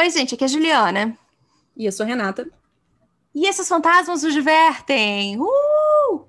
Oi, 0.00 0.08
gente, 0.08 0.34
aqui 0.34 0.42
é 0.42 0.46
a 0.46 0.48
Juliana. 0.48 1.18
E 1.76 1.84
eu 1.84 1.92
sou 1.92 2.04
a 2.04 2.06
Renata. 2.06 2.50
E 3.34 3.46
esses 3.46 3.68
fantasmas 3.68 4.22
nos 4.22 4.32
divertem! 4.32 5.38
Uh! 5.38 6.24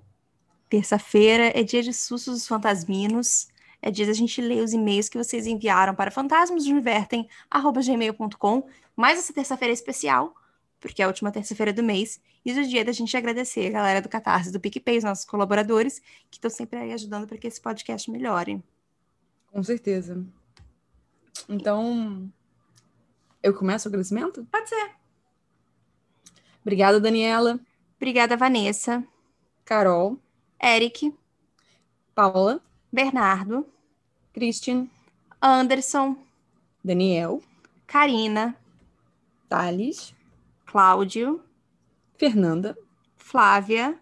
Terça-feira 0.69 1.57
é 1.57 1.63
dia 1.63 1.81
de 1.81 1.93
sustos 1.93 2.33
dos 2.33 2.45
fantasminos. 2.45 3.47
É 3.81 3.89
dia 3.89 4.05
da 4.05 4.11
gente 4.11 4.41
ler 4.41 4.61
os 4.61 4.73
e-mails 4.73 5.07
que 5.07 5.18
vocês 5.18 5.47
enviaram 5.47 5.95
para 5.95 6.11
fantasmasnosdivertem.gmail.com. 6.11 8.68
Mais 8.93 9.18
essa 9.18 9.31
terça-feira 9.31 9.71
é 9.71 9.73
especial, 9.73 10.35
porque 10.77 11.01
é 11.01 11.05
a 11.05 11.07
última 11.07 11.31
terça-feira 11.31 11.71
do 11.71 11.81
mês. 11.81 12.19
E 12.43 12.51
o 12.51 12.67
dia 12.67 12.83
da 12.83 12.91
gente 12.91 13.15
agradecer 13.15 13.68
a 13.68 13.71
galera 13.71 14.01
do 14.01 14.10
Catarse, 14.10 14.51
do 14.51 14.60
PicPay, 14.60 14.97
os 14.97 15.05
nossos 15.05 15.24
colaboradores, 15.24 16.01
que 16.29 16.39
estão 16.39 16.51
sempre 16.51 16.77
aí 16.77 16.91
ajudando 16.91 17.25
para 17.25 17.38
que 17.38 17.47
esse 17.47 17.61
podcast 17.61 18.11
melhore. 18.11 18.61
Com 19.49 19.63
certeza. 19.63 20.21
Então, 21.47 22.29
eu 23.43 23.54
começo 23.54 23.87
o 23.87 23.89
agradecimento? 23.89 24.45
Pode 24.51 24.69
ser. 24.69 24.91
Obrigada, 26.61 26.99
Daniela. 26.99 27.59
Obrigada, 27.97 28.37
Vanessa. 28.37 29.04
Carol. 29.65 30.18
Eric. 30.61 31.13
Paula. 32.13 32.61
Bernardo. 32.91 33.66
Christian. 34.33 34.88
Anderson. 35.41 36.16
Daniel. 36.83 37.41
Karina. 37.88 38.55
Thales. 39.49 40.13
Cláudio. 40.66 41.44
Fernanda. 42.17 42.77
Flávia. 43.17 43.99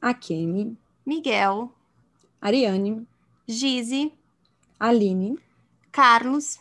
Akemi. 0.00 0.76
Miguel. 1.04 1.72
Ariane. 2.40 3.06
Gize. 3.46 4.12
Aline. 4.78 5.36
Carlos. 5.90 6.60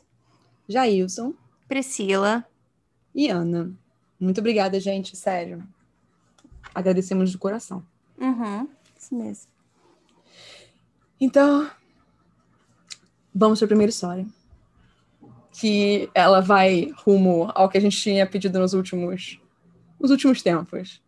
Jailson. 0.67 1.36
Priscila. 1.68 2.46
E 3.14 3.30
Ana. 3.30 3.72
Muito 4.20 4.40
obrigada, 4.40 4.80
gente, 4.80 5.16
sério. 5.16 5.64
Agradecemos 6.73 7.32
de 7.32 7.38
coração. 7.38 7.84
Uhum, 8.20 8.68
isso 9.00 9.16
mesmo. 9.16 9.48
Então, 11.20 11.70
vamos 13.34 13.60
para 13.60 13.66
a 13.66 13.70
primeira 13.70 13.90
história. 13.90 14.26
Que 15.52 16.10
ela 16.14 16.40
vai 16.40 16.92
rumo 17.04 17.52
ao 17.56 17.70
que 17.70 17.78
a 17.78 17.82
gente 17.82 18.00
tinha 18.00 18.28
pedido 18.28 18.60
nos 18.60 18.73
últimos, 18.73 19.40
nos 20.00 20.12
últimos 20.12 20.42
tempos. 20.42 21.02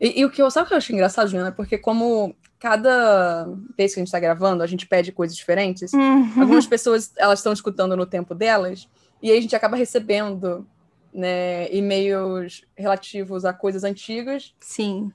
E, 0.00 0.20
e 0.20 0.24
o 0.24 0.30
que 0.30 0.40
eu 0.40 0.50
sabe 0.50 0.64
o 0.64 0.68
que 0.68 0.74
eu 0.74 0.78
acho 0.78 0.92
engraçado, 0.92 1.28
Juliana? 1.28 1.52
Porque 1.52 1.76
como 1.76 2.34
cada 2.58 3.46
vez 3.76 3.92
que 3.92 4.00
a 4.00 4.02
gente 4.02 4.08
está 4.08 4.18
gravando, 4.18 4.62
a 4.62 4.66
gente 4.66 4.86
pede 4.86 5.12
coisas 5.12 5.36
diferentes. 5.36 5.92
Uhum. 5.92 6.40
Algumas 6.40 6.66
pessoas 6.66 7.12
elas 7.16 7.38
estão 7.38 7.52
escutando 7.52 7.96
no 7.96 8.06
tempo 8.06 8.34
delas 8.34 8.88
e 9.22 9.30
aí 9.30 9.38
a 9.38 9.40
gente 9.40 9.56
acaba 9.56 9.76
recebendo 9.76 10.66
né, 11.12 11.72
e-mails 11.74 12.64
relativos 12.76 13.44
a 13.44 13.52
coisas 13.52 13.84
antigas. 13.84 14.54
Sim. 14.60 15.12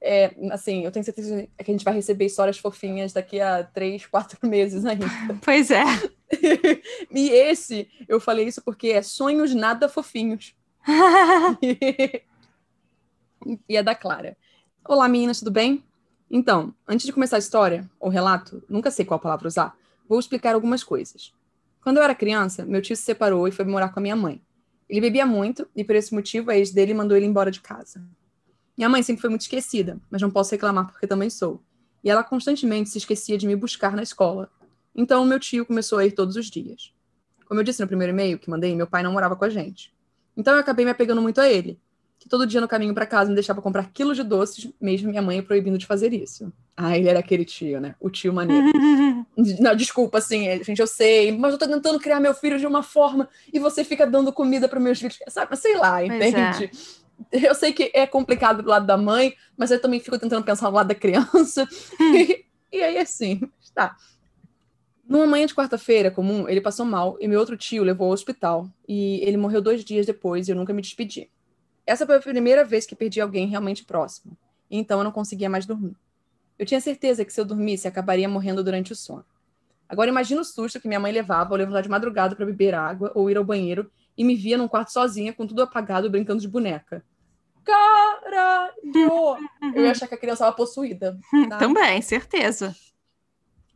É, 0.00 0.34
assim, 0.50 0.84
eu 0.84 0.92
tenho 0.92 1.04
certeza 1.04 1.42
que 1.42 1.70
a 1.70 1.72
gente 1.72 1.84
vai 1.84 1.94
receber 1.94 2.26
histórias 2.26 2.58
fofinhas 2.58 3.12
daqui 3.12 3.40
a 3.40 3.64
três, 3.64 4.06
quatro 4.06 4.38
meses 4.46 4.84
ainda. 4.84 5.06
Pois 5.42 5.70
é. 5.70 5.84
e 7.10 7.30
esse, 7.30 7.88
eu 8.08 8.20
falei 8.20 8.46
isso 8.46 8.62
porque 8.62 8.88
é 8.88 9.02
sonhos 9.02 9.54
nada 9.54 9.88
fofinhos. 9.88 10.54
e 11.62 12.22
é 13.76 13.82
da 13.82 13.94
Clara. 13.94 14.36
Olá, 14.86 15.08
meninas, 15.08 15.38
tudo 15.38 15.50
bem? 15.50 15.82
Então, 16.30 16.74
antes 16.86 17.06
de 17.06 17.12
começar 17.12 17.36
a 17.36 17.38
história, 17.38 17.88
ou 17.98 18.10
relato, 18.10 18.62
nunca 18.68 18.90
sei 18.90 19.04
qual 19.04 19.20
palavra 19.20 19.48
usar, 19.48 19.74
vou 20.08 20.18
explicar 20.18 20.54
algumas 20.54 20.82
coisas. 20.82 21.32
Quando 21.84 21.98
eu 21.98 22.02
era 22.02 22.14
criança, 22.14 22.64
meu 22.64 22.80
tio 22.80 22.96
se 22.96 23.02
separou 23.02 23.46
e 23.46 23.52
foi 23.52 23.62
morar 23.66 23.90
com 23.90 24.00
a 24.00 24.02
minha 24.02 24.16
mãe. 24.16 24.40
Ele 24.88 25.02
bebia 25.02 25.26
muito 25.26 25.68
e, 25.76 25.84
por 25.84 25.94
esse 25.94 26.14
motivo, 26.14 26.50
a 26.50 26.56
ex 26.56 26.70
dele 26.70 26.94
mandou 26.94 27.14
ele 27.14 27.26
embora 27.26 27.50
de 27.50 27.60
casa. 27.60 28.02
Minha 28.74 28.88
mãe 28.88 29.02
sempre 29.02 29.20
foi 29.20 29.28
muito 29.28 29.42
esquecida, 29.42 30.00
mas 30.10 30.22
não 30.22 30.30
posso 30.30 30.50
reclamar 30.52 30.90
porque 30.90 31.06
também 31.06 31.28
sou. 31.28 31.62
E 32.02 32.08
ela 32.08 32.24
constantemente 32.24 32.88
se 32.88 32.96
esquecia 32.96 33.36
de 33.36 33.46
me 33.46 33.54
buscar 33.54 33.94
na 33.94 34.02
escola. 34.02 34.50
Então, 34.96 35.26
meu 35.26 35.38
tio 35.38 35.66
começou 35.66 35.98
a 35.98 36.06
ir 36.06 36.12
todos 36.12 36.36
os 36.36 36.46
dias. 36.46 36.94
Como 37.44 37.60
eu 37.60 37.64
disse 37.64 37.82
no 37.82 37.86
primeiro 37.86 38.14
e-mail 38.14 38.38
que 38.38 38.48
mandei, 38.48 38.74
meu 38.74 38.86
pai 38.86 39.02
não 39.02 39.12
morava 39.12 39.36
com 39.36 39.44
a 39.44 39.50
gente. 39.50 39.94
Então, 40.34 40.54
eu 40.54 40.60
acabei 40.60 40.86
me 40.86 40.90
apegando 40.90 41.20
muito 41.20 41.38
a 41.38 41.50
ele, 41.50 41.78
que 42.18 42.28
todo 42.28 42.46
dia 42.46 42.60
no 42.60 42.68
caminho 42.68 42.94
para 42.94 43.06
casa 43.06 43.28
me 43.28 43.34
deixava 43.34 43.60
comprar 43.60 43.90
quilos 43.92 44.16
de 44.16 44.22
doces, 44.22 44.72
mesmo 44.80 45.10
minha 45.10 45.22
mãe 45.22 45.42
proibindo 45.42 45.76
de 45.76 45.86
fazer 45.86 46.12
isso. 46.12 46.52
Ah, 46.76 46.96
ele 46.96 47.08
era 47.08 47.18
aquele 47.18 47.44
tio, 47.44 47.80
né? 47.80 47.94
O 48.00 48.10
tio 48.10 48.32
maneiro. 48.32 48.66
Não, 49.60 49.74
desculpa, 49.76 50.18
assim, 50.18 50.44
gente, 50.62 50.80
eu 50.80 50.86
sei, 50.86 51.36
mas 51.36 51.52
eu 51.52 51.58
tô 51.58 51.66
tentando 51.66 51.98
criar 52.00 52.20
meu 52.20 52.34
filho 52.34 52.58
de 52.58 52.66
uma 52.66 52.82
forma 52.82 53.28
e 53.52 53.58
você 53.58 53.84
fica 53.84 54.06
dando 54.06 54.32
comida 54.32 54.68
para 54.68 54.80
meus 54.80 54.98
filhos, 54.98 55.18
sabe? 55.28 55.56
Sei 55.56 55.76
lá, 55.76 56.04
entende? 56.04 56.70
Eu 57.30 57.54
sei 57.54 57.72
que 57.72 57.90
é 57.94 58.06
complicado 58.06 58.62
do 58.62 58.68
lado 58.68 58.86
da 58.86 58.96
mãe, 58.96 59.34
mas 59.56 59.70
eu 59.70 59.80
também 59.80 60.00
fico 60.00 60.18
tentando 60.18 60.44
pensar 60.44 60.68
no 60.68 60.76
lado 60.76 60.88
da 60.88 60.94
criança. 60.94 61.68
e, 62.00 62.44
e 62.72 62.82
aí, 62.82 62.98
assim, 62.98 63.40
tá. 63.74 63.96
Numa 65.06 65.26
manhã 65.26 65.46
de 65.46 65.54
quarta-feira 65.54 66.10
comum, 66.10 66.48
ele 66.48 66.60
passou 66.60 66.86
mal 66.86 67.16
e 67.20 67.28
meu 67.28 67.38
outro 67.38 67.56
tio 67.56 67.84
levou 67.84 68.06
ao 68.06 68.12
hospital. 68.12 68.68
E 68.88 69.20
ele 69.22 69.36
morreu 69.36 69.60
dois 69.60 69.84
dias 69.84 70.06
depois 70.06 70.48
e 70.48 70.52
eu 70.52 70.56
nunca 70.56 70.72
me 70.72 70.80
despedi. 70.80 71.30
Essa 71.86 72.06
foi 72.06 72.16
a 72.16 72.20
primeira 72.20 72.64
vez 72.64 72.86
que 72.86 72.94
perdi 72.94 73.20
alguém 73.20 73.46
realmente 73.46 73.84
próximo. 73.84 74.36
E 74.70 74.78
então 74.78 74.98
eu 74.98 75.04
não 75.04 75.12
conseguia 75.12 75.50
mais 75.50 75.66
dormir. 75.66 75.96
Eu 76.58 76.64
tinha 76.64 76.80
certeza 76.80 77.24
que 77.24 77.32
se 77.32 77.40
eu 77.40 77.44
dormisse, 77.44 77.86
acabaria 77.86 78.28
morrendo 78.28 78.62
durante 78.62 78.92
o 78.92 78.96
sono. 78.96 79.24
Agora 79.88 80.08
imagina 80.08 80.40
o 80.40 80.44
susto 80.44 80.80
que 80.80 80.88
minha 80.88 81.00
mãe 81.00 81.12
levava 81.12 81.52
ao 81.52 81.58
levantar 81.58 81.82
de 81.82 81.88
madrugada 81.88 82.34
para 82.34 82.46
beber 82.46 82.74
água 82.74 83.12
ou 83.14 83.30
ir 83.30 83.36
ao 83.36 83.44
banheiro 83.44 83.90
e 84.16 84.24
me 84.24 84.34
via 84.34 84.56
num 84.56 84.68
quarto 84.68 84.92
sozinha, 84.92 85.32
com 85.32 85.46
tudo 85.46 85.62
apagado, 85.62 86.08
brincando 86.08 86.40
de 86.40 86.48
boneca. 86.48 87.04
Caralho! 87.64 88.72
Eu 89.74 89.84
ia 89.84 89.90
achar 89.90 90.06
que 90.06 90.14
a 90.14 90.18
criança 90.18 90.44
estava 90.44 90.56
possuída. 90.56 91.18
tá? 91.48 91.58
Também, 91.58 92.00
certeza. 92.00 92.74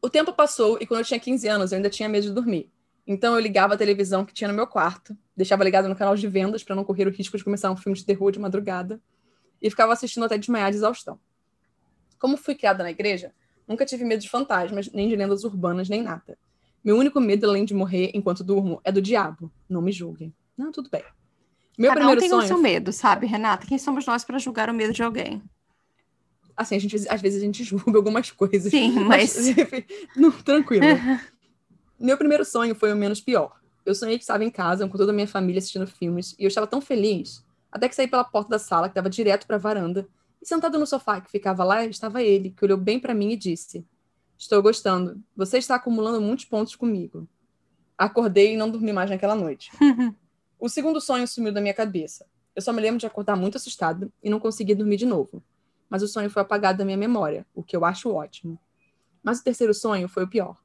O 0.00 0.08
tempo 0.08 0.32
passou 0.32 0.78
e 0.80 0.86
quando 0.86 1.00
eu 1.00 1.06
tinha 1.06 1.18
15 1.18 1.48
anos 1.48 1.72
eu 1.72 1.76
ainda 1.76 1.91
tinha 1.91 2.08
medo 2.08 2.26
de 2.26 2.32
dormir. 2.32 2.70
Então 3.10 3.32
eu 3.34 3.41
ligava 3.41 3.72
a 3.72 3.76
televisão 3.78 4.22
que 4.22 4.34
tinha 4.34 4.48
no 4.48 4.54
meu 4.54 4.66
quarto, 4.66 5.16
deixava 5.34 5.64
ligado 5.64 5.88
no 5.88 5.96
canal 5.96 6.14
de 6.14 6.28
vendas 6.28 6.62
para 6.62 6.76
não 6.76 6.84
correr 6.84 7.06
o 7.08 7.10
risco 7.10 7.38
de 7.38 7.42
começar 7.42 7.70
um 7.70 7.76
filme 7.76 7.96
de 7.96 8.04
terror 8.04 8.30
de 8.30 8.38
madrugada 8.38 9.00
e 9.62 9.70
ficava 9.70 9.94
assistindo 9.94 10.24
até 10.26 10.36
desmaiar 10.36 10.70
de 10.70 10.76
exaustão. 10.76 11.18
Como 12.18 12.36
fui 12.36 12.54
criada 12.54 12.82
na 12.82 12.91
igreja, 12.91 13.32
nunca 13.66 13.86
tive 13.86 14.04
medo 14.04 14.20
de 14.20 14.28
fantasmas, 14.28 14.92
nem 14.92 15.08
de 15.08 15.16
lendas 15.16 15.42
urbanas, 15.42 15.88
nem 15.88 16.02
nada. 16.02 16.36
Meu 16.84 16.98
único 16.98 17.18
medo, 17.18 17.47
além 17.48 17.64
de 17.64 17.72
morrer 17.72 18.10
enquanto 18.12 18.44
durmo, 18.44 18.78
é 18.84 18.92
do 18.92 19.00
diabo. 19.00 19.50
Não 19.68 19.80
me 19.80 19.91
julguem. 19.91 20.34
Não, 20.56 20.70
tudo 20.70 20.91
bem. 20.91 21.02
Meu 21.78 21.88
Cada 21.91 22.00
um 22.00 22.08
primeiro 22.08 22.20
tem 22.20 22.28
sonho. 22.28 22.42
o 22.44 22.47
seu 22.47 22.58
medo, 22.58 22.92
sabe, 22.92 23.26
Renata? 23.26 23.66
Quem 23.66 23.78
somos 23.78 24.04
nós 24.04 24.22
para 24.22 24.38
julgar 24.38 24.68
o 24.68 24.74
medo 24.74 24.92
de 24.92 25.02
alguém? 25.02 25.42
Assim, 26.56 26.74
a 26.76 26.78
gente, 26.78 26.94
às 27.08 27.20
vezes 27.22 27.41
a 27.41 27.44
gente 27.44 27.62
julga 27.64 27.97
algumas 27.97 28.30
coisas. 28.30 28.70
Sim, 28.70 29.00
mas- 29.00 29.34
Não, 30.14 30.30
tranquilo. 30.30 30.84
Meu 31.98 32.16
primeiro 32.16 32.44
sonho 32.44 32.76
foi 32.76 32.92
o 32.92 32.97
menos 32.97 33.20
pior. 33.20 33.60
Eu 33.84 33.92
sonhei 33.92 34.16
que 34.16 34.22
estava 34.22 34.44
em 34.44 34.50
casa 34.50 34.86
com 34.86 34.97
toda 34.97 35.10
a 35.10 35.14
minha 35.14 35.26
família 35.26 35.59
assistindo 35.59 35.86
filmes 35.86 36.36
e 36.38 36.44
eu 36.44 36.48
estava 36.48 36.66
tão 36.66 36.81
feliz, 36.81 37.44
até 37.72 37.88
que 37.88 37.94
saí 37.94 38.06
pela 38.06 38.22
porta 38.22 38.50
da 38.50 38.59
sala 38.59 38.88
que 38.88 38.94
dava 38.94 39.10
direto 39.10 39.47
para 39.47 39.56
a 39.56 39.59
varanda 39.59 40.06
e 40.41 40.47
sentado 40.47 40.78
no 40.78 40.86
sofá 40.86 41.20
que 41.20 41.31
ficava 41.31 41.64
lá 41.64 41.84
estava 41.84 42.22
ele, 42.22 42.50
que 42.50 42.64
olhou 42.64 42.78
bem 42.78 43.00
para 43.00 43.14
mim 43.14 43.32
e 43.32 43.36
disse: 43.36 43.84
"Estou 44.38 44.62
gostando. 44.62 45.20
Você 45.36 45.59
está 45.59 45.75
acumulando 45.75 46.20
muitos 46.20 46.44
pontos 46.44 46.76
comigo." 46.76 47.26
Acordei 47.97 48.54
e 48.54 48.56
não 48.56 48.70
dormi 48.70 48.92
mais 48.92 49.10
naquela 49.10 49.34
noite. 49.34 49.70
O 50.60 50.69
segundo 50.69 51.00
sonho 51.00 51.26
sumiu 51.28 51.53
da 51.53 51.60
minha 51.60 51.72
cabeça. 51.72 52.26
Eu 52.53 52.60
só 52.60 52.72
me 52.72 52.82
lembro 52.82 52.98
de 52.98 53.06
acordar 53.06 53.36
muito 53.36 53.56
assustada 53.56 54.10
e 54.20 54.28
não 54.28 54.41
consegui 54.41 54.75
dormir 54.75 54.97
de 54.97 55.06
novo. 55.06 55.41
Mas 55.89 56.03
o 56.03 56.09
sonho 56.09 56.28
foi 56.28 56.42
apagado 56.42 56.78
da 56.78 56.84
minha 56.84 56.97
memória, 56.97 57.47
o 57.54 57.62
que 57.62 57.77
eu 57.77 57.84
acho 57.84 58.12
ótimo. 58.12 58.59
Mas 59.22 59.39
o 59.39 59.45
terceiro 59.45 59.72
sonho 59.72 60.09
foi 60.09 60.24
o 60.24 60.28
pior. 60.28 60.56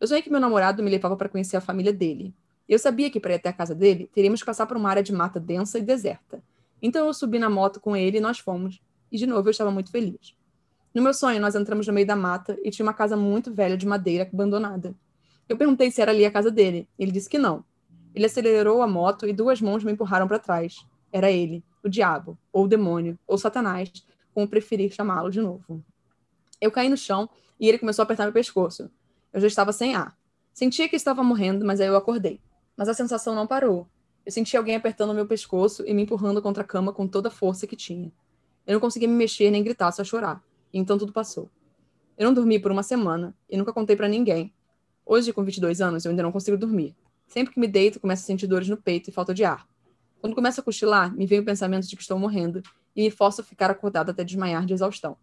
Eu 0.00 0.06
sonhei 0.06 0.22
que 0.22 0.30
meu 0.30 0.40
namorado 0.40 0.82
me 0.82 0.90
levava 0.90 1.16
para 1.16 1.28
conhecer 1.28 1.56
a 1.56 1.60
família 1.60 1.92
dele. 1.92 2.34
Eu 2.68 2.78
sabia 2.78 3.10
que 3.10 3.20
para 3.20 3.32
ir 3.32 3.36
até 3.36 3.48
a 3.48 3.52
casa 3.52 3.74
dele, 3.74 4.10
teríamos 4.12 4.40
que 4.40 4.46
passar 4.46 4.66
por 4.66 4.76
uma 4.76 4.90
área 4.90 5.02
de 5.02 5.12
mata 5.12 5.40
densa 5.40 5.78
e 5.78 5.82
deserta. 5.82 6.42
Então 6.82 7.06
eu 7.06 7.14
subi 7.14 7.38
na 7.38 7.48
moto 7.48 7.80
com 7.80 7.96
ele 7.96 8.18
e 8.18 8.20
nós 8.20 8.38
fomos. 8.38 8.80
E 9.10 9.16
de 9.16 9.26
novo 9.26 9.48
eu 9.48 9.50
estava 9.52 9.70
muito 9.70 9.90
feliz. 9.90 10.36
No 10.92 11.02
meu 11.02 11.14
sonho, 11.14 11.40
nós 11.40 11.54
entramos 11.54 11.86
no 11.86 11.92
meio 11.92 12.06
da 12.06 12.16
mata 12.16 12.58
e 12.62 12.70
tinha 12.70 12.84
uma 12.84 12.94
casa 12.94 13.16
muito 13.16 13.52
velha 13.52 13.76
de 13.76 13.86
madeira 13.86 14.28
abandonada. 14.30 14.94
Eu 15.48 15.56
perguntei 15.56 15.90
se 15.90 16.02
era 16.02 16.10
ali 16.10 16.24
a 16.24 16.30
casa 16.30 16.50
dele. 16.50 16.88
Ele 16.98 17.12
disse 17.12 17.28
que 17.28 17.38
não. 17.38 17.64
Ele 18.14 18.26
acelerou 18.26 18.82
a 18.82 18.86
moto 18.86 19.26
e 19.26 19.32
duas 19.32 19.60
mãos 19.60 19.84
me 19.84 19.92
empurraram 19.92 20.26
para 20.26 20.38
trás. 20.38 20.84
Era 21.12 21.30
ele, 21.30 21.62
o 21.84 21.88
diabo, 21.88 22.36
ou 22.52 22.64
o 22.64 22.68
demônio, 22.68 23.18
ou 23.26 23.38
Satanás, 23.38 23.92
como 24.34 24.48
preferir 24.48 24.92
chamá-lo 24.92 25.30
de 25.30 25.40
novo. 25.40 25.84
Eu 26.60 26.70
caí 26.70 26.88
no 26.88 26.96
chão 26.96 27.28
e 27.60 27.68
ele 27.68 27.78
começou 27.78 28.02
a 28.02 28.04
apertar 28.04 28.24
meu 28.24 28.32
pescoço. 28.32 28.90
Eu 29.36 29.40
já 29.42 29.48
estava 29.48 29.70
sem 29.70 29.94
ar. 29.94 30.16
Sentia 30.50 30.88
que 30.88 30.96
estava 30.96 31.22
morrendo, 31.22 31.62
mas 31.62 31.78
aí 31.78 31.86
eu 31.88 31.94
acordei. 31.94 32.40
Mas 32.74 32.88
a 32.88 32.94
sensação 32.94 33.34
não 33.34 33.46
parou. 33.46 33.86
Eu 34.24 34.32
senti 34.32 34.56
alguém 34.56 34.74
apertando 34.74 35.12
meu 35.12 35.26
pescoço 35.26 35.84
e 35.86 35.92
me 35.92 36.04
empurrando 36.04 36.40
contra 36.40 36.62
a 36.62 36.66
cama 36.66 36.90
com 36.90 37.06
toda 37.06 37.28
a 37.28 37.30
força 37.30 37.66
que 37.66 37.76
tinha. 37.76 38.10
Eu 38.66 38.72
não 38.72 38.80
conseguia 38.80 39.06
me 39.06 39.14
mexer 39.14 39.50
nem 39.50 39.62
gritar, 39.62 39.92
só 39.92 40.02
chorar. 40.02 40.42
E 40.72 40.78
então 40.78 40.96
tudo 40.96 41.12
passou. 41.12 41.50
Eu 42.16 42.24
não 42.24 42.32
dormi 42.32 42.58
por 42.58 42.72
uma 42.72 42.82
semana 42.82 43.36
e 43.46 43.58
nunca 43.58 43.74
contei 43.74 43.94
para 43.94 44.08
ninguém. 44.08 44.54
Hoje, 45.04 45.34
com 45.34 45.44
22 45.44 45.82
anos, 45.82 46.06
eu 46.06 46.12
ainda 46.12 46.22
não 46.22 46.32
consigo 46.32 46.56
dormir. 46.56 46.96
Sempre 47.26 47.52
que 47.52 47.60
me 47.60 47.68
deito, 47.68 48.00
começo 48.00 48.22
a 48.22 48.26
sentir 48.26 48.46
dores 48.46 48.70
no 48.70 48.78
peito 48.78 49.10
e 49.10 49.12
falta 49.12 49.34
de 49.34 49.44
ar. 49.44 49.68
Quando 50.18 50.34
começo 50.34 50.62
a 50.62 50.64
cochilar, 50.64 51.14
me 51.14 51.26
vem 51.26 51.40
o 51.40 51.44
pensamento 51.44 51.86
de 51.86 51.94
que 51.94 52.00
estou 52.00 52.18
morrendo 52.18 52.62
e 52.96 53.02
me 53.02 53.10
forço 53.10 53.42
a 53.42 53.44
ficar 53.44 53.70
acordada 53.70 54.12
até 54.12 54.24
desmaiar 54.24 54.64
de 54.64 54.72
exaustão. 54.72 55.14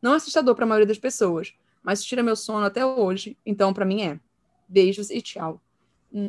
Não 0.00 0.14
é 0.14 0.16
assustador 0.16 0.54
para 0.54 0.64
a 0.64 0.68
maioria 0.68 0.86
das 0.86 0.98
pessoas, 0.98 1.52
mas 1.82 2.04
tira 2.04 2.22
meu 2.22 2.36
sono 2.36 2.66
até 2.66 2.84
hoje, 2.84 3.36
então 3.44 3.72
para 3.72 3.84
mim 3.84 4.02
é. 4.02 4.20
Beijos 4.68 5.10
e 5.10 5.20
tchau. 5.20 5.60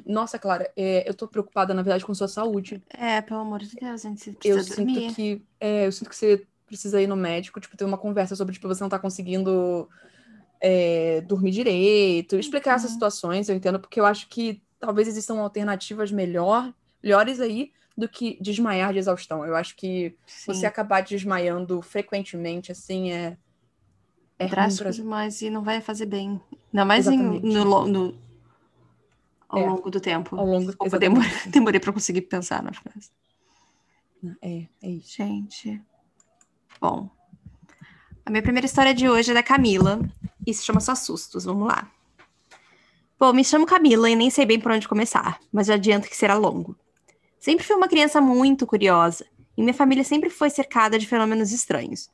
Nossa, 0.05 0.37
Clara, 0.37 0.71
é, 0.75 1.07
eu 1.09 1.13
tô 1.13 1.27
preocupada, 1.27 1.73
na 1.73 1.81
verdade, 1.81 2.05
com 2.05 2.13
sua 2.13 2.27
saúde. 2.27 2.81
É, 2.89 3.19
pelo 3.21 3.39
amor 3.39 3.59
de 3.59 3.75
Deus, 3.75 4.01
gente 4.01 4.31
precisa 4.31 4.59
eu 4.59 4.75
dormir. 4.75 4.99
Sinto 5.01 5.15
que, 5.15 5.41
é, 5.59 5.87
eu 5.87 5.91
sinto 5.91 6.09
que 6.09 6.15
você 6.15 6.45
precisa 6.67 7.01
ir 7.01 7.07
no 7.07 7.15
médico, 7.15 7.59
tipo, 7.59 7.75
ter 7.75 7.83
uma 7.83 7.97
conversa 7.97 8.35
sobre, 8.35 8.53
tipo, 8.53 8.67
você 8.67 8.83
não 8.83 8.89
tá 8.89 8.99
conseguindo 8.99 9.89
é, 10.61 11.21
dormir 11.21 11.51
direito, 11.51 12.37
explicar 12.37 12.71
uhum. 12.71 12.75
essas 12.75 12.91
situações, 12.91 13.49
eu 13.49 13.55
entendo, 13.55 13.79
porque 13.79 13.99
eu 13.99 14.05
acho 14.05 14.29
que 14.29 14.61
talvez 14.79 15.07
existam 15.07 15.39
alternativas 15.39 16.11
melhor, 16.11 16.71
melhores 17.03 17.39
aí 17.39 17.71
do 17.97 18.07
que 18.07 18.37
desmaiar 18.39 18.93
de 18.93 18.99
exaustão. 18.99 19.45
Eu 19.45 19.55
acho 19.55 19.75
que 19.75 20.15
Sim. 20.25 20.53
você 20.53 20.65
acabar 20.65 21.01
desmaiando 21.01 21.81
frequentemente, 21.81 22.71
assim, 22.71 23.11
é. 23.11 23.37
É 24.41 24.47
drástico 24.47 24.83
pra... 24.83 24.91
demais 24.91 25.41
e 25.41 25.49
não 25.49 25.63
vai 25.63 25.81
fazer 25.81 26.05
bem. 26.05 26.41
Ainda 26.73 26.85
mais 26.85 27.07
em, 27.07 27.17
no, 27.17 27.87
no, 27.87 28.15
ao 29.47 29.59
é. 29.59 29.69
longo 29.69 29.91
do 29.91 29.99
tempo. 29.99 30.35
Ao 30.35 30.45
longo 30.45 30.65
Desculpa, 30.65 30.97
demorei, 30.97 31.29
demorei 31.47 31.79
para 31.79 31.93
conseguir 31.93 32.21
pensar 32.21 32.63
na 32.63 32.73
frase. 32.73 33.11
É, 34.41 34.67
é 34.81 34.89
isso. 34.89 35.17
Gente. 35.17 35.81
Bom. 36.79 37.09
A 38.25 38.29
minha 38.29 38.41
primeira 38.41 38.65
história 38.65 38.93
de 38.93 39.09
hoje 39.09 39.31
é 39.31 39.33
da 39.33 39.43
Camila 39.43 39.99
e 40.45 40.53
se 40.53 40.63
chama 40.63 40.79
Só 40.79 40.95
Sustos. 40.95 41.45
Vamos 41.45 41.67
lá. 41.67 41.91
Bom, 43.19 43.33
me 43.33 43.43
chamo 43.43 43.65
Camila 43.65 44.09
e 44.09 44.15
nem 44.15 44.29
sei 44.29 44.45
bem 44.45 44.59
por 44.59 44.71
onde 44.71 44.87
começar, 44.87 45.39
mas 45.51 45.67
já 45.67 45.75
adianto 45.75 46.09
que 46.09 46.15
será 46.15 46.35
longo. 46.35 46.75
Sempre 47.39 47.65
fui 47.65 47.75
uma 47.75 47.87
criança 47.87 48.19
muito 48.19 48.65
curiosa 48.65 49.25
e 49.55 49.61
minha 49.61 49.73
família 49.73 50.03
sempre 50.03 50.29
foi 50.29 50.49
cercada 50.49 50.97
de 50.97 51.05
fenômenos 51.05 51.51
estranhos. 51.51 52.09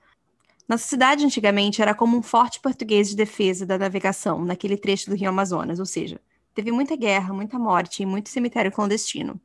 Nossa 0.67 0.85
cidade 0.85 1.23
antigamente 1.23 1.81
era 1.81 1.95
como 1.95 2.17
um 2.17 2.21
forte 2.21 2.59
português 2.59 3.09
de 3.09 3.15
defesa 3.15 3.65
da 3.65 3.77
navegação 3.77 4.43
naquele 4.43 4.77
trecho 4.77 5.09
do 5.09 5.15
Rio 5.15 5.29
Amazonas, 5.29 5.79
ou 5.79 5.85
seja, 5.85 6.19
Teve 6.57 6.71
muita 6.71 6.95
guerra, 6.95 7.35
muita 7.35 7.59
morte 7.59 8.01
e 8.01 8.05
muito 8.07 8.29
cemitério 8.29 8.71
clandestino. 8.71 9.39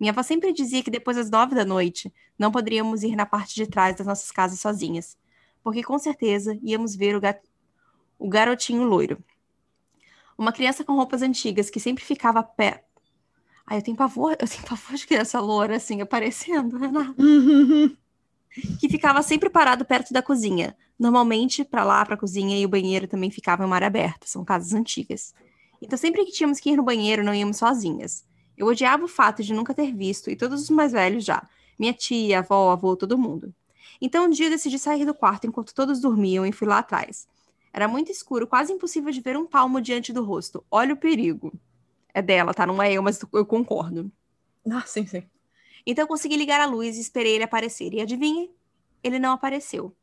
Minha 0.00 0.10
avó 0.10 0.24
sempre 0.24 0.52
dizia 0.52 0.82
que 0.82 0.90
depois 0.90 1.16
das 1.16 1.30
nove 1.30 1.54
da 1.54 1.64
noite 1.64 2.12
não 2.36 2.50
poderíamos 2.50 3.04
ir 3.04 3.14
na 3.14 3.24
parte 3.24 3.54
de 3.54 3.64
trás 3.64 3.94
das 3.94 4.04
nossas 4.04 4.32
casas 4.32 4.58
sozinhas, 4.58 5.16
porque 5.62 5.84
com 5.84 5.96
certeza 6.00 6.58
íamos 6.60 6.96
ver 6.96 7.14
o, 7.14 7.20
o 8.18 8.28
garotinho 8.28 8.82
loiro. 8.82 9.22
Uma 10.36 10.50
criança 10.50 10.82
com 10.82 10.96
roupas 10.96 11.22
antigas 11.22 11.70
que 11.70 11.78
sempre 11.78 12.02
ficava 12.02 12.42
pé. 12.42 12.82
Ai, 13.64 13.78
eu 13.78 13.82
tenho 13.82 13.96
pavor, 13.96 14.32
eu 14.32 14.48
tenho 14.48 14.64
pavor 14.64 14.96
de 14.96 15.06
criança 15.06 15.38
loura 15.38 15.76
assim 15.76 16.00
aparecendo, 16.00 16.74
Renata. 16.76 17.14
que 18.78 18.88
ficava 18.88 19.22
sempre 19.22 19.48
parado 19.48 19.84
perto 19.84 20.12
da 20.12 20.22
cozinha. 20.22 20.76
Normalmente 20.98 21.64
para 21.64 21.84
lá, 21.84 22.04
para 22.04 22.14
a 22.14 22.18
cozinha 22.18 22.58
e 22.58 22.64
o 22.64 22.68
banheiro 22.68 23.08
também 23.08 23.30
ficava 23.30 23.64
em 23.64 23.68
mar 23.68 23.82
aberto, 23.82 24.28
são 24.28 24.44
casas 24.44 24.72
antigas. 24.72 25.34
Então, 25.80 25.98
sempre 25.98 26.24
que 26.24 26.32
tínhamos 26.32 26.60
que 26.60 26.70
ir 26.70 26.76
no 26.76 26.82
banheiro, 26.82 27.24
não 27.24 27.34
íamos 27.34 27.56
sozinhas. 27.56 28.24
Eu 28.56 28.68
odiava 28.68 29.04
o 29.04 29.08
fato 29.08 29.42
de 29.42 29.52
nunca 29.52 29.74
ter 29.74 29.92
visto, 29.92 30.30
e 30.30 30.36
todos 30.36 30.62
os 30.62 30.70
mais 30.70 30.92
velhos 30.92 31.24
já. 31.24 31.42
Minha 31.78 31.92
tia, 31.92 32.38
avó, 32.38 32.70
avô, 32.70 32.94
todo 32.94 33.18
mundo. 33.18 33.52
Então, 34.00 34.26
um 34.26 34.30
dia 34.30 34.46
eu 34.46 34.50
decidi 34.50 34.78
sair 34.78 35.04
do 35.04 35.14
quarto 35.14 35.46
enquanto 35.46 35.74
todos 35.74 36.00
dormiam 36.00 36.46
e 36.46 36.52
fui 36.52 36.68
lá 36.68 36.78
atrás. 36.78 37.26
Era 37.72 37.88
muito 37.88 38.12
escuro, 38.12 38.46
quase 38.46 38.72
impossível 38.72 39.10
de 39.10 39.20
ver 39.20 39.36
um 39.36 39.46
palmo 39.46 39.80
diante 39.80 40.12
do 40.12 40.22
rosto. 40.22 40.64
Olha 40.70 40.94
o 40.94 40.96
perigo. 40.96 41.52
É 42.14 42.20
dela, 42.20 42.52
tá? 42.52 42.66
Não 42.66 42.80
é 42.82 42.92
eu, 42.92 43.02
mas 43.02 43.18
eu 43.32 43.46
concordo. 43.46 44.12
Ah, 44.70 44.82
sim, 44.86 45.06
sim. 45.06 45.24
Então 45.86 46.04
eu 46.04 46.08
consegui 46.08 46.36
ligar 46.36 46.60
a 46.60 46.66
luz 46.66 46.96
e 46.96 47.00
esperei 47.00 47.34
ele 47.34 47.44
aparecer. 47.44 47.92
E 47.92 48.00
adivinhe? 48.00 48.50
Ele 49.02 49.18
não 49.18 49.32
apareceu. 49.32 49.94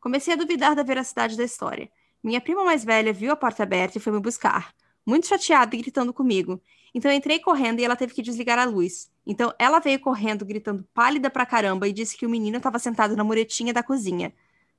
Comecei 0.00 0.34
a 0.34 0.36
duvidar 0.36 0.74
da 0.74 0.82
veracidade 0.82 1.36
da 1.36 1.44
história. 1.44 1.90
Minha 2.22 2.40
prima 2.40 2.64
mais 2.64 2.84
velha 2.84 3.12
viu 3.12 3.32
a 3.32 3.36
porta 3.36 3.62
aberta 3.62 3.98
e 3.98 4.00
foi 4.00 4.12
me 4.12 4.20
buscar 4.20 4.74
muito 5.08 5.26
chateada 5.26 5.74
e 5.74 5.78
gritando 5.78 6.12
comigo. 6.12 6.60
Então 6.94 7.10
eu 7.10 7.16
entrei 7.16 7.38
correndo 7.38 7.80
e 7.80 7.84
ela 7.84 7.96
teve 7.96 8.12
que 8.12 8.20
desligar 8.20 8.58
a 8.58 8.66
luz. 8.66 9.10
Então 9.26 9.54
ela 9.58 9.78
veio 9.78 9.98
correndo, 9.98 10.44
gritando 10.44 10.84
pálida 10.92 11.30
pra 11.30 11.46
caramba 11.46 11.88
e 11.88 11.92
disse 11.94 12.14
que 12.14 12.26
o 12.26 12.28
menino 12.28 12.58
estava 12.58 12.78
sentado 12.78 13.16
na 13.16 13.24
muretinha 13.24 13.72
da 13.72 13.82
cozinha. 13.82 14.34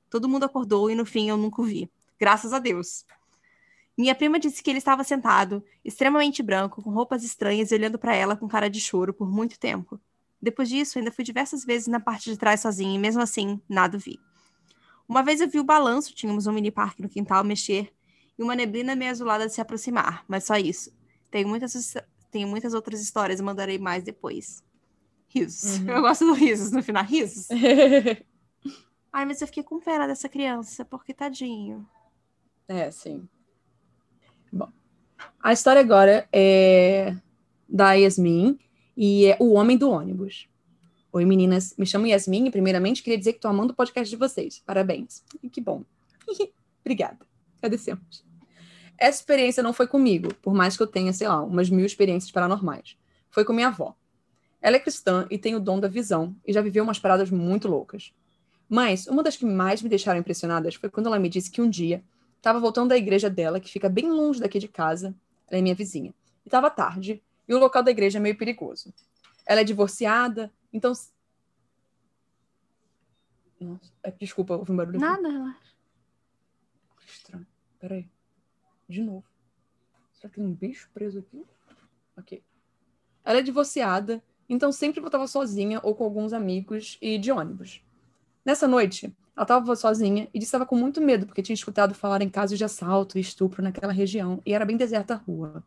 Todo 0.08 0.28
mundo 0.28 0.44
acordou 0.44 0.88
e 0.88 0.94
no 0.94 1.04
fim 1.04 1.28
eu 1.28 1.36
nunca 1.36 1.60
o 1.60 1.64
vi. 1.64 1.90
Graças 2.16 2.52
a 2.52 2.60
Deus. 2.60 3.04
Minha 3.98 4.14
prima 4.14 4.38
disse 4.38 4.62
que 4.62 4.70
ele 4.70 4.78
estava 4.78 5.02
sentado, 5.02 5.64
extremamente 5.84 6.44
branco, 6.44 6.80
com 6.80 6.90
roupas 6.90 7.24
estranhas 7.24 7.72
e 7.72 7.74
olhando 7.74 7.98
para 7.98 8.14
ela 8.14 8.36
com 8.36 8.46
cara 8.46 8.70
de 8.70 8.80
choro 8.80 9.12
por 9.12 9.28
muito 9.28 9.58
tempo. 9.58 10.00
Depois 10.42 10.68
disso, 10.68 10.98
ainda 10.98 11.12
fui 11.12 11.24
diversas 11.24 11.64
vezes 11.64 11.88
na 11.88 12.00
parte 12.00 12.30
de 12.30 12.36
trás 12.36 12.60
sozinha 12.60 12.94
e 12.94 12.98
mesmo 12.98 13.20
assim, 13.20 13.60
nada 13.68 13.98
vi. 13.98 14.18
Uma 15.08 15.22
vez 15.22 15.40
eu 15.40 15.48
vi 15.48 15.58
o 15.58 15.64
balanço, 15.64 16.14
tínhamos 16.14 16.46
um 16.46 16.52
mini 16.52 16.70
parque 16.70 17.02
no 17.02 17.08
quintal, 17.08 17.44
mexer 17.44 17.92
e 18.38 18.42
uma 18.42 18.54
neblina 18.54 18.96
meio 18.96 19.10
azulada 19.10 19.48
se 19.48 19.60
aproximar, 19.60 20.24
mas 20.26 20.44
só 20.44 20.56
isso. 20.56 20.96
Tenho 21.30 21.48
muitas, 21.48 21.94
tenho 22.30 22.48
muitas 22.48 22.74
outras 22.74 23.00
histórias 23.00 23.40
e 23.40 23.42
mandarei 23.42 23.78
mais 23.78 24.02
depois. 24.02 24.64
Risos. 25.28 25.78
Uhum. 25.78 25.90
Eu 25.90 26.00
gosto 26.00 26.24
do 26.24 26.32
risos 26.32 26.72
no 26.72 26.82
final. 26.82 27.04
Risos. 27.04 27.48
Ai, 29.12 29.24
mas 29.26 29.40
eu 29.40 29.46
fiquei 29.46 29.62
com 29.62 29.80
pena 29.80 30.06
dessa 30.06 30.28
criança, 30.28 30.84
porque 30.84 31.12
tadinho. 31.12 31.86
É, 32.66 32.90
sim. 32.90 33.28
Bom, 34.52 34.68
a 35.42 35.52
história 35.52 35.80
agora 35.80 36.28
é 36.32 37.14
da 37.68 37.92
Yasmin 37.92 38.58
e 39.02 39.24
é 39.24 39.36
O 39.40 39.54
Homem 39.54 39.78
do 39.78 39.88
Ônibus. 39.88 40.46
Oi, 41.10 41.24
meninas. 41.24 41.74
Me 41.78 41.86
chamo 41.86 42.06
Yasmin 42.06 42.48
e, 42.48 42.50
primeiramente, 42.50 43.02
queria 43.02 43.18
dizer 43.18 43.32
que 43.32 43.38
estou 43.38 43.50
amando 43.50 43.72
o 43.72 43.74
podcast 43.74 44.10
de 44.10 44.16
vocês. 44.16 44.62
Parabéns. 44.66 45.24
Que 45.50 45.58
bom. 45.58 45.84
Obrigada. 46.84 47.16
Agradecemos. 47.56 48.22
Essa 48.98 49.20
experiência 49.20 49.62
não 49.62 49.72
foi 49.72 49.86
comigo, 49.86 50.34
por 50.42 50.52
mais 50.52 50.76
que 50.76 50.82
eu 50.82 50.86
tenha, 50.86 51.14
sei 51.14 51.28
lá, 51.28 51.42
umas 51.42 51.70
mil 51.70 51.86
experiências 51.86 52.30
paranormais. 52.30 52.94
Foi 53.30 53.42
com 53.42 53.54
minha 53.54 53.68
avó. 53.68 53.96
Ela 54.60 54.76
é 54.76 54.78
cristã 54.78 55.26
e 55.30 55.38
tem 55.38 55.54
o 55.54 55.60
dom 55.60 55.80
da 55.80 55.88
visão 55.88 56.36
e 56.46 56.52
já 56.52 56.60
viveu 56.60 56.84
umas 56.84 56.98
paradas 56.98 57.30
muito 57.30 57.68
loucas. 57.68 58.12
Mas 58.68 59.06
uma 59.06 59.22
das 59.22 59.34
que 59.34 59.46
mais 59.46 59.80
me 59.80 59.88
deixaram 59.88 60.20
impressionadas 60.20 60.74
foi 60.74 60.90
quando 60.90 61.06
ela 61.06 61.18
me 61.18 61.30
disse 61.30 61.50
que 61.50 61.62
um 61.62 61.70
dia 61.70 62.04
estava 62.36 62.60
voltando 62.60 62.90
da 62.90 62.98
igreja 62.98 63.30
dela, 63.30 63.60
que 63.60 63.72
fica 63.72 63.88
bem 63.88 64.10
longe 64.10 64.40
daqui 64.40 64.58
de 64.58 64.68
casa, 64.68 65.14
ela 65.48 65.58
é 65.58 65.62
minha 65.62 65.74
vizinha. 65.74 66.12
E 66.44 66.48
estava 66.48 66.68
tarde, 66.68 67.22
e 67.50 67.54
o 67.54 67.58
local 67.58 67.82
da 67.82 67.90
igreja 67.90 68.18
é 68.18 68.22
meio 68.22 68.38
perigoso. 68.38 68.94
Ela 69.44 69.62
é 69.62 69.64
divorciada, 69.64 70.52
então. 70.72 70.92
Nossa, 73.58 73.92
é, 74.04 74.12
desculpa, 74.12 74.54
houve 74.54 74.70
um 74.70 74.76
barulho. 74.76 75.00
Nada, 75.00 75.28
relaxa. 75.28 75.74
Estranho. 77.04 77.46
Peraí. 77.80 78.08
De 78.88 79.02
novo. 79.02 79.24
Será 80.12 80.28
que 80.30 80.36
tem 80.36 80.44
um 80.44 80.54
bicho 80.54 80.88
preso 80.94 81.18
aqui? 81.18 81.44
Ok. 82.16 82.40
Ela 83.24 83.40
é 83.40 83.42
divorciada, 83.42 84.22
então 84.48 84.70
sempre 84.70 85.00
voltava 85.00 85.26
sozinha 85.26 85.80
ou 85.82 85.92
com 85.92 86.04
alguns 86.04 86.32
amigos 86.32 86.98
e 87.02 87.18
de 87.18 87.32
ônibus. 87.32 87.82
Nessa 88.44 88.68
noite, 88.68 89.12
ela 89.34 89.42
estava 89.42 89.74
sozinha 89.74 90.28
e 90.32 90.38
estava 90.38 90.64
com 90.64 90.76
muito 90.76 91.00
medo, 91.00 91.26
porque 91.26 91.42
tinha 91.42 91.54
escutado 91.54 91.94
falar 91.94 92.22
em 92.22 92.30
casos 92.30 92.56
de 92.56 92.64
assalto 92.64 93.18
e 93.18 93.20
estupro 93.20 93.60
naquela 93.60 93.92
região 93.92 94.40
e 94.46 94.54
era 94.54 94.64
bem 94.64 94.76
deserta 94.76 95.14
a 95.14 95.16
rua. 95.16 95.64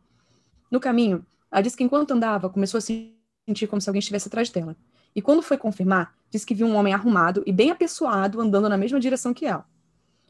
No 0.71 0.79
caminho, 0.79 1.25
ela 1.53 1.61
disse 1.61 1.77
que 1.77 1.83
enquanto 1.83 2.11
andava, 2.11 2.49
começou 2.49 2.79
a 2.79 2.81
se 2.81 3.13
sentir 3.47 3.67
como 3.67 3.79
se 3.79 3.87
alguém 3.87 3.99
estivesse 3.99 4.27
atrás 4.27 4.49
dela. 4.49 4.75
E 5.15 5.21
quando 5.21 5.43
foi 5.43 5.55
confirmar, 5.55 6.15
disse 6.31 6.47
que 6.47 6.55
viu 6.55 6.65
um 6.65 6.75
homem 6.75 6.95
arrumado 6.95 7.43
e 7.45 7.53
bem 7.53 7.69
apessoado 7.69 8.41
andando 8.41 8.67
na 8.67 8.75
mesma 8.75 8.99
direção 8.99 9.35
que 9.35 9.45
ela. 9.45 9.63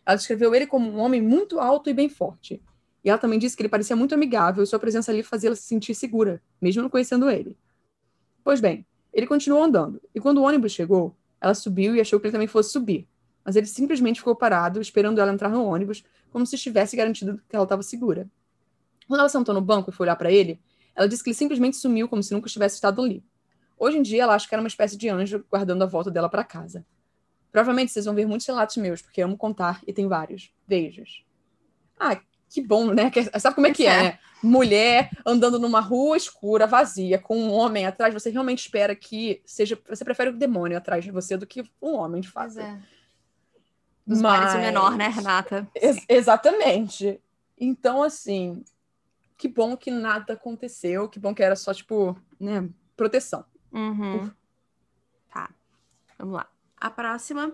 Ela 0.06 0.18
descreveu 0.18 0.53
ele 0.53 0.68
como 0.68 0.92
um 0.92 1.00
homem 1.00 1.22
muito 1.22 1.62
alto 1.62 1.89
e 1.89 1.94
bem 1.94 2.10
forte. 2.10 2.62
E 3.06 3.10
ela 3.10 3.18
também 3.18 3.39
disse 3.39 3.56
que 3.56 3.62
ele 3.62 3.70
parecia 3.70 3.96
muito 3.96 4.13
amigável 4.13 4.65
e 4.65 4.68
sua 4.68 4.80
presença 4.80 5.12
ali 5.12 5.24
fazia-la 5.24 5.56
se 5.56 5.63
sentir 5.63 5.96
segura, 5.96 6.42
mesmo 6.62 6.82
não 6.82 6.89
conhecendo 6.89 7.30
ele. 7.30 7.58
Pois 8.44 8.60
bem, 8.60 8.86
ele 9.13 9.25
continuou 9.25 9.63
andando, 9.63 10.01
e 10.13 10.20
quando 10.20 10.39
o 10.39 10.44
ônibus 10.44 10.74
chegou, 10.74 11.15
ela 11.39 11.53
subiu 11.53 11.96
e 11.96 12.01
achou 12.01 12.20
que 12.20 12.25
ele 12.25 12.34
também 12.34 12.48
fosse 12.48 12.72
subir. 12.72 13.08
Mas 13.46 13.56
ele 13.56 13.65
simplesmente 13.65 14.20
ficou 14.20 14.36
parado, 14.36 14.82
esperando 14.82 15.22
ela 15.22 15.32
entrar 15.32 15.50
no 15.50 15.63
ônibus, 15.63 16.03
como 16.32 16.46
se 16.46 16.56
estivesse 16.56 16.98
garantido 16.98 17.42
que 17.48 17.56
ela 17.56 17.63
estava 17.63 17.82
segura. 17.82 18.30
Quando 19.08 19.22
ela 19.22 19.30
sentou 19.30 19.56
no 19.56 19.62
banco 19.62 19.89
e 19.89 19.94
foi 19.94 20.06
olhar 20.06 20.15
para 20.18 20.32
ele, 20.32 20.60
ela 20.96 21.08
disse 21.08 21.24
que 21.24 21.30
ele 21.30 21.36
simplesmente 21.36 21.78
sumiu 21.78 22.08
como 22.08 22.22
se 22.22 22.34
nunca 22.34 22.50
tivesse 22.50 22.76
estado 22.76 23.02
ali. 23.02 23.24
Hoje 23.78 23.98
em 23.98 24.02
dia, 24.02 24.24
ela 24.24 24.36
acha 24.36 24.48
que 24.48 24.54
era 24.54 24.62
uma 24.62 24.68
espécie 24.68 24.98
de 24.98 25.10
anjo 25.10 25.44
guardando 25.50 25.82
a 25.84 25.88
volta 25.88 26.10
dela 26.12 26.30
para 26.30 26.44
casa. 26.44 26.86
Provavelmente 27.52 27.92
vocês 27.92 28.06
vão 28.06 28.16
ver 28.16 28.26
muitos 28.26 28.48
relatos 28.48 28.78
meus, 28.78 29.02
porque 29.02 29.22
amo 29.22 29.38
contar 29.38 29.82
e 29.86 29.94
tem 29.94 30.08
vários. 30.08 30.52
Beijos. 30.68 31.24
Ah, 32.00 32.20
que 32.50 32.62
bom, 32.62 32.94
né? 32.94 33.12
Sabe 33.40 33.56
como 33.56 33.68
é 33.68 33.72
que 33.72 33.86
é, 33.86 34.04
né? 34.04 34.20
Mulher 34.42 35.10
andando 35.26 35.60
numa 35.60 35.80
rua 35.80 36.18
escura, 36.18 36.68
vazia, 36.68 37.18
com 37.18 37.38
um 37.38 37.52
homem 37.52 37.86
atrás, 37.86 38.14
você 38.14 38.30
realmente 38.30 38.60
espera 38.60 38.96
que 38.96 39.42
seja. 39.46 39.80
Você 39.88 40.04
prefere 40.04 40.30
o 40.30 40.38
demônio 40.38 40.78
atrás 40.78 41.04
de 41.04 41.12
você 41.12 41.38
do 41.38 41.48
que 41.48 41.64
um 41.82 41.96
homem, 41.96 42.22
de 42.22 42.30
fato. 42.30 42.54
Pois 42.54 42.58
é. 42.58 42.80
Dos 44.06 44.22
Mas... 44.22 44.54
o 44.54 44.58
menor, 44.58 44.98
né, 44.98 45.08
Renata? 45.08 45.68
Ex 45.76 46.04
exatamente. 46.10 47.22
Então, 47.58 48.04
assim, 48.04 48.64
que 49.38 49.48
bom 49.48 49.75
que 49.75 49.92
nada 49.92 50.34
aconteceu, 50.34 51.10
que 51.10 51.20
bom 51.20 51.34
que 51.34 51.44
era 51.44 51.56
só, 51.56 51.74
tipo, 51.74 52.18
né, 52.40 52.70
proteção. 52.96 53.46
Uhum. 53.72 54.32
Vamos 56.24 56.36
lá. 56.36 56.50
A 56.78 56.90
próxima 56.90 57.54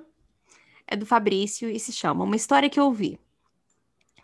é 0.85 0.95
do 0.95 1.03
Fabrício 1.03 1.67
e 1.69 1.79
se 1.79 1.91
chama 1.91 2.23
Uma 2.23 2.35
História 2.35 2.69
que 2.69 2.79
Eu 2.79 2.85
Ouvi. 2.85 3.19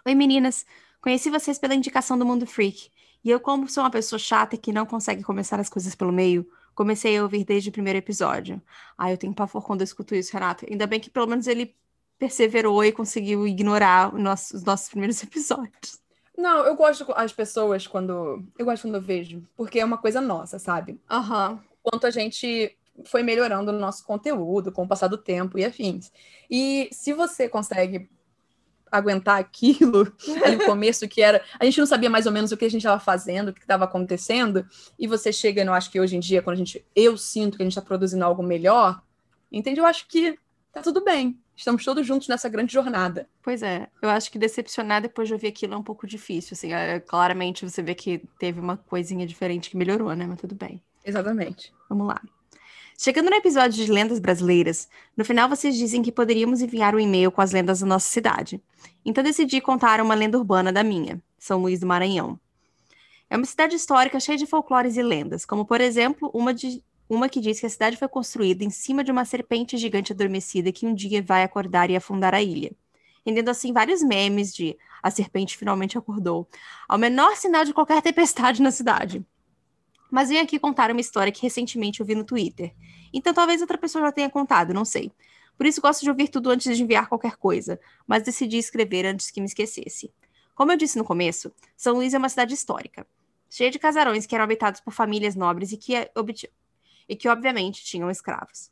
Oi, 0.05 0.13
meninas. 0.13 0.65
Conheci 1.01 1.31
vocês 1.31 1.57
pela 1.57 1.73
indicação 1.73 2.15
do 2.15 2.25
Mundo 2.25 2.45
Freak. 2.45 2.91
E 3.23 3.29
eu, 3.31 3.39
como 3.39 3.67
sou 3.67 3.83
uma 3.83 3.89
pessoa 3.89 4.19
chata 4.19 4.55
que 4.55 4.71
não 4.71 4.85
consegue 4.85 5.23
começar 5.23 5.59
as 5.59 5.67
coisas 5.67 5.95
pelo 5.95 6.11
meio, 6.11 6.47
comecei 6.75 7.17
a 7.17 7.23
ouvir 7.23 7.43
desde 7.43 7.69
o 7.69 7.71
primeiro 7.71 7.97
episódio. 7.97 8.61
Ah, 8.95 9.11
eu 9.11 9.17
tenho 9.17 9.33
pavor 9.33 9.63
quando 9.63 9.81
eu 9.81 9.85
escuto 9.85 10.13
isso, 10.13 10.31
Renato. 10.31 10.63
Ainda 10.69 10.85
bem 10.85 10.99
que 10.99 11.09
pelo 11.09 11.25
menos 11.25 11.47
ele 11.47 11.75
perseverou 12.19 12.83
e 12.85 12.91
conseguiu 12.91 13.47
ignorar 13.47 14.13
os 14.13 14.63
nossos 14.63 14.89
primeiros 14.89 15.21
episódios. 15.23 15.99
Não, 16.37 16.65
eu 16.65 16.75
gosto 16.75 17.05
as 17.15 17.31
pessoas 17.31 17.87
quando. 17.87 18.43
Eu 18.57 18.65
gosto 18.65 18.83
quando 18.83 18.95
eu 18.95 19.01
vejo, 19.01 19.43
porque 19.55 19.79
é 19.79 19.85
uma 19.85 19.97
coisa 19.97 20.19
nossa, 20.19 20.59
sabe? 20.59 20.99
Aham. 21.09 21.59
Quanto 21.81 22.07
a 22.07 22.11
gente 22.11 22.75
foi 23.05 23.23
melhorando 23.23 23.71
o 23.71 23.79
nosso 23.79 24.05
conteúdo 24.05 24.71
com 24.71 24.83
o 24.83 24.87
passar 24.87 25.07
do 25.07 25.17
tempo 25.17 25.57
e 25.59 25.65
afins. 25.65 26.11
E 26.49 26.89
se 26.91 27.13
você 27.13 27.49
consegue 27.49 28.09
aguentar 28.91 29.39
aquilo 29.39 30.11
ali 30.43 30.55
no 30.55 30.65
começo, 30.65 31.07
que 31.07 31.21
era. 31.21 31.43
A 31.59 31.65
gente 31.65 31.79
não 31.79 31.85
sabia 31.85 32.09
mais 32.09 32.25
ou 32.25 32.31
menos 32.31 32.51
o 32.51 32.57
que 32.57 32.65
a 32.65 32.69
gente 32.69 32.81
estava 32.81 32.99
fazendo, 32.99 33.49
o 33.49 33.53
que 33.53 33.61
estava 33.61 33.83
acontecendo, 33.83 34.65
e 34.97 35.07
você 35.07 35.33
chega, 35.33 35.63
eu 35.63 35.73
acho 35.73 35.91
que 35.91 35.99
hoje 35.99 36.15
em 36.15 36.19
dia, 36.19 36.41
quando 36.41 36.55
a 36.55 36.57
gente. 36.57 36.85
Eu 36.95 37.17
sinto 37.17 37.57
que 37.57 37.63
a 37.63 37.65
gente 37.65 37.73
está 37.73 37.81
produzindo 37.81 38.23
algo 38.23 38.43
melhor, 38.43 39.01
entende? 39.51 39.79
Eu 39.79 39.85
acho 39.85 40.07
que 40.07 40.37
tá 40.71 40.81
tudo 40.81 41.03
bem. 41.03 41.39
Estamos 41.55 41.83
todos 41.85 42.05
juntos 42.05 42.27
nessa 42.27 42.49
grande 42.49 42.73
jornada. 42.73 43.29
Pois 43.41 43.63
é, 43.63 43.87
eu 44.01 44.09
acho 44.09 44.31
que 44.31 44.37
decepcionar 44.37 45.01
depois 45.01 45.27
de 45.27 45.33
ouvir 45.33 45.47
aquilo 45.47 45.73
é 45.73 45.77
um 45.77 45.83
pouco 45.83 46.05
difícil, 46.05 46.53
assim, 46.53 46.73
é, 46.73 46.99
claramente 46.99 47.67
você 47.67 47.81
vê 47.81 47.95
que 47.95 48.21
teve 48.37 48.59
uma 48.59 48.77
coisinha 48.77 49.25
diferente 49.25 49.69
que 49.69 49.77
melhorou, 49.77 50.13
né, 50.13 50.25
mas 50.27 50.39
tudo 50.39 50.53
bem. 50.53 50.81
Exatamente. 51.05 51.73
Vamos 51.87 52.07
lá. 52.07 52.21
Chegando 52.97 53.29
no 53.29 53.35
episódio 53.35 53.85
de 53.85 53.91
lendas 53.91 54.19
brasileiras, 54.19 54.87
no 55.17 55.25
final 55.25 55.49
vocês 55.49 55.75
dizem 55.75 56.01
que 56.01 56.11
poderíamos 56.11 56.61
enviar 56.61 56.95
um 56.95 56.99
e-mail 56.99 57.31
com 57.31 57.41
as 57.41 57.51
lendas 57.51 57.81
da 57.81 57.85
nossa 57.85 58.07
cidade. 58.07 58.61
Então 59.05 59.23
decidi 59.23 59.59
contar 59.59 59.99
uma 60.01 60.15
lenda 60.15 60.37
urbana 60.37 60.71
da 60.71 60.83
minha, 60.83 61.21
São 61.37 61.61
Luís 61.61 61.79
do 61.79 61.85
Maranhão. 61.85 62.39
É 63.29 63.35
uma 63.35 63.45
cidade 63.45 63.75
histórica 63.75 64.19
cheia 64.19 64.37
de 64.37 64.45
folclores 64.45 64.95
e 64.97 65.03
lendas, 65.03 65.45
como 65.45 65.65
por 65.65 65.81
exemplo, 65.81 66.31
uma, 66.33 66.53
de, 66.53 66.81
uma 67.09 67.29
que 67.29 67.39
diz 67.39 67.59
que 67.59 67.65
a 67.65 67.69
cidade 67.69 67.97
foi 67.97 68.07
construída 68.07 68.63
em 68.63 68.69
cima 68.69 69.03
de 69.03 69.11
uma 69.11 69.25
serpente 69.25 69.77
gigante 69.77 70.11
adormecida 70.11 70.71
que 70.71 70.85
um 70.85 70.93
dia 70.93 71.21
vai 71.21 71.43
acordar 71.43 71.89
e 71.89 71.95
afundar 71.95 72.33
a 72.33 72.41
ilha. 72.41 72.71
Rendendo 73.25 73.49
assim 73.49 73.73
vários 73.73 74.01
memes 74.01 74.53
de 74.53 74.77
a 75.01 75.11
serpente 75.11 75.57
finalmente 75.57 75.97
acordou, 75.97 76.47
ao 76.87 76.97
menor 76.97 77.35
sinal 77.35 77.63
de 77.63 77.73
qualquer 77.73 78.01
tempestade 78.01 78.61
na 78.61 78.71
cidade. 78.71 79.23
Mas 80.09 80.29
vim 80.29 80.37
aqui 80.37 80.57
contar 80.57 80.89
uma 80.89 81.01
história 81.01 81.31
que 81.31 81.41
recentemente 81.41 81.99
eu 81.99 82.05
vi 82.05 82.15
no 82.15 82.23
Twitter. 82.23 82.73
Então 83.13 83.33
talvez 83.33 83.61
outra 83.61 83.77
pessoa 83.77 84.05
já 84.05 84.11
tenha 84.11 84.29
contado, 84.29 84.73
não 84.73 84.85
sei. 84.85 85.11
Por 85.57 85.65
isso 85.65 85.81
gosto 85.81 86.01
de 86.01 86.09
ouvir 86.09 86.27
tudo 86.27 86.49
antes 86.49 86.75
de 86.75 86.83
enviar 86.83 87.07
qualquer 87.07 87.37
coisa, 87.37 87.79
mas 88.07 88.23
decidi 88.23 88.57
escrever 88.57 89.05
antes 89.05 89.31
que 89.31 89.39
me 89.39 89.47
esquecesse. 89.47 90.11
Como 90.53 90.71
eu 90.71 90.77
disse 90.77 90.97
no 90.97 91.03
começo, 91.03 91.51
São 91.75 91.95
Luís 91.95 92.13
é 92.13 92.17
uma 92.17 92.29
cidade 92.29 92.53
histórica, 92.53 93.05
cheia 93.49 93.71
de 93.71 93.79
casarões 93.79 94.25
que 94.25 94.35
eram 94.35 94.43
habitados 94.43 94.81
por 94.81 94.91
famílias 94.91 95.35
nobres 95.35 95.71
e 95.71 95.77
que, 95.77 95.93
e 97.07 97.15
que 97.15 97.27
obviamente 97.27 97.83
tinham 97.83 98.09
escravos. 98.09 98.71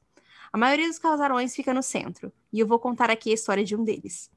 A 0.51 0.57
maioria 0.57 0.87
dos 0.87 0.99
casarões 0.99 1.55
fica 1.55 1.73
no 1.73 1.81
centro, 1.81 2.31
e 2.51 2.59
eu 2.59 2.67
vou 2.67 2.77
contar 2.79 3.09
aqui 3.09 3.31
a 3.31 3.33
história 3.33 3.63
de 3.63 3.75
um 3.75 3.83
deles. 3.83 4.29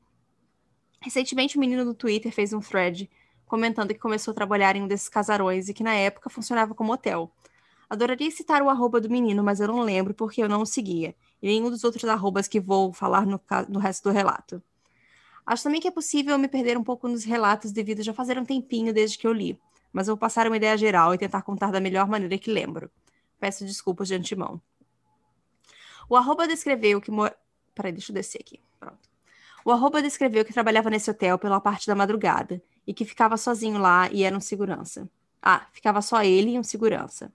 Recentemente, 1.01 1.59
um 1.59 1.61
menino 1.61 1.85
no 1.85 1.95
Twitter 1.95 2.33
fez 2.33 2.53
um 2.53 2.61
thread 2.61 3.11
comentando 3.47 3.95
que 3.95 4.01
começou 4.01 4.33
a 4.33 4.35
trabalhar 4.35 4.77
em 4.77 4.83
um 4.83 4.89
desses 4.89 5.09
casarões 5.09 5.69
e 5.69 5.75
que 5.75 5.85
na 5.85 5.95
época 5.95 6.29
funcionava 6.29 6.75
como 6.75 6.93
hotel. 6.93 7.31
Adoraria 7.89 8.31
citar 8.31 8.63
o 8.63 8.69
arroba 8.69 9.01
do 9.01 9.09
menino, 9.09 9.45
mas 9.45 9.61
eu 9.61 9.69
não 9.69 9.81
lembro 9.81 10.13
porque 10.13 10.43
eu 10.43 10.49
não 10.49 10.63
o 10.63 10.67
seguia, 10.67 11.15
e 11.41 11.47
nenhum 11.47 11.71
dos 11.71 11.85
outros 11.85 12.05
arrobas 12.05 12.49
que 12.49 12.59
vou 12.59 12.93
falar 12.93 13.25
no, 13.25 13.41
no 13.69 13.79
resto 13.79 14.09
do 14.09 14.13
relato. 14.13 14.61
Acho 15.47 15.63
também 15.63 15.81
que 15.81 15.87
é 15.87 15.93
possível 15.93 16.37
me 16.37 16.49
perder 16.49 16.77
um 16.77 16.83
pouco 16.83 17.07
nos 17.07 17.23
relatos 17.23 17.71
devido 17.71 18.01
a 18.01 18.03
já 18.03 18.13
fazer 18.13 18.37
um 18.37 18.45
tempinho 18.45 18.93
desde 18.93 19.17
que 19.17 19.27
eu 19.27 19.33
li, 19.33 19.57
mas 19.93 20.09
vou 20.09 20.17
passar 20.17 20.49
uma 20.49 20.57
ideia 20.57 20.77
geral 20.77 21.15
e 21.15 21.19
tentar 21.19 21.43
contar 21.43 21.71
da 21.71 21.79
melhor 21.79 22.09
maneira 22.09 22.37
que 22.37 22.51
lembro. 22.51 22.91
Peço 23.39 23.65
desculpas 23.65 24.09
de 24.09 24.15
antemão. 24.15 24.61
O 26.09 26.17
arroba 26.17 26.47
descreveu 26.47 27.01
que... 27.01 27.11
Mor... 27.11 27.35
Peraí, 27.75 27.93
deixa 27.93 28.11
eu 28.11 28.15
descer 28.15 28.41
aqui. 28.41 28.61
Pronto. 28.79 29.09
O 29.65 29.73
arroba 29.73 30.01
descreveu 30.01 30.45
que 30.45 30.53
trabalhava 30.53 30.89
nesse 30.89 31.11
hotel 31.11 31.39
pela 31.39 31.61
parte 31.61 31.87
da 31.87 31.95
madrugada 31.95 32.63
e 32.87 32.95
que 32.95 33.05
ficava 33.05 33.37
sozinho 33.37 33.79
lá 33.79 34.09
e 34.11 34.23
era 34.23 34.37
um 34.37 34.41
segurança. 34.41 35.09
Ah, 35.43 35.67
ficava 35.73 36.01
só 36.01 36.23
ele 36.23 36.53
e 36.53 36.59
um 36.59 36.63
segurança. 36.63 37.33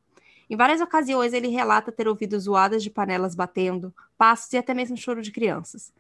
Em 0.50 0.56
várias 0.56 0.82
ocasiões, 0.82 1.34
ele 1.34 1.48
relata 1.48 1.92
ter 1.92 2.08
ouvido 2.08 2.38
zoadas 2.40 2.84
de 2.84 2.90
panelas 2.90 3.36
batendo, 3.36 3.94
passos 4.18 4.52
e 4.54 4.58
até 4.58 4.74
mesmo 4.74 4.98
choro 4.98 5.22
de 5.22 5.32
crianças. 5.32 5.94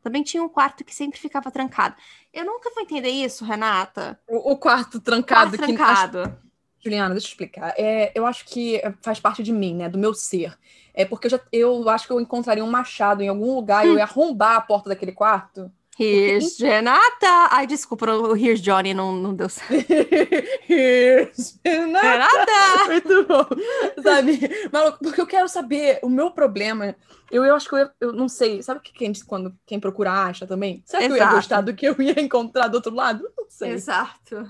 Também 0.00 0.22
tinha 0.22 0.42
um 0.42 0.48
quarto 0.48 0.84
que 0.84 0.94
sempre 0.94 1.18
ficava 1.18 1.50
trancado. 1.50 1.96
Eu 2.32 2.44
nunca 2.44 2.70
vou 2.72 2.84
entender 2.84 3.10
isso, 3.10 3.44
Renata. 3.44 4.20
O, 4.28 4.52
o 4.52 4.56
quarto 4.56 5.00
trancado. 5.00 5.56
O 5.56 5.58
quarto 5.58 5.74
trancado. 5.74 6.45
Juliana, 6.86 7.14
deixa 7.14 7.26
eu 7.26 7.30
explicar. 7.30 7.74
É, 7.76 8.12
eu 8.14 8.24
acho 8.24 8.44
que 8.46 8.80
faz 9.02 9.20
parte 9.20 9.42
de 9.42 9.52
mim, 9.52 9.74
né? 9.74 9.88
Do 9.88 9.98
meu 9.98 10.14
ser. 10.14 10.56
É 10.94 11.04
porque 11.04 11.26
eu, 11.26 11.30
já, 11.30 11.40
eu 11.52 11.88
acho 11.90 12.06
que 12.06 12.12
eu 12.12 12.20
encontraria 12.20 12.64
um 12.64 12.70
machado 12.70 13.22
em 13.22 13.28
algum 13.28 13.54
lugar 13.54 13.84
e 13.84 13.90
eu 13.90 13.96
ia 13.96 14.04
arrombar 14.04 14.56
a 14.56 14.60
porta 14.60 14.88
daquele 14.88 15.12
quarto. 15.12 15.70
Here's 15.98 16.58
Renata. 16.58 17.48
Ai, 17.50 17.66
desculpa, 17.66 18.10
o 18.10 18.36
Here's 18.36 18.60
Johnny 18.60 18.92
não, 18.92 19.12
não 19.12 19.34
deu 19.34 19.48
certo. 19.48 19.86
Here's 20.68 21.58
Renata. 21.64 22.06
Renata. 22.06 22.84
Muito 22.88 23.24
bom. 23.24 24.02
Sabe? 24.02 24.40
Maluco, 24.70 24.98
porque 25.02 25.20
eu 25.20 25.26
quero 25.26 25.48
saber 25.48 25.98
o 26.02 26.08
meu 26.08 26.30
problema. 26.30 26.94
Eu, 27.30 27.44
eu 27.44 27.54
acho 27.54 27.68
que 27.68 27.74
eu, 27.74 27.90
eu 28.00 28.12
não 28.12 28.28
sei. 28.28 28.62
Sabe 28.62 28.80
que 28.80 28.92
quem, 28.92 29.12
quando 29.26 29.54
quem 29.64 29.80
procura 29.80 30.12
acha 30.12 30.46
também? 30.46 30.82
Será 30.84 31.00
que 31.00 31.06
Exato. 31.06 31.22
eu 31.22 31.26
ia 31.26 31.34
gostar 31.34 31.60
do 31.62 31.74
que 31.74 31.88
eu 31.88 31.96
ia 32.00 32.20
encontrar 32.20 32.68
do 32.68 32.74
outro 32.74 32.94
lado? 32.94 33.28
Não 33.36 33.46
sei. 33.48 33.70
Exato. 33.70 34.46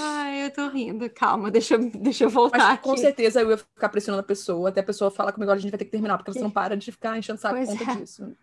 Ai, 0.00 0.46
eu 0.46 0.50
tô 0.50 0.68
rindo. 0.68 1.08
Calma, 1.10 1.50
deixa, 1.50 1.78
deixa 1.78 2.24
eu 2.24 2.30
voltar. 2.30 2.58
Mas, 2.58 2.80
com 2.80 2.96
certeza 2.96 3.40
eu 3.40 3.50
ia 3.50 3.56
ficar 3.56 3.88
pressionando 3.88 4.20
a 4.20 4.26
pessoa, 4.26 4.68
até 4.68 4.80
a 4.80 4.84
pessoa 4.84 5.10
falar 5.10 5.32
comigo, 5.32 5.44
agora 5.44 5.58
a 5.58 5.62
gente 5.62 5.70
vai 5.70 5.78
ter 5.78 5.84
que 5.84 5.90
terminar, 5.90 6.18
porque 6.18 6.32
você 6.32 6.40
não 6.40 6.50
para 6.52 6.76
de 6.76 6.90
ficar 6.90 7.16
enchendo 7.16 7.40
saco 7.40 7.58
por 7.58 7.66
conta 7.66 7.92
é. 7.92 7.96
disso. 7.96 8.36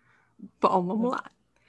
Bom, 0.60 0.82
vamos 0.82 1.10
lá. 1.10 1.24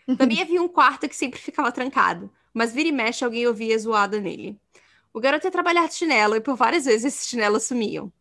Também 0.17 0.41
havia 0.41 0.61
um 0.61 0.67
quarto 0.67 1.07
que 1.07 1.15
sempre 1.15 1.39
ficava 1.39 1.71
trancado, 1.71 2.29
mas 2.53 2.73
vira 2.73 2.89
e 2.89 2.91
mexe 2.91 3.23
alguém 3.23 3.47
ouvia 3.47 3.77
zoada 3.77 4.19
nele. 4.19 4.59
O 5.13 5.19
garoto 5.19 5.45
ia 5.45 5.51
trabalhar 5.51 5.87
de 5.87 5.95
chinelo 5.95 6.35
e 6.35 6.41
por 6.41 6.55
várias 6.55 6.85
vezes 6.85 7.05
esses 7.05 7.27
chinelos 7.27 7.63
sumiam. 7.63 8.11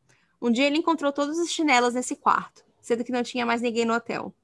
Um 0.40 0.50
dia 0.50 0.66
ele 0.66 0.78
encontrou 0.78 1.12
todos 1.12 1.38
os 1.38 1.50
chinelos 1.50 1.94
nesse 1.94 2.16
quarto, 2.16 2.64
sendo 2.80 3.02
que 3.02 3.12
não 3.12 3.22
tinha 3.22 3.46
mais 3.46 3.62
ninguém 3.62 3.84
no 3.84 3.94
hotel. 3.94 4.34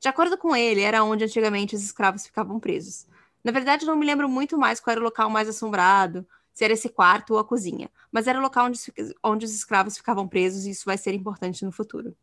De 0.00 0.08
acordo 0.08 0.36
com 0.36 0.56
ele, 0.56 0.80
era 0.80 1.04
onde 1.04 1.24
antigamente 1.24 1.76
os 1.76 1.82
escravos 1.82 2.26
ficavam 2.26 2.58
presos. 2.58 3.06
Na 3.44 3.50
verdade, 3.52 3.84
não 3.84 3.96
me 3.96 4.06
lembro 4.06 4.28
muito 4.28 4.56
mais 4.56 4.80
qual 4.80 4.92
era 4.92 5.00
o 5.00 5.04
local 5.04 5.28
mais 5.28 5.48
assombrado, 5.48 6.26
se 6.52 6.64
era 6.64 6.72
esse 6.72 6.88
quarto 6.88 7.34
ou 7.34 7.38
a 7.38 7.44
cozinha, 7.44 7.90
mas 8.10 8.26
era 8.26 8.38
o 8.38 8.42
local 8.42 8.66
onde, 8.66 8.80
onde 9.22 9.44
os 9.44 9.54
escravos 9.54 9.96
ficavam 9.96 10.28
presos 10.28 10.64
e 10.64 10.70
isso 10.70 10.84
vai 10.84 10.98
ser 10.98 11.14
importante 11.14 11.64
no 11.64 11.72
futuro. 11.72 12.14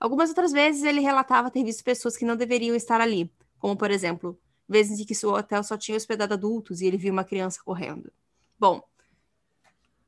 Algumas 0.00 0.28
outras 0.28 0.52
vezes 0.52 0.82
ele 0.84 1.00
relatava 1.00 1.50
ter 1.50 1.64
visto 1.64 1.84
pessoas 1.84 2.16
que 2.16 2.24
não 2.24 2.36
deveriam 2.36 2.74
estar 2.74 3.00
ali, 3.00 3.30
como, 3.58 3.76
por 3.76 3.90
exemplo, 3.90 4.38
vezes 4.68 4.98
em 4.98 5.04
que 5.04 5.14
seu 5.14 5.30
hotel 5.30 5.62
só 5.62 5.76
tinha 5.76 5.96
hospedado 5.96 6.34
adultos 6.34 6.80
e 6.80 6.86
ele 6.86 6.96
viu 6.96 7.12
uma 7.12 7.24
criança 7.24 7.60
correndo. 7.64 8.12
Bom, 8.58 8.82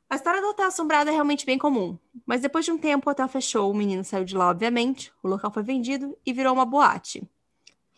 a 0.09 0.15
história 0.15 0.41
do 0.41 0.49
hotel 0.49 0.69
assombrado 0.69 1.11
é 1.11 1.13
realmente 1.13 1.45
bem 1.45 1.59
comum, 1.59 1.99
mas 2.25 2.41
depois 2.41 2.65
de 2.65 2.71
um 2.71 2.79
tempo 2.79 3.09
o 3.09 3.13
hotel 3.13 3.29
fechou, 3.29 3.71
o 3.71 3.75
menino 3.75 4.05
saiu 4.05 4.25
de 4.25 4.37
lá, 4.37 4.51
obviamente, 4.51 5.13
o 5.23 5.29
local 5.29 5.53
foi 5.53 5.63
vendido 5.63 6.17
e 6.25 6.33
virou 6.33 6.55
uma 6.55 6.65
boate. 6.65 7.29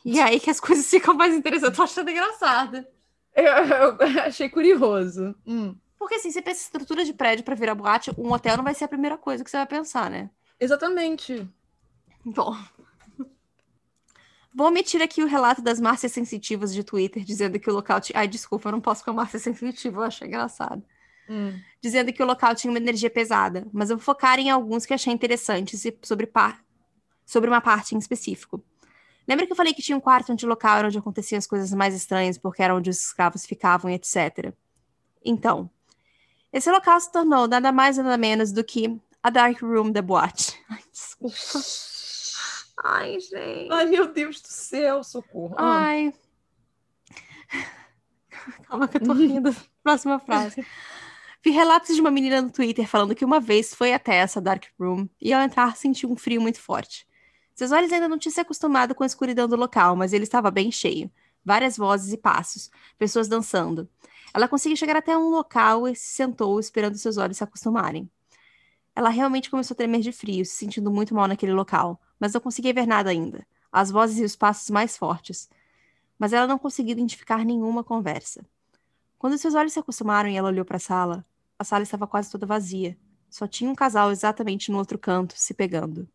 E 0.05 0.21
aí 0.21 0.41
que 0.41 0.51
as 0.51 0.61
coisas 0.61 0.87
ficam 0.91 1.15
mais 1.15 1.35
interessantes. 1.35 1.71
Eu 1.71 1.77
tô 1.77 1.83
achando 1.83 2.11
engraçado. 2.11 2.87
Eu, 3.35 3.45
eu 3.45 4.23
achei 4.23 4.49
curioso. 4.49 5.35
Hum. 5.47 5.77
Porque 5.99 6.17
assim, 6.17 6.31
você 6.31 6.41
pensa 6.41 6.63
estrutura 6.63 7.05
de 7.05 7.13
prédio 7.13 7.45
para 7.45 7.55
virar 7.55 7.75
boate, 7.75 8.13
um 8.17 8.33
hotel 8.33 8.57
não 8.57 8.65
vai 8.65 8.75
ser 8.75 8.85
a 8.85 8.89
primeira 8.89 9.19
coisa 9.19 9.43
que 9.43 9.51
você 9.51 9.57
vai 9.57 9.67
pensar, 9.67 10.11
né? 10.11 10.31
Exatamente. 10.61 11.49
Bom, 12.25 12.55
Vou 14.59 14.67
omitir 14.67 15.01
aqui 15.01 15.23
o 15.23 15.27
relato 15.29 15.63
das 15.63 15.79
Márcias 15.79 16.11
Sensitivas 16.11 16.75
de 16.75 16.83
Twitter, 16.83 17.23
dizendo 17.23 17.61
que 17.61 17.71
o 17.71 17.73
local 17.73 18.01
tinha. 18.01 18.19
Ai, 18.19 18.27
desculpa, 18.27 18.69
eu 18.69 18.73
não 18.73 18.81
posso 18.81 19.05
com 19.05 19.11
a 19.13 19.15
Márcia 19.15 19.39
Sensitiva, 19.39 19.99
eu 20.01 20.03
achei 20.03 20.27
engraçado. 20.27 20.83
Hum. 21.29 21.61
Dizendo 21.81 22.13
que 22.13 22.21
o 22.21 22.27
local 22.27 22.57
tinha 22.57 22.71
uma 22.73 22.81
energia 22.81 23.09
pesada, 23.09 23.69
mas 23.73 23.89
eu 23.89 23.97
vou 23.97 24.05
focar 24.05 24.39
em 24.41 24.51
alguns 24.51 24.85
que 24.85 24.93
achei 24.93 25.13
interessantes 25.13 25.87
sobre, 26.03 26.27
par... 26.27 26.61
sobre 27.25 27.49
uma 27.49 27.61
parte 27.61 27.95
em 27.95 27.99
específico. 27.99 28.61
Lembra 29.29 29.47
que 29.47 29.53
eu 29.53 29.57
falei 29.57 29.75
que 29.75 29.83
tinha 29.83 29.97
um 29.97 30.01
quarto 30.01 30.33
onde 30.33 30.47
o 30.47 30.49
local 30.49 30.79
era 30.79 30.89
onde 30.89 30.97
aconteciam 30.97 31.37
as 31.37 31.47
coisas 31.47 31.71
mais 31.75 31.95
estranhas, 31.95 32.39
porque 32.39 32.63
era 32.63 32.75
onde 32.75 32.89
os 32.89 32.99
escravos 32.99 33.45
ficavam, 33.45 33.91
etc. 33.91 34.55
Então, 35.23 35.71
esse 36.51 36.71
local 36.71 36.99
se 36.99 37.13
tornou 37.13 37.47
nada 37.47 37.71
mais 37.71 37.99
nada 37.99 38.17
menos 38.17 38.53
do 38.53 38.65
que 38.65 38.99
a 39.23 39.29
Dark 39.29 39.61
Room 39.61 39.93
da 39.93 40.01
boate. 40.01 40.59
Ai, 40.71 40.81
desculpa. 40.91 41.37
Ai, 42.83 43.21
gente. 43.21 43.71
Ai, 43.71 43.87
meu 43.87 44.11
Deus 44.11 44.41
do 44.41 44.49
céu, 44.49 45.05
socorro. 45.05 45.55
Ah. 45.59 45.81
Ai. 45.81 46.15
Calma 48.67 48.89
que 48.89 48.97
eu 48.97 49.03
tô 49.03 49.13
rindo. 49.13 49.55
Próxima 49.83 50.19
frase. 50.19 50.65
Vi 51.45 51.51
relatos 51.51 51.95
de 51.95 52.01
uma 52.01 52.11
menina 52.11 52.41
no 52.41 52.51
Twitter 52.51 52.87
falando 52.89 53.15
que 53.15 53.25
uma 53.25 53.41
vez 53.41 53.75
foi 53.75 53.93
até 53.93 54.17
essa 54.17 54.41
dark 54.41 54.65
room 54.79 55.09
e 55.21 55.33
ao 55.33 55.43
entrar 55.43 55.77
sentiu 55.77 56.11
um 56.11 56.17
frio 56.17 56.41
muito 56.41 56.61
forte. 56.61 57.08
Seus 57.59 57.73
olhos 57.73 57.91
ainda 57.91 58.07
não 58.07 58.17
tinham 58.17 58.33
se 58.33 58.41
acostumado 58.41 58.95
com 58.95 59.03
a 59.03 59.07
escuridão 59.07 59.49
do 59.49 59.57
local, 59.57 59.97
mas 59.97 60.13
ele 60.13 60.23
estava 60.23 60.49
bem 60.49 60.71
cheio. 60.71 61.11
Várias 61.45 61.77
vozes 61.77 62.13
e 62.13 62.17
passos, 62.17 62.71
pessoas 62.97 63.27
dançando. 63.27 63.89
Ela 64.33 64.47
conseguiu 64.47 64.77
chegar 64.77 64.95
até 64.95 65.19
um 65.19 65.29
local 65.29 65.89
e 65.89 65.97
se 65.97 66.13
sentou, 66.13 66.61
esperando 66.61 66.97
seus 66.97 67.17
olhos 67.17 67.37
se 67.37 67.43
acostumarem. 67.43 68.09
Ela 68.95 69.09
realmente 69.09 69.51
começou 69.51 69.75
a 69.75 69.77
tremer 69.77 70.03
de 70.03 70.13
frio, 70.13 70.45
se 70.47 70.55
sentindo 70.55 70.89
muito 70.89 71.13
mal 71.13 71.27
naquele 71.27 71.53
local, 71.53 72.01
mas 72.21 72.33
não 72.33 72.41
conseguia 72.41 72.73
ver 72.73 72.87
nada 72.87 73.11
ainda. 73.11 73.45
As 73.73 73.91
vozes 73.91 74.21
e 74.21 74.25
os 74.25 74.37
passos 74.37 74.71
mais 74.71 74.97
fortes. 74.97 75.51
Mas 76.17 76.33
ela 76.33 76.47
não 76.47 76.61
conseguia 76.61 76.93
identificar 76.93 77.45
nenhuma 77.45 77.83
conversa. 77.83 78.47
Quando 79.19 79.37
seus 79.37 79.57
olhos 79.57 79.73
se 79.73 79.81
acostumaram 79.81 80.29
e 80.29 80.37
ela 80.37 80.51
olhou 80.51 80.65
para 80.65 80.77
a 80.77 80.81
sala, 80.81 81.27
a 81.59 81.65
sala 81.65 81.83
estava 81.83 82.07
quase 82.07 82.31
toda 82.31 82.47
vazia. 82.47 82.97
Só 83.29 83.49
tinha 83.49 83.69
um 83.69 83.75
casal 83.75 84.13
exatamente 84.13 84.71
no 84.71 84.79
outro 84.79 84.97
canto, 84.97 85.35
se 85.37 85.53
pegando. 85.53 86.09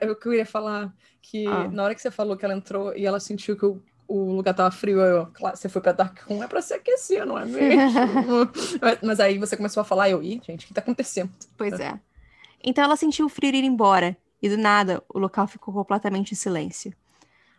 Eu 0.00 0.16
queria 0.16 0.46
falar 0.46 0.94
que 1.20 1.46
ah. 1.46 1.68
na 1.68 1.84
hora 1.84 1.94
que 1.94 2.00
você 2.00 2.10
falou 2.10 2.36
que 2.36 2.44
ela 2.44 2.54
entrou 2.54 2.96
e 2.96 3.04
ela 3.04 3.20
sentiu 3.20 3.56
que 3.56 3.66
o, 3.66 3.82
o 4.06 4.32
lugar 4.32 4.54
tava 4.54 4.70
frio, 4.70 5.00
eu, 5.00 5.26
claro, 5.32 5.56
você 5.56 5.68
foi 5.68 5.82
pra 5.82 5.92
Dark 5.92 6.18
Room, 6.28 6.42
é 6.42 6.48
pra 6.48 6.62
se 6.62 6.74
aquecer, 6.74 7.26
não 7.26 7.38
é 7.38 7.44
mesmo? 7.44 8.50
Mas 9.02 9.20
aí 9.20 9.38
você 9.38 9.56
começou 9.56 9.80
a 9.80 9.84
falar, 9.84 10.10
eu, 10.10 10.22
ih, 10.22 10.40
gente, 10.44 10.64
o 10.64 10.68
que 10.68 10.74
tá 10.74 10.80
acontecendo? 10.80 11.30
Pois 11.56 11.78
é. 11.80 11.98
Então 12.62 12.84
ela 12.84 12.96
sentiu 12.96 13.26
o 13.26 13.28
frio 13.28 13.54
ir 13.54 13.64
embora, 13.64 14.16
e 14.42 14.48
do 14.48 14.56
nada 14.56 15.02
o 15.08 15.18
local 15.18 15.46
ficou 15.46 15.72
completamente 15.72 16.32
em 16.32 16.36
silêncio. 16.36 16.92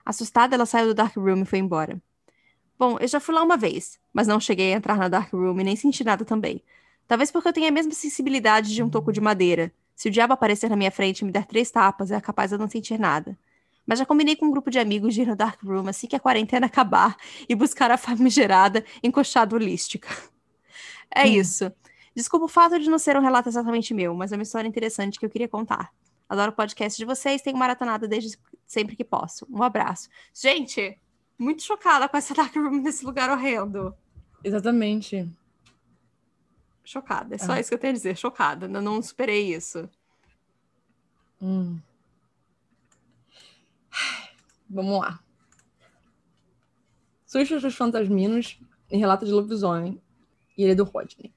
Assustada, 0.05 0.55
ela 0.55 0.65
saiu 0.65 0.87
do 0.87 0.93
Dark 0.93 1.15
Room 1.15 1.41
e 1.41 1.45
foi 1.45 1.59
embora. 1.59 1.99
Bom, 2.77 2.97
eu 2.99 3.07
já 3.07 3.19
fui 3.19 3.33
lá 3.33 3.41
uma 3.41 3.57
vez, 3.57 3.99
mas 4.13 4.27
não 4.27 4.39
cheguei 4.39 4.73
a 4.73 4.77
entrar 4.77 4.97
na 4.97 5.07
Dark 5.07 5.33
Room 5.33 5.59
e 5.59 5.63
nem 5.63 5.75
senti 5.75 6.03
nada 6.03 6.23
também. 6.23 6.61
Talvez 7.07 7.31
porque 7.31 7.47
eu 7.47 7.53
tenha 7.53 7.69
a 7.69 7.71
mesma 7.71 7.93
sensibilidade 7.93 8.73
de 8.73 8.83
um 8.83 8.89
toco 8.89 9.11
de 9.11 9.21
madeira, 9.21 9.71
se 9.95 10.09
o 10.09 10.11
diabo 10.11 10.33
aparecer 10.33 10.69
na 10.69 10.75
minha 10.75 10.91
frente 10.91 11.21
e 11.21 11.25
me 11.25 11.31
der 11.31 11.45
três 11.45 11.71
tapas, 11.71 12.11
é 12.11 12.19
capaz 12.19 12.49
de 12.49 12.55
eu 12.55 12.59
não 12.59 12.69
sentir 12.69 12.99
nada. 12.99 13.37
Mas 13.85 13.99
já 13.99 14.05
combinei 14.05 14.35
com 14.35 14.47
um 14.47 14.51
grupo 14.51 14.69
de 14.69 14.79
amigos 14.79 15.13
de 15.13 15.21
ir 15.21 15.27
no 15.27 15.35
Dark 15.35 15.61
Room 15.63 15.87
assim 15.87 16.07
que 16.07 16.15
a 16.15 16.19
quarentena 16.19 16.65
acabar 16.65 17.15
e 17.47 17.55
buscar 17.55 17.91
a 17.91 17.97
famigerada 17.97 18.83
encoxada 19.03 19.55
holística. 19.55 20.07
É 21.13 21.23
hum. 21.23 21.27
isso. 21.27 21.71
Desculpa 22.15 22.45
o 22.45 22.49
fato 22.49 22.79
de 22.79 22.89
não 22.89 22.97
ser 22.97 23.15
um 23.15 23.21
relato 23.21 23.47
exatamente 23.47 23.93
meu, 23.93 24.13
mas 24.13 24.31
é 24.31 24.35
uma 24.35 24.43
história 24.43 24.67
interessante 24.67 25.19
que 25.19 25.25
eu 25.25 25.29
queria 25.29 25.47
contar. 25.47 25.93
Adoro 26.27 26.51
o 26.51 26.55
podcast 26.55 26.97
de 26.97 27.05
vocês, 27.05 27.41
tenho 27.41 27.57
maratonado 27.57 28.07
desde 28.07 28.37
sempre 28.65 28.95
que 28.95 29.03
posso. 29.03 29.45
Um 29.49 29.61
abraço. 29.61 30.09
Gente, 30.33 30.97
muito 31.37 31.61
chocada 31.61 32.09
com 32.09 32.17
essa 32.17 32.33
Dark 32.33 32.55
Room 32.55 32.81
nesse 32.81 33.05
lugar 33.05 33.29
horrendo. 33.29 33.93
Exatamente. 34.43 35.29
Chocada. 36.85 37.35
É 37.35 37.37
só 37.37 37.53
ah. 37.53 37.59
isso 37.59 37.69
que 37.69 37.75
eu 37.75 37.79
tenho 37.79 37.91
a 37.91 37.95
dizer. 37.95 38.15
Chocada. 38.15 38.67
Ainda 38.67 38.79
não 38.79 39.01
superei 39.01 39.53
isso. 39.53 39.89
Hum. 41.41 41.79
Vamos 44.69 44.99
lá. 45.01 45.19
Sustos 47.25 47.61
dos 47.61 47.75
fantasminos 47.75 48.59
e 48.89 48.97
relato 48.97 49.25
de 49.25 49.31
lobisomem. 49.31 50.01
E 50.57 50.63
ele 50.63 50.71
é 50.71 50.75
do 50.75 50.83
Rodney. 50.83 51.33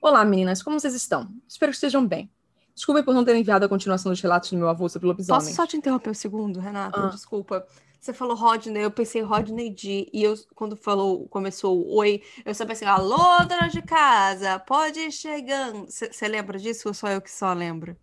Olá, 0.00 0.24
meninas. 0.24 0.62
Como 0.62 0.78
vocês 0.78 0.94
estão? 0.94 1.32
Espero 1.46 1.70
que 1.70 1.76
estejam 1.76 2.06
bem. 2.06 2.30
Desculpe 2.74 3.02
por 3.02 3.14
não 3.14 3.24
ter 3.24 3.36
enviado 3.36 3.64
a 3.64 3.68
continuação 3.68 4.10
dos 4.10 4.20
relatos 4.20 4.50
do 4.50 4.56
meu 4.56 4.68
avô 4.68 4.88
sobre 4.88 5.06
lobisomem. 5.06 5.40
Posso 5.40 5.54
só 5.54 5.66
te 5.66 5.76
interromper 5.76 6.10
um 6.10 6.14
segundo, 6.14 6.60
Renata? 6.60 7.06
Ah. 7.06 7.08
Desculpa. 7.08 7.66
Você 8.00 8.12
falou 8.12 8.34
Rodney, 8.34 8.82
eu 8.82 8.90
pensei 8.90 9.22
Rodney 9.22 9.70
D. 9.70 10.10
E 10.12 10.24
eu, 10.24 10.34
quando 10.56 10.76
falou, 10.76 11.28
começou 11.28 11.78
o 11.78 11.98
oi, 11.98 12.20
eu 12.44 12.52
só 12.52 12.66
pensei, 12.66 12.88
alô, 12.88 13.38
dona 13.46 13.68
de 13.68 13.80
casa, 13.80 14.58
pode 14.58 14.98
ir 14.98 15.12
chegando. 15.12 15.86
Você 15.88 16.26
lembra 16.26 16.58
disso 16.58 16.88
ou 16.88 16.94
só 16.94 17.08
eu 17.08 17.20
que 17.20 17.30
só 17.30 17.52
lembro? 17.52 17.96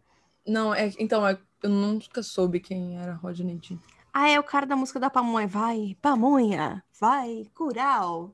Não, 0.47 0.73
é, 0.73 0.93
então, 0.97 1.27
é, 1.27 1.37
eu 1.61 1.69
nunca 1.69 2.23
soube 2.23 2.61
quem 2.61 2.97
era 2.97 3.13
Rodney 3.15 3.57
D. 3.57 3.77
Ah, 4.13 4.29
é 4.29 4.39
o 4.39 4.43
cara 4.43 4.65
da 4.65 4.75
música 4.75 5.01
da 5.01 5.09
pamonha. 5.09 5.47
Vai, 5.47 5.97
pamonha, 6.01 6.81
vai, 6.97 7.45
cural. 7.53 8.33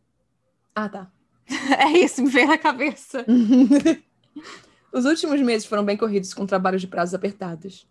Ah, 0.76 0.88
tá. 0.88 1.12
é 1.80 1.98
isso, 1.98 2.22
me 2.22 2.30
veio 2.30 2.48
na 2.48 2.60
cabeça. 2.60 3.26
Os 4.96 5.04
últimos 5.04 5.42
meses 5.42 5.68
foram 5.68 5.84
bem 5.84 5.98
corridos 5.98 6.34
com 6.34 6.46
trabalhos 6.46 6.80
de 6.80 6.88
prazos 6.88 7.14
apertados. 7.14 7.86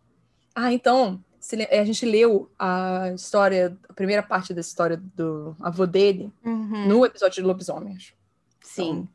Ah, 0.54 0.72
então, 0.72 1.22
a 1.70 1.84
gente 1.84 2.06
leu 2.06 2.50
a 2.58 3.12
história, 3.14 3.76
a 3.86 3.92
primeira 3.92 4.22
parte 4.22 4.54
da 4.54 4.62
história 4.62 4.96
do 5.14 5.54
avô 5.60 5.84
dele 5.84 6.32
uhum. 6.42 6.88
no 6.88 7.04
episódio 7.04 7.42
de 7.42 7.46
lobisomens. 7.46 8.14
Sim. 8.62 8.90
Então, 8.90 9.08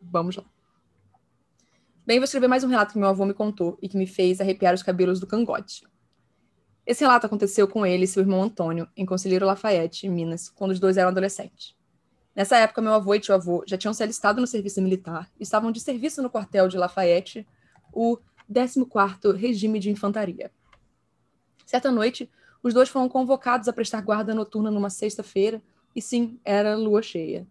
vamos 0.00 0.36
lá. 0.36 0.44
Bem, 2.06 2.20
vou 2.20 2.26
escrever 2.26 2.46
mais 2.46 2.62
um 2.62 2.68
relato 2.68 2.92
que 2.92 2.98
meu 3.00 3.08
avô 3.08 3.26
me 3.26 3.34
contou 3.34 3.76
e 3.82 3.88
que 3.88 3.96
me 3.96 4.06
fez 4.06 4.40
arrepiar 4.40 4.72
os 4.72 4.84
cabelos 4.84 5.18
do 5.18 5.26
cangote. 5.26 5.84
Esse 6.86 7.02
relato 7.02 7.26
aconteceu 7.26 7.66
com 7.66 7.84
ele 7.84 8.04
e 8.04 8.06
seu 8.06 8.22
irmão 8.22 8.40
Antônio, 8.40 8.88
em 8.96 9.04
Conselheiro 9.04 9.46
Lafayette, 9.46 10.08
Minas, 10.08 10.48
quando 10.48 10.70
os 10.70 10.78
dois 10.78 10.96
eram 10.96 11.08
adolescentes. 11.08 11.75
Nessa 12.36 12.58
época, 12.58 12.82
meu 12.82 12.92
avô 12.92 13.14
e 13.14 13.20
tio 13.20 13.34
avô 13.34 13.64
já 13.66 13.78
tinham 13.78 13.94
se 13.94 14.02
alistado 14.02 14.42
no 14.42 14.46
serviço 14.46 14.82
militar 14.82 15.30
e 15.40 15.42
estavam 15.42 15.72
de 15.72 15.80
serviço 15.80 16.22
no 16.22 16.28
quartel 16.28 16.68
de 16.68 16.76
Lafayette, 16.76 17.48
o 17.90 18.18
14º 18.52 19.34
Regime 19.34 19.78
de 19.78 19.88
Infantaria. 19.88 20.52
Certa 21.64 21.90
noite, 21.90 22.30
os 22.62 22.74
dois 22.74 22.90
foram 22.90 23.08
convocados 23.08 23.68
a 23.68 23.72
prestar 23.72 24.02
guarda 24.02 24.34
noturna 24.34 24.70
numa 24.70 24.90
sexta-feira, 24.90 25.62
e 25.94 26.02
sim, 26.02 26.38
era 26.44 26.76
lua 26.76 27.00
cheia. 27.00 27.48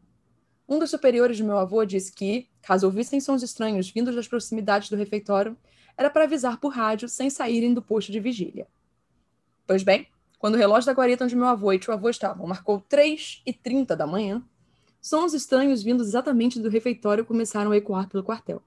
Um 0.69 0.77
dos 0.77 0.91
superiores 0.91 1.35
de 1.35 1.43
meu 1.43 1.57
avô 1.57 1.83
disse 1.83 2.13
que, 2.13 2.47
caso 2.61 2.85
ouvissem 2.85 3.19
sons 3.19 3.41
estranhos 3.41 3.89
vindos 3.89 4.15
das 4.15 4.27
proximidades 4.27 4.87
do 4.87 4.95
refeitório, 4.95 5.57
era 5.97 6.11
para 6.11 6.25
avisar 6.25 6.59
por 6.59 6.69
rádio 6.69 7.09
sem 7.09 7.27
saírem 7.31 7.73
do 7.73 7.81
posto 7.81 8.11
de 8.11 8.19
vigília. 8.19 8.67
Pois 9.65 9.81
bem, 9.81 10.07
quando 10.37 10.53
o 10.53 10.57
relógio 10.57 10.85
da 10.85 10.93
guarita 10.93 11.23
onde 11.23 11.35
meu 11.35 11.47
avô 11.47 11.73
e 11.73 11.79
tio 11.79 11.91
avô 11.91 12.07
estavam 12.07 12.45
marcou 12.45 12.79
3 12.81 13.41
e 13.47 13.51
30 13.51 13.95
da 13.95 14.05
manhã, 14.05 14.43
sons 15.07 15.35
estranhos 15.35 15.83
vindos 15.83 16.07
exatamente 16.07 16.59
do 16.59 16.67
refeitório 16.67 17.23
começaram 17.23 17.69
a 17.69 17.77
ecoar 17.77 18.09
pelo 18.09 18.23
quartel. 18.23 18.63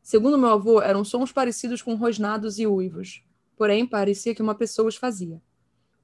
Segundo 0.00 0.38
meu 0.38 0.50
avô, 0.50 0.80
eram 0.80 1.04
sons 1.04 1.32
parecidos 1.32 1.82
com 1.82 1.96
rosnados 1.96 2.60
e 2.60 2.66
uivos 2.66 3.24
porém 3.56 3.84
parecia 3.84 4.34
que 4.34 4.42
uma 4.42 4.54
pessoa 4.54 4.88
os 4.88 4.94
fazia. 4.96 5.42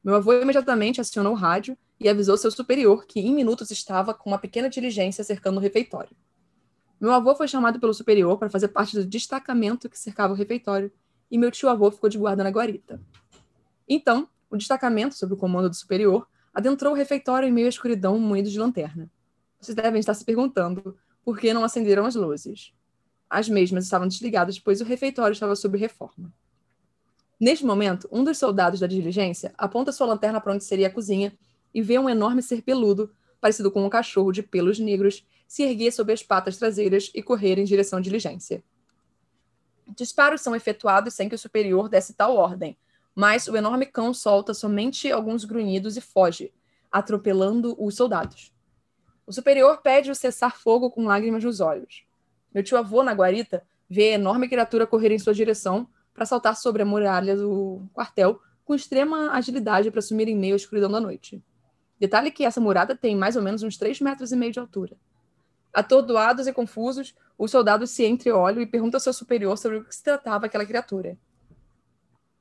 Meu 0.03 0.17
avô 0.17 0.33
imediatamente 0.33 1.01
acionou 1.01 1.35
o 1.35 1.37
rádio 1.37 1.79
e 2.01 2.09
avisou 2.09 2.37
seu 2.37 2.51
superior 2.51 3.07
que 3.07 3.21
em 3.21 3.33
minutos 3.33 3.71
estava 3.71 4.13
com 4.13 4.31
uma 4.31 4.39
pequena 4.39 4.69
diligência 4.69 5.23
cercando 5.23 5.59
o 5.59 5.61
refeitório. 5.61 6.17
Meu 7.01 7.13
avô 7.13 7.35
foi 7.37 7.47
chamado 7.47 7.79
pelo 7.79 7.95
superior 7.95 8.39
para 8.39 8.51
fazer 8.51 8.69
parte 8.69 8.97
do 8.97 9.07
destacamento 9.07 9.89
que 9.89 9.99
cercava 9.99 10.33
o 10.33 10.37
refeitório 10.37 10.93
e 11.31 11.39
meu 11.39 11.51
tio-avô 11.51 11.93
ficou 11.93 12.11
de 12.11 12.19
guarda 12.19 12.43
na 12.43 12.51
guarita. 12.51 13.01
Então, 13.89 14.29
o 14.51 14.57
destacamento, 14.57 15.15
sob 15.15 15.35
o 15.35 15.37
comando 15.37 15.69
do 15.69 15.77
superior, 15.77 16.27
adentrou 16.53 16.93
o 16.93 16.97
refeitório 16.97 17.49
em 17.49 17.53
meio 17.53 17.67
à 17.67 17.71
escuridão 17.71 18.19
moído 18.19 18.51
de 18.51 18.59
lanterna. 18.59 19.09
Vocês 19.61 19.75
devem 19.75 20.01
estar 20.01 20.15
se 20.15 20.25
perguntando 20.25 20.97
por 21.23 21.39
que 21.39 21.53
não 21.53 21.63
acenderam 21.63 22.07
as 22.07 22.15
luzes. 22.15 22.73
As 23.29 23.49
mesmas 23.49 23.85
estavam 23.85 24.09
desligadas, 24.09 24.59
pois 24.59 24.81
o 24.81 24.85
refeitório 24.85 25.33
estava 25.33 25.55
sob 25.55 25.77
reforma. 25.77 26.33
Neste 27.39 27.65
momento, 27.65 28.09
um 28.11 28.25
dos 28.25 28.39
soldados 28.39 28.81
da 28.81 28.87
diligência 28.87 29.53
aponta 29.57 29.93
sua 29.93 30.07
lanterna 30.07 30.41
para 30.41 30.53
onde 30.53 30.65
seria 30.65 30.89
a 30.89 30.93
cozinha 30.93 31.33
e 31.73 31.81
vê 31.81 31.99
um 31.99 32.09
enorme 32.09 32.43
ser 32.43 32.63
peludo, 32.63 33.13
parecido 33.41 33.71
com 33.71 33.85
um 33.85 33.89
cachorro 33.89 34.33
de 34.33 34.43
pelos 34.43 34.79
negros, 34.79 35.27
se 35.47 35.63
erguer 35.63 35.93
sobre 35.93 36.13
as 36.13 36.23
patas 36.23 36.57
traseiras 36.57 37.11
e 37.15 37.23
correr 37.23 37.59
em 37.59 37.65
direção 37.65 37.99
à 37.99 38.03
diligência. 38.03 38.63
Disparos 39.97 40.41
são 40.41 40.55
efetuados 40.55 41.15
sem 41.15 41.29
que 41.29 41.35
o 41.35 41.39
superior 41.39 41.89
desse 41.89 42.15
tal 42.15 42.37
ordem, 42.37 42.77
mas 43.15 43.49
o 43.49 43.57
enorme 43.57 43.87
cão 43.87 44.15
solta 44.15 44.55
somente 44.55 45.11
alguns 45.11 45.45
grunhidos 45.45 45.97
e 45.97 46.01
foge, 46.01 46.53
atropelando 46.91 47.75
os 47.79 47.97
soldados. 47.97 48.53
O 49.31 49.33
superior 49.33 49.81
pede 49.81 50.11
o 50.11 50.15
cessar 50.17 50.59
fogo 50.59 50.91
com 50.91 51.05
lágrimas 51.05 51.45
nos 51.45 51.61
olhos. 51.61 52.03
Meu 52.53 52.65
tio 52.65 52.77
avô, 52.77 53.01
na 53.05 53.13
guarita, 53.13 53.63
vê 53.89 54.09
a 54.09 54.15
enorme 54.15 54.49
criatura 54.49 54.89
correr 54.89 55.13
em 55.13 55.21
sua 55.21 55.33
direção, 55.33 55.87
para 56.13 56.27
saltar 56.27 56.57
sobre 56.57 56.83
a 56.83 56.85
muralha 56.85 57.37
do 57.37 57.81
quartel 57.93 58.41
com 58.65 58.75
extrema 58.75 59.31
agilidade 59.31 59.89
para 59.89 60.03
sumir 60.03 60.27
em 60.27 60.37
meio 60.37 60.55
à 60.55 60.57
escuridão 60.57 60.91
da 60.91 61.01
noite. 61.01 61.41
Detalhe 61.97 62.33
que 62.33 62.45
essa 62.45 62.61
murada 62.61 62.97
tem 62.97 63.15
mais 63.15 63.37
ou 63.37 63.43
menos 63.43 63.63
uns 63.63 63.77
3 63.77 64.01
metros 64.01 64.33
e 64.33 64.37
meio 64.37 64.51
de 64.51 64.59
altura. 64.59 64.97
Atordoados 65.73 66.49
e 66.49 66.53
confusos, 66.53 67.15
os 67.39 67.53
soldados 67.53 67.91
se 67.91 68.05
entreolham 68.05 68.61
e 68.61 68.67
perguntam 68.67 68.97
ao 68.97 69.01
seu 69.01 69.13
superior 69.13 69.57
sobre 69.57 69.79
o 69.79 69.85
que 69.85 69.95
se 69.95 70.03
tratava 70.03 70.47
aquela 70.47 70.67
criatura. 70.67 71.17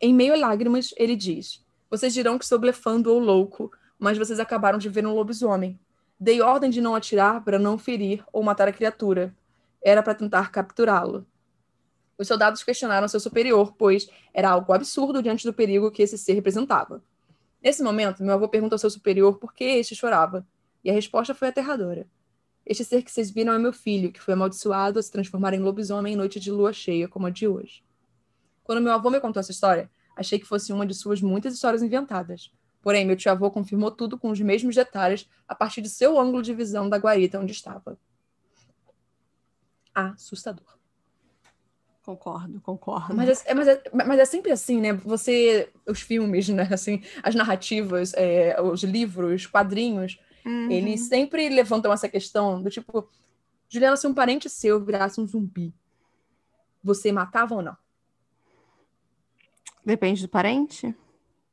Em 0.02 0.12
meio 0.12 0.34
a 0.34 0.38
lágrimas, 0.38 0.92
ele 0.98 1.16
diz: 1.16 1.64
Vocês 1.88 2.16
dirão 2.16 2.40
que 2.40 2.46
estou 2.46 2.58
blefando 2.58 3.14
ou 3.14 3.20
louco, 3.20 3.72
mas 4.00 4.18
vocês 4.18 4.40
acabaram 4.40 4.80
de 4.80 4.90
ver 4.90 5.06
um 5.06 5.14
lobisomem. 5.14 5.80
Dei 6.20 6.42
ordem 6.42 6.70
de 6.70 6.82
não 6.82 6.96
atirar 6.96 7.44
para 7.44 7.58
não 7.58 7.78
ferir 7.78 8.24
ou 8.34 8.44
matar 8.44 8.68
a 8.68 8.74
criatura. 8.74 9.34
Era 9.82 10.04
para 10.04 10.14
tentar 10.14 10.52
capturá-lo. 10.52 11.26
Os 12.18 12.28
soldados 12.28 12.62
questionaram 12.62 13.08
seu 13.08 13.20
superior, 13.20 13.74
pois 13.78 14.10
era 14.34 14.50
algo 14.50 14.74
absurdo 14.74 15.24
diante 15.24 15.46
do 15.46 15.54
perigo 15.54 15.90
que 15.90 16.02
esse 16.02 16.18
ser 16.18 16.34
representava. 16.34 17.02
Nesse 17.64 17.82
momento, 17.82 18.24
meu 18.24 18.34
avô 18.34 18.50
pergunta 18.50 18.76
ao 18.76 18.80
seu 18.80 18.90
superior 18.90 19.38
por 19.38 19.54
que 19.54 19.64
este 19.64 19.96
chorava, 19.96 20.46
e 20.84 20.90
a 20.90 20.94
resposta 20.94 21.34
foi 21.34 21.48
aterradora. 21.48 22.06
Este 22.66 22.84
ser 22.84 23.04
que 23.04 23.12
vocês 23.12 23.32
viram 23.32 23.54
é 23.54 23.58
meu 23.58 23.72
filho, 23.72 24.12
que 24.12 24.22
foi 24.22 24.34
amaldiçoado 24.34 25.00
a 25.00 25.02
se 25.02 25.12
transformar 25.12 25.54
em 25.54 25.60
lobisomem 25.60 26.14
em 26.14 26.18
noite 26.18 26.40
de 26.40 26.52
lua 26.52 26.74
cheia, 26.74 27.08
como 27.08 27.28
a 27.28 27.30
de 27.30 27.48
hoje. 27.48 27.82
Quando 28.64 28.82
meu 28.82 28.92
avô 28.92 29.10
me 29.10 29.20
contou 29.20 29.40
essa 29.40 29.52
história, 29.52 29.90
Achei 30.20 30.38
que 30.38 30.46
fosse 30.46 30.74
uma 30.74 30.86
de 30.86 30.94
suas 30.94 31.22
muitas 31.22 31.54
histórias 31.54 31.82
inventadas. 31.82 32.52
Porém, 32.90 33.06
meu 33.06 33.16
tio-avô 33.16 33.52
confirmou 33.52 33.92
tudo 33.92 34.18
com 34.18 34.32
os 34.32 34.42
mesmos 34.42 34.74
detalhes 34.74 35.30
a 35.48 35.54
partir 35.54 35.80
de 35.80 35.90
seu 35.90 36.20
ângulo 36.20 36.42
de 36.42 36.56
visão 36.56 36.90
da 36.90 36.98
guarita 36.98 37.40
onde 37.40 37.52
estava. 37.52 38.00
Assustador. 39.94 40.66
Concordo, 42.02 42.60
concordo. 42.62 43.16
Mas 43.16 43.46
é, 43.46 43.54
mas, 43.54 43.68
é, 43.68 43.84
mas 43.94 44.20
é 44.20 44.26
sempre 44.26 44.52
assim, 44.52 44.82
né? 44.82 44.92
Você, 44.92 45.72
os 45.86 46.02
filmes, 46.02 46.50
né? 46.50 46.68
Assim, 46.74 47.04
as 47.22 47.36
narrativas, 47.36 48.12
é, 48.16 48.60
os 48.60 48.82
livros, 48.82 49.46
quadrinhos, 49.46 50.20
uhum. 50.44 50.72
eles 50.72 51.02
sempre 51.02 51.48
levantam 51.48 51.94
essa 51.94 52.10
questão 52.10 52.60
do 52.60 52.72
tipo, 52.72 53.08
Juliana, 53.70 53.98
se 53.98 54.08
um 54.08 54.16
parente 54.16 54.50
seu 54.50 54.84
virasse 54.84 55.22
um 55.22 55.28
zumbi, 55.28 55.72
você 56.84 57.12
matava 57.12 57.54
ou 57.54 57.62
não? 57.62 57.78
Depende 59.86 60.24
do 60.24 60.28
parente. 60.28 60.96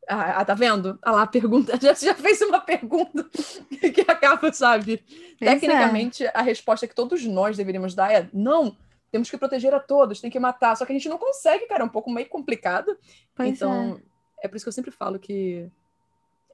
Ah, 0.09 0.45
tá 0.45 0.55
vendo? 0.55 0.99
Ah 1.03 1.11
lá, 1.11 1.23
a 1.23 1.27
pergunta. 1.27 1.77
Já, 1.83 1.93
já 1.95 2.15
fez 2.15 2.41
uma 2.43 2.61
pergunta 2.61 3.29
que 3.93 4.01
acaba, 4.07 4.53
sabe? 4.53 5.03
Pois 5.39 5.51
é. 5.51 5.55
Tecnicamente, 5.55 6.25
é. 6.25 6.33
a 6.33 6.43
resposta 6.43 6.87
que 6.87 6.95
todos 6.95 7.25
nós 7.25 7.57
deveríamos 7.57 7.95
dar 7.95 8.13
é 8.13 8.29
não. 8.33 8.77
Temos 9.11 9.31
que 9.31 9.39
proteger 9.39 9.75
a 9.75 9.81
todos, 9.81 10.21
tem 10.21 10.31
que 10.31 10.39
matar. 10.39 10.77
Só 10.77 10.85
que 10.85 10.93
a 10.93 10.95
gente 10.95 11.09
não 11.09 11.19
consegue, 11.19 11.67
cara. 11.67 11.83
É 11.83 11.87
um 11.87 11.91
pouco 11.91 12.11
meio 12.11 12.29
complicado. 12.29 12.97
Pois 13.35 13.49
então, 13.49 14.01
é. 14.41 14.47
é 14.47 14.49
por 14.49 14.57
isso 14.57 14.65
que 14.65 14.69
eu 14.69 14.73
sempre 14.73 14.91
falo 14.91 15.19
que 15.19 15.69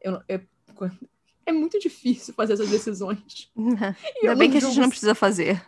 eu, 0.01 0.23
eu, 0.29 0.41
é 1.45 1.53
muito 1.53 1.79
difícil 1.79 2.33
fazer 2.35 2.55
essas 2.55 2.71
decisões. 2.71 3.51
Ainda 3.57 4.37
bem 4.37 4.51
que 4.51 4.59
a 4.59 4.61
gente 4.61 4.81
não 4.81 4.89
precisa 4.89 5.15
fazer. 5.15 5.63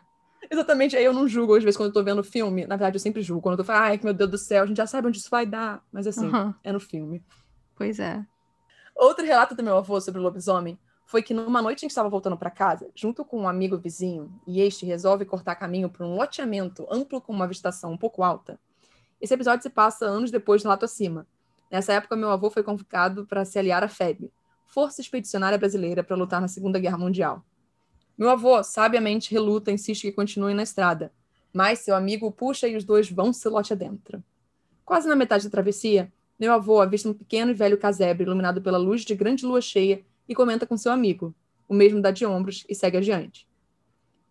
Exatamente, 0.51 0.97
aí 0.97 1.05
eu 1.05 1.12
não 1.12 1.27
julgo, 1.27 1.57
às 1.57 1.64
vezes, 1.64 1.77
quando 1.77 1.88
eu 1.88 1.92
tô 1.92 2.03
vendo 2.03 2.23
filme. 2.23 2.66
Na 2.66 2.77
verdade, 2.77 2.97
eu 2.97 3.01
sempre 3.01 3.23
julgo. 3.23 3.42
Quando 3.42 3.55
eu 3.55 3.59
tô 3.59 3.64
falando, 3.64 3.83
ai, 3.83 4.01
meu 4.03 4.14
Deus 4.14 4.31
do 4.31 4.38
céu, 4.38 4.62
a 4.62 4.66
gente 4.66 4.77
já 4.77 4.87
sabe 4.87 5.09
onde 5.09 5.18
isso 5.18 5.31
vai 5.31 5.47
dar. 5.47 5.83
Mas 5.92 6.07
assim, 6.07 6.27
uhum. 6.27 6.55
é 6.62 6.73
no 6.73 6.81
filme. 6.81 7.23
Pois 7.75 7.99
é. 7.99 8.25
Outro 8.95 9.25
relato 9.25 9.55
do 9.55 9.63
meu 9.63 9.77
avô 9.77 10.01
sobre 10.01 10.21
o 10.21 10.23
lobisomem 10.23 10.79
foi 11.05 11.23
que 11.23 11.35
numa 11.35 11.61
noite 11.61 11.85
em 11.85 11.89
que 11.89 11.93
estava 11.93 12.09
voltando 12.09 12.37
para 12.37 12.51
casa, 12.51 12.91
junto 12.95 13.25
com 13.25 13.43
um 13.43 13.49
amigo 13.49 13.77
vizinho, 13.77 14.33
e 14.47 14.61
este 14.61 14.87
resolve 14.87 15.25
cortar 15.25 15.57
caminho 15.57 15.91
por 15.91 16.07
um 16.07 16.17
loteamento 16.17 16.87
amplo 16.91 17.21
com 17.21 17.33
uma 17.33 17.47
vegetação 17.47 17.93
um 17.93 17.99
pouco 17.99 18.23
alta. 18.23 18.59
Esse 19.21 19.35
episódio 19.35 19.63
se 19.63 19.71
passa 19.71 20.07
anos 20.07 20.31
depois 20.31 20.63
do 20.63 20.67
relato 20.67 20.85
acima. 20.85 21.27
Nessa 21.71 21.93
época, 21.93 22.17
meu 22.17 22.31
avô 22.31 22.51
foi 22.51 22.63
convocado 22.63 23.27
para 23.27 23.45
se 23.45 23.59
aliar 23.59 23.83
à 23.83 23.89
FEB, 23.89 24.31
Força 24.67 25.01
Expedicionária 25.01 25.59
Brasileira, 25.59 26.03
para 26.03 26.17
lutar 26.17 26.41
na 26.41 26.49
Segunda 26.49 26.79
Guerra 26.79 26.99
Mundial. 26.99 27.45
Meu 28.17 28.31
avô, 28.31 28.63
sabiamente, 28.63 29.33
reluta 29.33 29.71
e 29.71 29.75
insiste 29.75 30.03
que 30.03 30.13
continuem 30.13 30.55
na 30.55 30.63
estrada, 30.63 31.13
mas 31.53 31.81
seu 31.81 31.95
amigo 31.95 32.27
o 32.27 32.33
puxa 32.33 32.69
e 32.69 32.77
os 32.77 32.85
dois 32.85 33.11
vão 33.11 33.33
se 33.33 33.49
lote 33.49 33.73
adentro. 33.73 34.23
Quase 34.85 35.09
na 35.09 35.17
metade 35.17 35.45
da 35.45 35.51
travessia, 35.51 36.13
meu 36.38 36.53
avô 36.53 36.81
avista 36.81 37.09
um 37.09 37.14
pequeno 37.14 37.51
e 37.51 37.55
velho 37.55 37.79
casebre 37.79 38.25
iluminado 38.25 38.61
pela 38.61 38.79
luz 38.79 39.03
de 39.03 39.14
grande 39.14 39.47
lua 39.47 39.61
cheia 39.61 40.05
e 40.29 40.35
comenta 40.35 40.66
com 40.66 40.77
seu 40.77 40.90
amigo. 40.90 41.35
O 41.68 41.75
mesmo 41.75 42.01
dá 42.01 42.11
de 42.11 42.27
ombros 42.27 42.64
e 42.68 42.75
segue 42.75 42.97
adiante. 42.97 43.47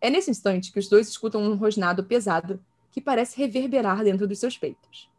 É 0.01 0.09
nesse 0.09 0.29
instante 0.29 0.71
que 0.71 0.79
os 0.79 0.89
dois 0.89 1.07
escutam 1.07 1.41
um 1.41 1.55
rosnado 1.55 2.03
pesado 2.03 2.59
que 2.91 3.01
parece 3.01 3.37
reverberar 3.37 4.03
dentro 4.03 4.27
dos 4.27 4.37
seus 4.37 4.57
peitos. 4.57 5.09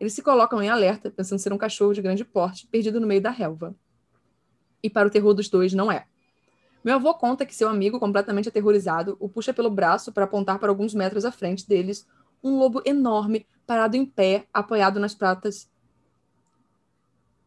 Eles 0.00 0.14
se 0.14 0.22
colocam 0.22 0.62
em 0.62 0.70
alerta, 0.70 1.10
pensando 1.10 1.38
ser 1.38 1.52
um 1.52 1.58
cachorro 1.58 1.92
de 1.92 2.00
grande 2.00 2.24
porte 2.24 2.66
perdido 2.66 2.98
no 2.98 3.06
meio 3.06 3.20
da 3.20 3.30
relva. 3.30 3.74
E 4.82 4.88
para 4.88 5.06
o 5.06 5.10
terror 5.10 5.34
dos 5.34 5.48
dois, 5.48 5.74
não 5.74 5.92
é. 5.92 6.06
Meu 6.82 6.94
avô 6.94 7.12
conta 7.12 7.44
que 7.44 7.54
seu 7.54 7.68
amigo, 7.68 8.00
completamente 8.00 8.48
aterrorizado, 8.48 9.14
o 9.20 9.28
puxa 9.28 9.52
pelo 9.52 9.68
braço 9.68 10.10
para 10.10 10.24
apontar 10.24 10.58
para 10.58 10.70
alguns 10.70 10.94
metros 10.94 11.26
à 11.26 11.30
frente 11.30 11.68
deles 11.68 12.06
um 12.42 12.58
lobo 12.58 12.80
enorme 12.86 13.46
parado 13.66 13.96
em 13.96 14.06
pé, 14.06 14.46
apoiado 14.52 14.98
nas 14.98 15.14
patas. 15.14 15.70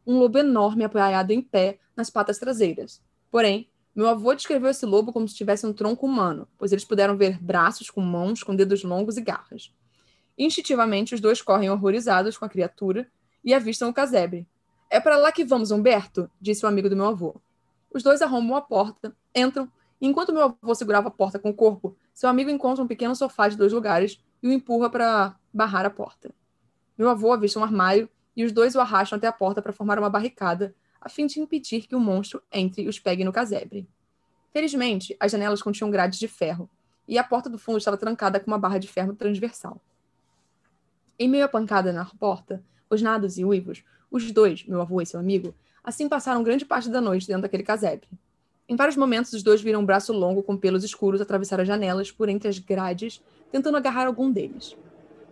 Um 0.05 0.19
lobo 0.19 0.37
enorme 0.37 0.83
apoiado 0.83 1.31
em 1.31 1.41
pé 1.41 1.79
nas 1.95 2.09
patas 2.09 2.37
traseiras. 2.37 3.01
Porém, 3.31 3.69
meu 3.95 4.07
avô 4.09 4.33
descreveu 4.33 4.69
esse 4.69 4.85
lobo 4.85 5.13
como 5.13 5.27
se 5.27 5.35
tivesse 5.35 5.65
um 5.65 5.73
tronco 5.73 6.05
humano, 6.05 6.47
pois 6.57 6.71
eles 6.71 6.83
puderam 6.83 7.15
ver 7.15 7.41
braços 7.41 7.89
com 7.89 8.01
mãos, 8.01 8.41
com 8.41 8.55
dedos 8.55 8.83
longos 8.83 9.17
e 9.17 9.21
garras. 9.21 9.71
Instintivamente, 10.37 11.13
os 11.13 11.21
dois 11.21 11.41
correm 11.41 11.69
horrorizados 11.69 12.37
com 12.37 12.45
a 12.45 12.49
criatura 12.49 13.07
e 13.43 13.53
avistam 13.53 13.89
o 13.89 13.93
casebre. 13.93 14.47
É 14.89 14.99
para 14.99 15.17
lá 15.17 15.31
que 15.31 15.45
vamos, 15.45 15.71
Humberto, 15.71 16.29
disse 16.41 16.65
o 16.65 16.67
amigo 16.67 16.89
do 16.89 16.95
meu 16.95 17.05
avô. 17.05 17.35
Os 17.93 18.01
dois 18.01 18.21
arrombam 18.21 18.55
a 18.55 18.61
porta, 18.61 19.15
entram, 19.35 19.71
e 20.01 20.07
enquanto 20.07 20.33
meu 20.33 20.43
avô 20.43 20.75
segurava 20.75 21.07
a 21.07 21.11
porta 21.11 21.37
com 21.37 21.51
o 21.51 21.53
corpo, 21.53 21.95
seu 22.13 22.27
amigo 22.27 22.49
encontra 22.49 22.83
um 22.83 22.87
pequeno 22.87 23.15
sofá 23.15 23.47
de 23.47 23.55
dois 23.55 23.71
lugares 23.71 24.19
e 24.41 24.47
o 24.47 24.51
empurra 24.51 24.89
para 24.89 25.35
barrar 25.53 25.85
a 25.85 25.89
porta. 25.89 26.33
Meu 26.97 27.09
avô 27.09 27.31
avista 27.31 27.59
um 27.59 27.63
armário 27.63 28.09
e 28.36 28.43
os 28.43 28.52
dois 28.52 28.76
o 28.76 28.80
arrastam 28.80 29.17
até 29.17 29.28
a 29.28 29.32
porta 29.32 29.62
para 29.62 29.74
formar 29.74 30.00
uma 30.00 30.10
barricada, 30.10 30.76
a 31.00 31.10
fim 31.10 31.26
de 31.26 31.39
impedir 31.39 31.88
que 31.88 31.96
o 31.96 32.00
monstro 32.00 32.41
entre 32.52 32.84
e 32.84 32.88
os 32.88 33.00
pegue 33.00 33.24
no 33.24 33.32
casebre. 33.32 33.88
Felizmente, 34.52 35.15
as 35.19 35.32
janelas 35.32 35.62
continham 35.62 35.91
grades 35.91 36.19
de 36.19 36.28
ferro, 36.28 36.69
e 37.08 37.17
a 37.17 37.24
porta 37.24 37.50
do 37.50 37.58
fundo 37.58 37.78
estava 37.78 37.98
trancada 37.98 38.39
com 38.39 38.50
uma 38.50 38.58
barra 38.58 38.78
de 38.78 38.88
ferro 38.88 39.13
transversal. 39.13 39.82
Em 41.19 41.28
meio 41.28 41.46
à 41.46 41.48
pancada 41.48 41.91
na 41.91 42.06
porta, 42.06 42.63
rosnados 42.89 43.38
e 43.38 43.46
uivos, 43.46 43.84
os 44.10 44.32
dois, 44.32 44.65
meu 44.65 44.82
avô 44.82 45.02
e 45.02 45.06
seu 45.06 45.19
amigo, 45.19 45.54
Assim 45.84 46.08
passaram 46.08 46.41
grande 46.43 46.63
parte 46.63 46.89
da 46.89 47.02
noite 47.02 47.28
dentro 47.28 47.41
daquele 47.41 47.63
casebre. 47.63 48.08
Em 48.69 48.76
vários 48.76 48.96
momentos, 48.96 49.34
os 49.34 49.43
dois 49.43 49.62
viram 49.62 49.82
um 49.82 49.86
braço 49.86 50.13
longo 50.13 50.41
com 50.41 50.56
pelos 50.56 50.84
escuros 50.84 51.19
atravessar 51.19 51.60
as 51.60 51.67
janelas 51.67 52.10
por 52.10 52.30
entre 52.30 52.48
as 52.48 52.58
grades, 52.58 53.22
tentando 53.52 53.76
agarrar 53.76 54.08
algum 54.08 54.32
deles. 54.32 54.78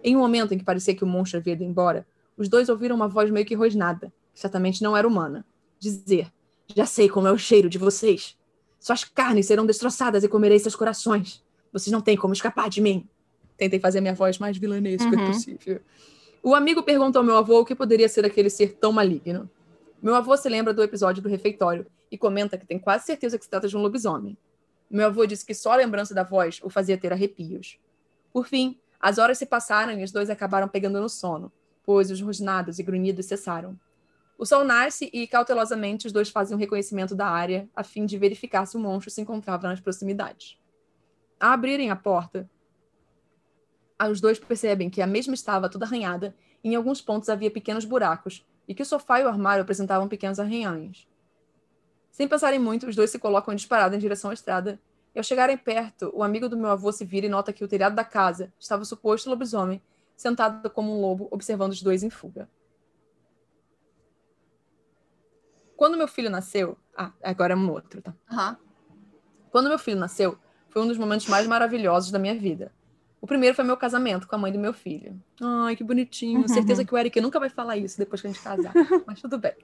Em 0.03 0.17
um 0.17 0.19
momento 0.19 0.53
em 0.53 0.57
que 0.57 0.65
parecia 0.65 0.93
que 0.93 1.05
o 1.05 1.07
monstro 1.07 1.39
havia 1.39 1.53
ido 1.53 1.63
embora, 1.63 2.05
os 2.41 2.49
dois 2.49 2.69
ouviram 2.69 2.95
uma 2.95 3.07
voz 3.07 3.29
meio 3.29 3.45
que 3.45 3.53
rosnada, 3.53 4.11
que 4.33 4.39
certamente 4.39 4.81
não 4.81 4.97
era 4.97 5.07
humana, 5.07 5.45
dizer: 5.79 6.31
Já 6.75 6.87
sei 6.87 7.07
como 7.07 7.27
é 7.27 7.31
o 7.31 7.37
cheiro 7.37 7.69
de 7.69 7.77
vocês. 7.77 8.35
Suas 8.79 9.03
carnes 9.03 9.45
serão 9.45 9.63
destroçadas 9.63 10.23
e 10.23 10.27
comerei 10.27 10.57
seus 10.57 10.75
corações. 10.75 11.43
Vocês 11.71 11.93
não 11.93 12.01
têm 12.01 12.17
como 12.17 12.33
escapar 12.33 12.67
de 12.67 12.81
mim. 12.81 13.07
Tentei 13.55 13.79
fazer 13.79 14.01
minha 14.01 14.15
voz 14.15 14.39
mais 14.39 14.57
vilanesca 14.57 15.07
uhum. 15.07 15.27
possível. 15.27 15.81
O 16.41 16.55
amigo 16.55 16.81
perguntou 16.81 17.19
ao 17.19 17.25
meu 17.25 17.37
avô 17.37 17.59
o 17.59 17.65
que 17.65 17.75
poderia 17.75 18.09
ser 18.09 18.25
aquele 18.25 18.49
ser 18.49 18.73
tão 18.73 18.91
maligno. 18.91 19.47
Meu 20.01 20.15
avô 20.15 20.35
se 20.35 20.49
lembra 20.49 20.73
do 20.73 20.81
episódio 20.81 21.21
do 21.21 21.29
refeitório 21.29 21.85
e 22.09 22.17
comenta 22.17 22.57
que 22.57 22.65
tem 22.65 22.79
quase 22.79 23.05
certeza 23.05 23.37
que 23.37 23.43
se 23.43 23.49
trata 23.51 23.67
de 23.67 23.77
um 23.77 23.81
lobisomem. 23.81 24.35
Meu 24.89 25.05
avô 25.05 25.27
disse 25.27 25.45
que 25.45 25.53
só 25.53 25.73
a 25.73 25.75
lembrança 25.75 26.15
da 26.15 26.23
voz 26.23 26.59
o 26.63 26.71
fazia 26.71 26.97
ter 26.97 27.13
arrepios. 27.13 27.77
Por 28.33 28.47
fim, 28.47 28.79
as 28.99 29.19
horas 29.19 29.37
se 29.37 29.45
passaram 29.45 29.93
e 29.93 30.03
os 30.03 30.11
dois 30.11 30.31
acabaram 30.31 30.67
pegando 30.67 30.99
no 30.99 31.07
sono, 31.07 31.51
pois 31.83 32.11
os 32.11 32.21
rosnados 32.21 32.79
e 32.79 32.83
grunhidos 32.83 33.25
cessaram. 33.25 33.79
O 34.37 34.45
sol 34.45 34.63
nasce 34.63 35.09
e, 35.13 35.27
cautelosamente, 35.27 36.07
os 36.07 36.13
dois 36.13 36.29
fazem 36.29 36.55
um 36.55 36.59
reconhecimento 36.59 37.15
da 37.15 37.27
área 37.27 37.69
a 37.75 37.83
fim 37.83 38.05
de 38.05 38.17
verificar 38.17 38.65
se 38.65 38.75
o 38.75 38.79
monstro 38.79 39.11
se 39.11 39.21
encontrava 39.21 39.67
nas 39.67 39.79
proximidades. 39.79 40.57
A 41.39 41.53
abrirem 41.53 41.91
a 41.91 41.95
porta, 41.95 42.49
os 44.09 44.19
dois 44.19 44.39
percebem 44.39 44.89
que 44.89 45.01
a 45.01 45.07
mesma 45.07 45.33
estava 45.33 45.69
toda 45.69 45.85
arranhada 45.85 46.35
e 46.63 46.69
em 46.69 46.75
alguns 46.75 47.01
pontos 47.01 47.29
havia 47.29 47.51
pequenos 47.51 47.85
buracos, 47.85 48.45
e 48.67 48.73
que 48.73 48.81
o 48.81 48.85
sofá 48.85 49.19
e 49.19 49.23
o 49.23 49.27
armário 49.27 49.61
apresentavam 49.61 50.07
pequenos 50.07 50.39
arranhões. 50.39 51.07
Sem 52.11 52.27
pensarem 52.27 52.59
muito, 52.59 52.87
os 52.87 52.95
dois 52.95 53.09
se 53.09 53.19
colocam 53.19 53.53
disparado 53.53 53.95
em 53.95 53.99
direção 53.99 54.31
à 54.31 54.33
estrada, 54.33 54.79
e 55.13 55.19
ao 55.19 55.23
chegarem 55.23 55.57
perto, 55.57 56.11
o 56.13 56.23
amigo 56.23 56.47
do 56.47 56.55
meu 56.55 56.69
avô 56.69 56.91
se 56.91 57.03
vira 57.03 57.25
e 57.25 57.29
nota 57.29 57.51
que 57.51 57.63
o 57.63 57.67
telhado 57.67 57.95
da 57.95 58.03
casa 58.03 58.53
estava 58.59 58.85
suposto 58.85 59.29
lobisomem, 59.29 59.81
sentado 60.21 60.69
como 60.69 60.95
um 60.95 61.01
lobo, 61.01 61.27
observando 61.31 61.71
os 61.71 61.81
dois 61.81 62.03
em 62.03 62.09
fuga. 62.09 62.47
Quando 65.75 65.97
meu 65.97 66.07
filho 66.07 66.29
nasceu. 66.29 66.77
Ah, 66.95 67.11
agora 67.23 67.53
é 67.53 67.55
um 67.55 67.71
outro, 67.71 68.01
tá? 68.01 68.13
Uhum. 68.31 68.55
Quando 69.49 69.67
meu 69.67 69.79
filho 69.79 69.99
nasceu, 69.99 70.37
foi 70.69 70.81
um 70.83 70.87
dos 70.87 70.97
momentos 70.97 71.27
mais 71.27 71.47
maravilhosos 71.47 72.11
da 72.11 72.19
minha 72.19 72.35
vida. 72.35 72.71
O 73.19 73.25
primeiro 73.25 73.55
foi 73.55 73.65
meu 73.65 73.75
casamento 73.75 74.27
com 74.27 74.35
a 74.35 74.37
mãe 74.37 74.51
do 74.51 74.59
meu 74.59 74.73
filho. 74.73 75.19
Ai, 75.41 75.75
que 75.75 75.83
bonitinho. 75.83 76.47
Certeza 76.49 76.85
que 76.85 76.93
o 76.93 76.97
Eric 76.97 77.19
nunca 77.19 77.39
vai 77.39 77.49
falar 77.49 77.77
isso 77.77 77.97
depois 77.97 78.21
que 78.21 78.27
a 78.27 78.31
gente 78.31 78.43
casar. 78.43 78.73
Mas 79.07 79.21
tudo 79.21 79.39
bem. 79.39 79.55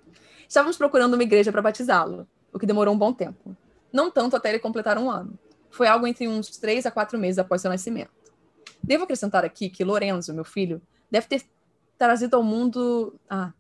Estávamos 0.48 0.78
procurando 0.78 1.14
uma 1.14 1.24
igreja 1.24 1.52
para 1.52 1.62
batizá-lo, 1.62 2.28
o 2.52 2.58
que 2.58 2.66
demorou 2.66 2.96
um 2.96 2.98
bom 2.98 3.14
tempo. 3.14 3.56
Não 3.94 4.10
tanto 4.10 4.36
até 4.36 4.50
ele 4.50 4.60
completar 4.60 4.98
um 4.98 5.10
ano. 5.10 5.38
Foi 5.70 5.88
algo 5.88 6.08
entre 6.08 6.28
uns 6.28 6.50
três 6.58 6.86
a 6.88 6.92
quatro 6.92 7.20
meses 7.20 7.38
após 7.38 7.62
seu 7.62 7.70
nascimento. 7.70 8.17
Devo 8.84 9.04
acrescentar 9.04 9.44
aqui 9.44 9.70
que 9.70 9.84
Lorenzo, 9.84 10.34
meu 10.34 10.44
filho, 10.44 10.82
deve 11.10 11.28
ter 11.28 11.44
trazido 11.98 12.36
ao 12.36 12.44
mundo. 12.44 13.20
Ah. 13.30 13.54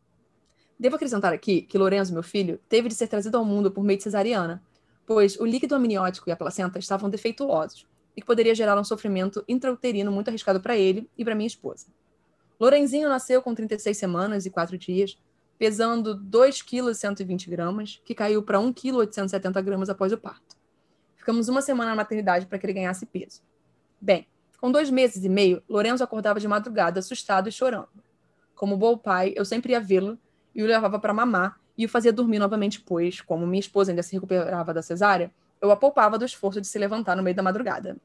Devo 0.79 0.95
acrescentar 0.95 1.33
aqui 1.33 1.61
que 1.61 1.77
Lorenzo, 1.77 2.13
meu 2.13 2.23
filho, 2.23 2.59
teve 2.69 2.87
de 2.87 2.95
ser 2.95 3.07
trazido 3.07 3.37
ao 3.37 3.43
mundo 3.43 3.71
por 3.71 3.83
meio 3.83 3.97
de 3.97 4.03
cesariana, 4.03 4.61
pois 5.05 5.39
o 5.39 5.45
líquido 5.45 5.73
amniótico 5.75 6.29
e 6.29 6.31
a 6.31 6.35
placenta 6.35 6.77
estavam 6.77 7.09
defeituosos 7.09 7.87
e 8.15 8.21
que 8.21 8.27
poderia 8.27 8.53
gerar 8.53 8.79
um 8.79 8.83
sofrimento 8.83 9.43
intrauterino 9.47 10.11
muito 10.11 10.27
arriscado 10.27 10.59
para 10.59 10.77
ele 10.77 11.09
e 11.17 11.23
para 11.23 11.35
minha 11.35 11.47
esposa. 11.47 11.87
Lorenzinho 12.59 13.07
nasceu 13.07 13.41
com 13.41 13.53
36 13.53 13.95
semanas 13.95 14.45
e 14.45 14.49
4 14.49 14.77
dias, 14.77 15.17
pesando 15.57 16.15
2 16.15 16.61
kg 16.63 16.93
120 16.93 17.49
gramas, 17.49 18.01
que 18.03 18.15
caiu 18.15 18.41
para 18.41 18.59
1 18.59 18.73
kg 18.73 18.95
870 18.97 19.61
gramas 19.61 19.89
após 19.89 20.11
o 20.11 20.17
parto. 20.17 20.57
Ficamos 21.15 21.47
uma 21.49 21.61
semana 21.61 21.91
na 21.91 21.95
maternidade 21.95 22.45
para 22.45 22.57
que 22.57 22.65
ele 22.65 22.73
ganhasse 22.73 23.05
peso. 23.05 23.41
Bem, 24.01 24.27
com 24.59 24.71
dois 24.71 24.89
meses 24.89 25.23
e 25.23 25.29
meio, 25.29 25.61
Lorenzo 25.69 26.03
acordava 26.03 26.39
de 26.39 26.47
madrugada 26.47 26.99
assustado 26.99 27.47
e 27.47 27.51
chorando. 27.51 27.89
Como 28.55 28.75
bom 28.75 28.97
pai, 28.97 29.33
eu 29.35 29.45
sempre 29.45 29.73
ia 29.73 29.79
vê-lo 29.79 30.17
e 30.53 30.63
o 30.63 30.65
levava 30.65 30.99
para 30.99 31.13
mamar 31.13 31.59
e 31.77 31.85
o 31.85 31.89
fazia 31.89 32.11
dormir 32.11 32.39
novamente, 32.39 32.81
pois, 32.81 33.21
como 33.21 33.45
minha 33.45 33.59
esposa 33.59 33.91
ainda 33.91 34.01
se 34.01 34.13
recuperava 34.13 34.73
da 34.73 34.81
cesárea, 34.81 35.31
eu 35.61 35.71
a 35.71 35.75
poupava 35.75 36.17
do 36.17 36.25
esforço 36.25 36.59
de 36.59 36.67
se 36.67 36.79
levantar 36.79 37.15
no 37.15 37.21
meio 37.21 37.35
da 37.35 37.43
madrugada. 37.43 37.97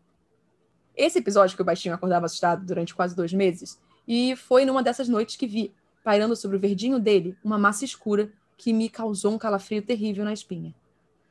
Esse 0.95 1.21
episódio 1.21 1.57
que 1.57 1.63
o 1.63 1.65
baixinho 1.65 1.95
acordava 1.95 2.27
assustado 2.27 2.67
durante 2.67 2.95
quase 2.95 3.17
dois 3.17 3.33
meses, 3.33 3.81
e 4.07 4.37
foi 4.37 4.67
numa 4.67 4.83
dessas 4.83 5.09
noites 5.09 5.37
que 5.37 5.47
vi, 5.47 5.73
pairando 6.05 6.37
sobre 6.37 6.59
o 6.59 6.61
verdinho 6.61 6.99
dele, 6.99 7.37
uma 7.43 7.57
massa 7.57 7.85
escura 7.85 8.31
que 8.59 8.73
me 8.73 8.91
causou 8.91 9.33
um 9.33 9.39
calafrio 9.39 9.81
terrível 9.81 10.25
na 10.25 10.33
espinha. 10.33 10.75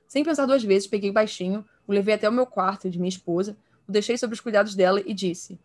Sem 0.08 0.24
pensar 0.24 0.46
duas 0.46 0.64
vezes, 0.64 0.88
peguei 0.88 1.10
o 1.10 1.14
baixinho, 1.14 1.64
o 1.88 1.94
levei 1.94 2.16
até 2.16 2.28
o 2.28 2.34
meu 2.34 2.46
quarto 2.46 2.90
de 2.90 2.98
minha 2.98 3.10
esposa, 3.10 3.56
o 3.88 3.92
deixei 3.92 4.18
sob 4.18 4.34
os 4.34 4.40
cuidados 4.40 4.76
dela 4.76 5.02
e 5.06 5.14
disse: 5.14 5.60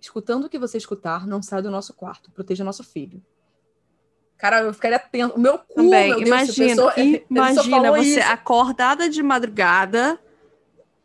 Escutando 0.00 0.44
o 0.44 0.48
que 0.48 0.58
você 0.58 0.76
escutar, 0.78 1.26
não 1.26 1.42
sai 1.42 1.62
do 1.62 1.70
nosso 1.70 1.92
quarto, 1.94 2.30
proteja 2.30 2.62
nosso 2.64 2.82
filho. 2.84 3.22
Cara, 4.38 4.60
eu 4.60 4.74
ficaria 4.74 4.98
atento. 4.98 5.34
O 5.34 5.40
meu 5.40 5.58
cu, 5.58 5.74
Também, 5.76 6.08
meu 6.08 6.16
Deus, 6.18 6.28
imagina, 6.28 6.68
pessoa, 6.68 6.92
imagina 7.30 7.90
você 7.92 8.20
isso. 8.20 8.28
acordada 8.30 9.08
de 9.08 9.22
madrugada 9.22 10.20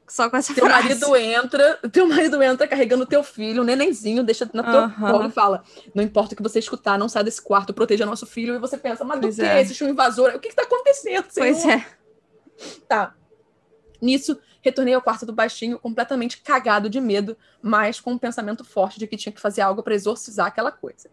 só 0.05 0.29
com 0.29 0.35
essa 0.35 0.53
Teu 0.53 0.65
frase. 0.65 0.89
marido 0.89 1.15
entra, 1.15 1.77
teu 1.89 2.05
marido 2.05 2.43
entra 2.43 2.67
carregando 2.67 3.05
teu 3.05 3.23
filho, 3.23 3.61
um 3.61 3.65
nenenzinho, 3.65 4.21
deixa 4.25 4.49
na 4.53 4.61
tua 4.61 4.89
colo 4.89 5.27
e 5.29 5.31
fala: 5.31 5.63
Não 5.95 6.03
importa 6.03 6.33
o 6.33 6.37
que 6.37 6.43
você 6.43 6.59
escutar, 6.59 6.99
não 6.99 7.07
sai 7.07 7.23
desse 7.23 7.41
quarto, 7.41 7.73
proteja 7.73 8.05
nosso 8.05 8.25
filho. 8.25 8.53
E 8.55 8.59
você 8.59 8.77
pensa, 8.77 9.05
mas 9.05 9.21
Pois 9.21 9.37
do 9.37 9.41
que? 9.43 9.47
é. 9.47 9.61
Existe 9.61 9.81
um 9.85 9.89
invasor? 9.89 10.35
O 10.35 10.39
que, 10.39 10.49
que 10.49 10.55
tá 10.55 10.63
acontecendo? 10.63 11.25
Pois 11.33 11.57
Senhor? 11.59 11.75
é. 11.77 11.85
Tá. 12.89 13.15
Nisso, 14.01 14.37
retornei 14.61 14.93
ao 14.93 15.01
quarto 15.01 15.25
do 15.25 15.33
baixinho, 15.33 15.79
completamente 15.79 16.41
cagado 16.41 16.89
de 16.89 17.01
medo, 17.01 17.35
mas 17.61 17.99
com 17.99 18.13
um 18.13 18.17
pensamento 18.17 18.63
forte 18.63 18.99
de 18.99 19.07
que 19.07 19.17
tinha 19.17 19.33
que 19.33 19.41
fazer 19.41 19.61
algo 19.61 19.83
para 19.83 19.95
exorcizar 19.95 20.47
aquela 20.47 20.71
coisa. 20.71 21.09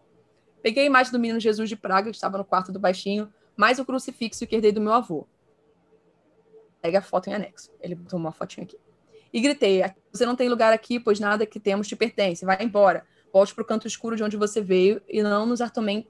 Peguei 0.61 0.83
a 0.83 0.85
imagem 0.85 1.11
do 1.11 1.19
menino 1.19 1.39
Jesus 1.39 1.69
de 1.69 1.75
Praga, 1.75 2.09
que 2.09 2.15
estava 2.15 2.37
no 2.37 2.45
quarto 2.45 2.71
do 2.71 2.79
baixinho, 2.79 3.31
mais 3.55 3.79
o 3.79 3.85
crucifixo 3.85 4.45
que 4.45 4.55
herdei 4.55 4.71
do 4.71 4.81
meu 4.81 4.93
avô. 4.93 5.27
Pega 6.81 6.99
a 6.99 7.01
foto 7.01 7.29
em 7.29 7.33
anexo. 7.33 7.69
Ele 7.81 7.95
botou 7.95 8.19
uma 8.19 8.31
fotinha 8.31 8.63
aqui. 8.63 8.77
E 9.33 9.41
gritei: 9.41 9.81
Você 10.11 10.25
não 10.25 10.35
tem 10.35 10.49
lugar 10.49 10.73
aqui, 10.73 10.99
pois 10.99 11.19
nada 11.19 11.45
que 11.45 11.59
temos 11.59 11.87
te 11.87 11.95
pertence. 11.95 12.45
Vai 12.45 12.63
embora. 12.63 13.05
Volte 13.31 13.53
para 13.53 13.61
o 13.61 13.65
canto 13.65 13.87
escuro 13.87 14.15
de 14.15 14.23
onde 14.23 14.37
você 14.37 14.61
veio 14.61 15.01
e 15.07 15.21
não 15.21 15.45
nos, 15.45 15.61
atormente, 15.61 16.09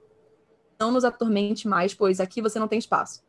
não 0.78 0.90
nos 0.90 1.04
atormente 1.04 1.68
mais, 1.68 1.92
pois 1.92 2.18
aqui 2.20 2.40
você 2.40 2.58
não 2.58 2.68
tem 2.68 2.78
espaço. 2.78 3.22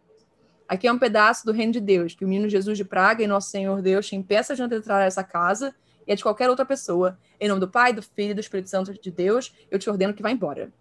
Aqui 0.71 0.87
é 0.87 0.91
um 0.93 0.97
pedaço 0.97 1.45
do 1.45 1.51
reino 1.51 1.73
de 1.73 1.81
Deus, 1.81 2.15
que 2.15 2.23
o 2.23 2.27
menino 2.29 2.47
Jesus 2.47 2.77
de 2.77 2.85
Praga 2.85 3.21
e 3.21 3.27
nosso 3.27 3.49
Senhor 3.49 3.81
Deus 3.81 4.07
te 4.07 4.15
impeça 4.15 4.55
de 4.55 4.63
entrar 4.63 5.03
nessa 5.03 5.21
casa 5.21 5.75
e 6.07 6.13
a 6.13 6.15
de 6.15 6.23
qualquer 6.23 6.49
outra 6.49 6.65
pessoa. 6.65 7.19
Em 7.41 7.49
nome 7.49 7.59
do 7.59 7.67
Pai, 7.67 7.91
do 7.91 8.01
Filho 8.01 8.31
e 8.31 8.33
do 8.33 8.39
Espírito 8.39 8.69
Santo 8.69 8.93
de 8.93 9.11
Deus, 9.11 9.53
eu 9.69 9.77
te 9.77 9.89
ordeno 9.89 10.13
que 10.13 10.21
vá 10.21 10.31
embora. 10.31 10.71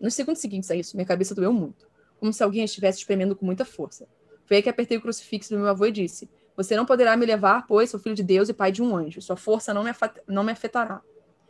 Nos 0.00 0.14
segundos 0.14 0.40
seguintes 0.40 0.70
a 0.70 0.76
isso, 0.76 0.96
minha 0.96 1.04
cabeça 1.04 1.34
doeu 1.34 1.52
muito, 1.52 1.88
como 2.20 2.32
se 2.32 2.40
alguém 2.40 2.62
estivesse 2.62 2.98
espremendo 2.98 3.34
com 3.34 3.44
muita 3.44 3.64
força. 3.64 4.06
Foi 4.46 4.58
aí 4.58 4.62
que 4.62 4.68
apertei 4.68 4.96
o 4.96 5.00
crucifixo 5.00 5.50
do 5.50 5.58
meu 5.58 5.66
avô 5.66 5.86
e 5.86 5.90
disse: 5.90 6.30
Você 6.56 6.76
não 6.76 6.86
poderá 6.86 7.16
me 7.16 7.26
levar, 7.26 7.66
pois 7.66 7.90
sou 7.90 7.98
filho 7.98 8.14
de 8.14 8.22
Deus 8.22 8.48
e 8.48 8.52
pai 8.52 8.70
de 8.70 8.80
um 8.80 8.94
anjo. 8.96 9.20
Sua 9.20 9.34
força 9.34 9.74
não 9.74 9.82
me, 9.82 9.90
não 10.28 10.44
me 10.44 10.52
afetará. 10.52 11.02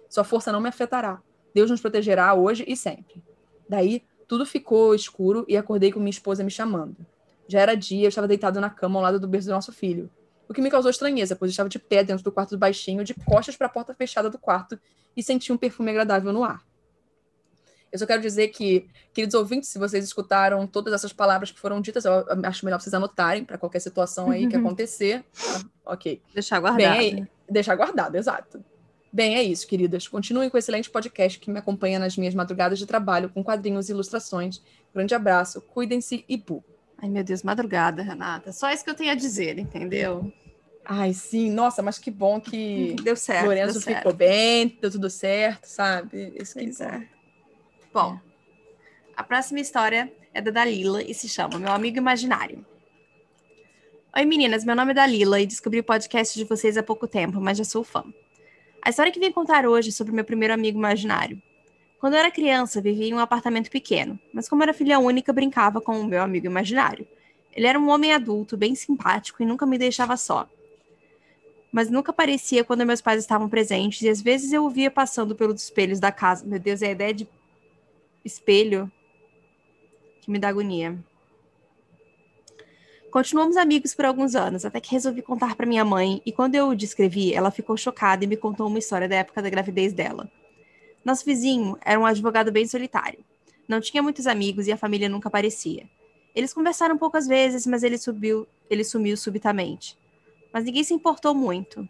Sua 0.08 0.24
força 0.24 0.50
não 0.50 0.62
me 0.62 0.68
afetará. 0.70 1.20
Deus 1.54 1.70
nos 1.70 1.82
protegerá 1.82 2.32
hoje 2.32 2.64
e 2.66 2.74
sempre. 2.74 3.22
Daí, 3.68 4.02
tudo 4.26 4.46
ficou 4.46 4.94
escuro 4.94 5.44
e 5.46 5.58
acordei 5.58 5.92
com 5.92 5.98
minha 5.98 6.08
esposa 6.08 6.42
me 6.42 6.50
chamando. 6.50 6.96
Já 7.48 7.60
era 7.60 7.74
dia, 7.74 8.04
eu 8.04 8.08
estava 8.08 8.28
deitado 8.28 8.60
na 8.60 8.70
cama 8.70 8.98
ao 8.98 9.02
lado 9.02 9.20
do 9.20 9.28
berço 9.28 9.48
do 9.48 9.52
nosso 9.52 9.72
filho. 9.72 10.10
O 10.48 10.54
que 10.54 10.60
me 10.60 10.70
causou 10.70 10.90
estranheza, 10.90 11.34
pois 11.34 11.50
eu 11.50 11.52
estava 11.52 11.68
de 11.68 11.78
pé 11.78 12.04
dentro 12.04 12.22
do 12.22 12.32
quarto 12.32 12.50
do 12.50 12.58
baixinho, 12.58 13.04
de 13.04 13.14
costas 13.14 13.56
para 13.56 13.66
a 13.66 13.70
porta 13.70 13.94
fechada 13.94 14.28
do 14.28 14.38
quarto, 14.38 14.78
e 15.16 15.22
senti 15.22 15.52
um 15.52 15.56
perfume 15.56 15.90
agradável 15.90 16.32
no 16.32 16.44
ar. 16.44 16.62
Eu 17.92 17.98
só 17.98 18.06
quero 18.06 18.22
dizer 18.22 18.48
que, 18.48 18.88
queridos 19.12 19.34
ouvintes, 19.34 19.68
se 19.68 19.78
vocês 19.78 20.02
escutaram 20.02 20.66
todas 20.66 20.94
essas 20.94 21.12
palavras 21.12 21.50
que 21.50 21.60
foram 21.60 21.78
ditas, 21.78 22.06
eu 22.06 22.24
acho 22.44 22.64
melhor 22.64 22.80
vocês 22.80 22.94
anotarem 22.94 23.44
para 23.44 23.58
qualquer 23.58 23.80
situação 23.80 24.30
aí 24.30 24.48
que 24.48 24.56
acontecer. 24.56 25.22
Tá? 25.34 25.60
Ok. 25.84 26.22
Deixar 26.32 26.58
guardado. 26.58 26.98
Bem, 26.98 27.14
aí, 27.16 27.28
deixar 27.48 27.74
guardado, 27.74 28.16
exato. 28.16 28.64
Bem, 29.12 29.36
é 29.36 29.42
isso, 29.42 29.66
queridas. 29.66 30.08
Continuem 30.08 30.48
com 30.48 30.56
o 30.56 30.58
excelente 30.58 30.88
podcast 30.88 31.38
que 31.38 31.50
me 31.50 31.58
acompanha 31.58 31.98
nas 31.98 32.16
minhas 32.16 32.34
madrugadas 32.34 32.78
de 32.78 32.86
trabalho 32.86 33.28
com 33.28 33.44
quadrinhos 33.44 33.90
e 33.90 33.92
ilustrações. 33.92 34.62
Grande 34.94 35.14
abraço, 35.14 35.60
cuidem-se 35.60 36.24
e 36.26 36.38
pu. 36.38 36.64
Ai, 37.02 37.08
meu 37.08 37.24
Deus, 37.24 37.42
madrugada, 37.42 38.00
Renata. 38.02 38.52
Só 38.52 38.70
isso 38.70 38.84
que 38.84 38.90
eu 38.90 38.94
tenho 38.94 39.10
a 39.10 39.16
dizer, 39.16 39.58
entendeu? 39.58 40.32
Ai, 40.84 41.12
sim, 41.12 41.50
nossa, 41.50 41.82
mas 41.82 41.98
que 41.98 42.10
bom 42.10 42.40
que 42.40 42.94
Deu 43.02 43.16
certo. 43.16 43.46
Lorenzo 43.46 43.72
deu 43.74 43.82
certo. 43.82 43.96
ficou 43.98 44.12
bem, 44.14 44.78
deu 44.80 44.90
tudo 44.90 45.10
certo, 45.10 45.64
sabe? 45.66 46.32
Isso 46.40 46.54
que 46.54 46.64
importa. 46.64 46.84
é. 46.96 47.08
Bom, 47.92 48.18
a 49.16 49.22
próxima 49.24 49.60
história 49.60 50.12
é 50.32 50.40
da 50.40 50.50
Dalila 50.50 51.02
e 51.02 51.12
se 51.12 51.28
chama 51.28 51.58
Meu 51.58 51.72
Amigo 51.72 51.98
Imaginário. 51.98 52.64
Oi 54.16 54.24
meninas, 54.24 54.64
meu 54.64 54.76
nome 54.76 54.92
é 54.92 54.94
Dalila 54.94 55.40
e 55.40 55.46
descobri 55.46 55.80
o 55.80 55.84
podcast 55.84 56.38
de 56.38 56.44
vocês 56.44 56.76
há 56.76 56.82
pouco 56.82 57.08
tempo, 57.08 57.40
mas 57.40 57.58
já 57.58 57.64
sou 57.64 57.82
fã. 57.82 58.04
A 58.84 58.90
história 58.90 59.10
que 59.12 59.18
vim 59.20 59.32
contar 59.32 59.66
hoje 59.66 59.88
é 59.88 59.92
sobre 59.92 60.12
meu 60.12 60.24
primeiro 60.24 60.54
amigo 60.54 60.78
imaginário. 60.78 61.40
Quando 62.02 62.14
eu 62.14 62.18
era 62.18 62.32
criança, 62.32 62.80
vivia 62.80 63.06
em 63.06 63.14
um 63.14 63.20
apartamento 63.20 63.70
pequeno, 63.70 64.18
mas 64.32 64.48
como 64.48 64.60
era 64.60 64.74
filha 64.74 64.98
única, 64.98 65.32
brincava 65.32 65.80
com 65.80 66.00
o 66.00 66.04
meu 66.04 66.20
amigo 66.20 66.46
imaginário. 66.46 67.06
Ele 67.54 67.64
era 67.64 67.78
um 67.78 67.88
homem 67.88 68.12
adulto, 68.12 68.56
bem 68.56 68.74
simpático 68.74 69.40
e 69.40 69.46
nunca 69.46 69.64
me 69.64 69.78
deixava 69.78 70.16
só. 70.16 70.48
Mas 71.70 71.88
nunca 71.88 72.10
aparecia 72.10 72.64
quando 72.64 72.84
meus 72.84 73.00
pais 73.00 73.20
estavam 73.20 73.48
presentes 73.48 74.02
e 74.02 74.08
às 74.08 74.20
vezes 74.20 74.52
eu 74.52 74.64
o 74.64 74.68
via 74.68 74.90
passando 74.90 75.36
pelos 75.36 75.62
espelhos 75.62 76.00
da 76.00 76.10
casa. 76.10 76.44
Meu 76.44 76.58
Deus, 76.58 76.82
é 76.82 76.88
a 76.88 76.90
ideia 76.90 77.14
de 77.14 77.28
espelho 78.24 78.90
que 80.22 80.28
me 80.28 80.40
dá 80.40 80.48
agonia. 80.48 80.98
Continuamos 83.12 83.56
amigos 83.56 83.94
por 83.94 84.06
alguns 84.06 84.34
anos, 84.34 84.64
até 84.64 84.80
que 84.80 84.90
resolvi 84.90 85.22
contar 85.22 85.54
para 85.54 85.66
minha 85.66 85.84
mãe, 85.84 86.20
e 86.26 86.32
quando 86.32 86.56
eu 86.56 86.70
o 86.70 86.74
descrevi, 86.74 87.32
ela 87.32 87.52
ficou 87.52 87.76
chocada 87.76 88.24
e 88.24 88.26
me 88.26 88.36
contou 88.36 88.66
uma 88.66 88.80
história 88.80 89.08
da 89.08 89.14
época 89.14 89.40
da 89.40 89.48
gravidez 89.48 89.92
dela. 89.92 90.28
Nosso 91.04 91.24
vizinho 91.24 91.76
era 91.80 91.98
um 91.98 92.06
advogado 92.06 92.52
bem 92.52 92.66
solitário. 92.66 93.24
Não 93.68 93.80
tinha 93.80 94.02
muitos 94.02 94.26
amigos 94.26 94.66
e 94.66 94.72
a 94.72 94.76
família 94.76 95.08
nunca 95.08 95.28
aparecia. 95.28 95.88
Eles 96.34 96.54
conversaram 96.54 96.96
poucas 96.96 97.26
vezes, 97.26 97.66
mas 97.66 97.82
ele 97.82 97.98
subiu, 97.98 98.46
ele 98.70 98.84
sumiu 98.84 99.16
subitamente. 99.16 99.98
Mas 100.52 100.64
ninguém 100.64 100.84
se 100.84 100.94
importou 100.94 101.34
muito. 101.34 101.88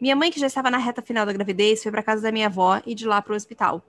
Minha 0.00 0.16
mãe, 0.16 0.30
que 0.30 0.40
já 0.40 0.46
estava 0.46 0.70
na 0.70 0.78
reta 0.78 1.00
final 1.00 1.24
da 1.24 1.32
gravidez, 1.32 1.82
foi 1.82 1.92
para 1.92 2.02
casa 2.02 2.22
da 2.22 2.32
minha 2.32 2.46
avó 2.46 2.82
e 2.84 2.94
de 2.94 3.06
lá 3.06 3.22
para 3.22 3.32
o 3.32 3.36
hospital. 3.36 3.82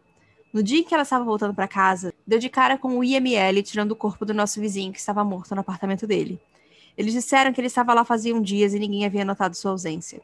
No 0.53 0.61
dia 0.61 0.79
em 0.79 0.83
que 0.83 0.93
ela 0.93 1.01
estava 1.01 1.25
voltando 1.25 1.55
para 1.55 1.67
casa, 1.67 2.13
deu 2.27 2.37
de 2.37 2.47
cara 2.47 2.77
com 2.77 2.99
o 2.99 3.03
IML 3.03 3.63
tirando 3.63 3.93
o 3.93 3.95
corpo 3.95 4.23
do 4.23 4.33
nosso 4.33 4.61
vizinho 4.61 4.93
que 4.93 4.99
estava 4.99 5.23
morto 5.23 5.55
no 5.55 5.61
apartamento 5.61 6.05
dele. 6.05 6.39
Eles 6.95 7.13
disseram 7.13 7.51
que 7.51 7.59
ele 7.59 7.67
estava 7.67 7.91
lá 7.93 8.05
faziam 8.05 8.39
dias 8.39 8.75
e 8.75 8.79
ninguém 8.79 9.03
havia 9.03 9.25
notado 9.25 9.55
sua 9.55 9.71
ausência. 9.71 10.21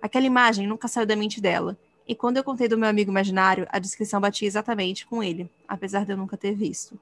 Aquela 0.00 0.24
imagem 0.24 0.68
nunca 0.68 0.86
saiu 0.86 1.06
da 1.06 1.16
mente 1.16 1.40
dela, 1.40 1.76
e 2.12 2.14
quando 2.14 2.36
eu 2.36 2.44
contei 2.44 2.68
do 2.68 2.76
meu 2.76 2.90
amigo 2.90 3.10
imaginário, 3.10 3.66
a 3.70 3.78
descrição 3.78 4.20
batia 4.20 4.46
exatamente 4.46 5.06
com 5.06 5.22
ele, 5.22 5.50
apesar 5.66 6.04
de 6.04 6.12
eu 6.12 6.16
nunca 6.18 6.36
ter 6.36 6.54
visto. 6.54 7.00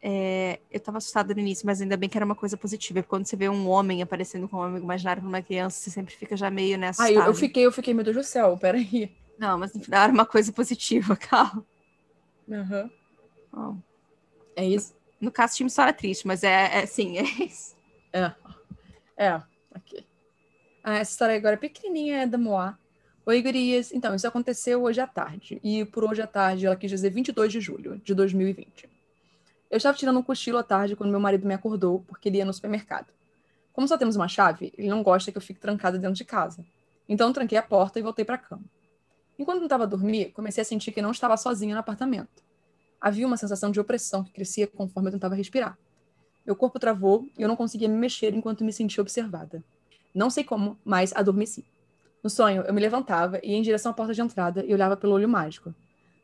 É, 0.00 0.60
eu 0.70 0.78
estava 0.78 0.98
assustada 0.98 1.34
no 1.34 1.40
início, 1.40 1.66
mas 1.66 1.80
ainda 1.80 1.96
bem 1.96 2.08
que 2.08 2.16
era 2.16 2.24
uma 2.24 2.36
coisa 2.36 2.56
positiva. 2.56 3.00
Porque 3.00 3.08
quando 3.08 3.26
você 3.26 3.34
vê 3.34 3.48
um 3.48 3.68
homem 3.68 4.00
aparecendo 4.00 4.48
como 4.48 4.62
um 4.62 4.66
amigo 4.66 4.84
imaginário 4.84 5.20
para 5.22 5.28
uma 5.28 5.42
criança, 5.42 5.80
você 5.80 5.90
sempre 5.90 6.14
fica 6.14 6.36
já 6.36 6.48
meio 6.50 6.78
nessa. 6.78 7.02
Ai, 7.02 7.16
eu, 7.16 7.22
eu 7.22 7.34
fiquei, 7.34 7.66
eu 7.66 7.72
fiquei, 7.72 7.92
meu 7.92 8.04
Deus 8.04 8.16
do 8.16 8.22
céu, 8.22 8.56
peraí. 8.56 9.10
Não, 9.36 9.58
mas 9.58 9.74
no 9.74 9.82
final 9.82 10.04
era 10.04 10.12
uma 10.12 10.24
coisa 10.24 10.52
positiva, 10.52 11.16
calma. 11.18 11.66
Aham. 12.48 12.90
Bom, 13.52 13.78
É 14.54 14.64
isso? 14.64 14.94
no 15.20 15.32
caso, 15.32 15.56
tinha 15.56 15.64
uma 15.64 15.68
história 15.68 15.92
triste, 15.92 16.28
mas 16.28 16.44
é, 16.44 16.82
é 16.82 16.86
sim, 16.86 17.18
é 17.18 17.22
isso. 17.42 17.74
É. 18.12 18.32
É, 19.16 19.34
ok. 19.74 20.06
Ah, 20.84 20.98
essa 20.98 21.12
história 21.12 21.34
agora 21.34 21.54
é 21.54 21.56
pequenininha, 21.56 22.22
é 22.22 22.26
da 22.26 22.36
Moá. 22.36 22.78
Oi, 23.26 23.40
gurias. 23.40 23.90
Então, 23.90 24.14
isso 24.14 24.28
aconteceu 24.28 24.82
hoje 24.82 25.00
à 25.00 25.06
tarde. 25.06 25.58
E 25.64 25.86
por 25.86 26.04
hoje 26.04 26.20
à 26.20 26.26
tarde, 26.26 26.66
ela 26.66 26.76
quis 26.76 26.90
dizer 26.90 27.08
22 27.08 27.50
de 27.50 27.58
julho 27.58 27.98
de 28.04 28.12
2020. 28.12 28.86
Eu 29.70 29.78
estava 29.78 29.96
tirando 29.96 30.18
um 30.18 30.22
cochilo 30.22 30.58
à 30.58 30.62
tarde 30.62 30.94
quando 30.94 31.08
meu 31.08 31.18
marido 31.18 31.46
me 31.46 31.54
acordou 31.54 32.04
porque 32.06 32.28
ele 32.28 32.36
ia 32.36 32.44
no 32.44 32.52
supermercado. 32.52 33.06
Como 33.72 33.88
só 33.88 33.96
temos 33.96 34.14
uma 34.14 34.28
chave, 34.28 34.74
ele 34.76 34.88
não 34.88 35.02
gosta 35.02 35.32
que 35.32 35.38
eu 35.38 35.42
fique 35.42 35.58
trancada 35.58 35.98
dentro 35.98 36.16
de 36.16 36.22
casa. 36.22 36.62
Então, 37.08 37.32
tranquei 37.32 37.56
a 37.56 37.62
porta 37.62 37.98
e 37.98 38.02
voltei 38.02 38.26
para 38.26 38.34
a 38.34 38.38
cama. 38.38 38.64
Enquanto 39.38 39.62
tentava 39.62 39.86
dormir, 39.86 40.30
comecei 40.32 40.60
a 40.60 40.64
sentir 40.64 40.92
que 40.92 41.00
não 41.00 41.10
estava 41.10 41.34
sozinha 41.38 41.74
no 41.74 41.80
apartamento. 41.80 42.42
Havia 43.00 43.26
uma 43.26 43.38
sensação 43.38 43.70
de 43.70 43.80
opressão 43.80 44.22
que 44.22 44.32
crescia 44.32 44.66
conforme 44.66 45.08
eu 45.08 45.12
tentava 45.12 45.34
respirar. 45.34 45.78
Meu 46.44 46.54
corpo 46.54 46.78
travou 46.78 47.26
e 47.38 47.42
eu 47.42 47.48
não 47.48 47.56
conseguia 47.56 47.88
me 47.88 47.96
mexer 47.96 48.34
enquanto 48.34 48.62
me 48.62 48.72
sentia 48.72 49.00
observada. 49.00 49.64
Não 50.14 50.28
sei 50.28 50.44
como, 50.44 50.78
mas 50.84 51.10
adormeci. 51.16 51.64
No 52.24 52.30
sonho, 52.30 52.62
eu 52.62 52.72
me 52.72 52.80
levantava 52.80 53.38
e 53.42 53.50
ia 53.50 53.58
em 53.58 53.60
direção 53.60 53.92
à 53.92 53.94
porta 53.94 54.14
de 54.14 54.22
entrada 54.22 54.64
e 54.64 54.72
olhava 54.72 54.96
pelo 54.96 55.12
olho 55.12 55.28
mágico. 55.28 55.74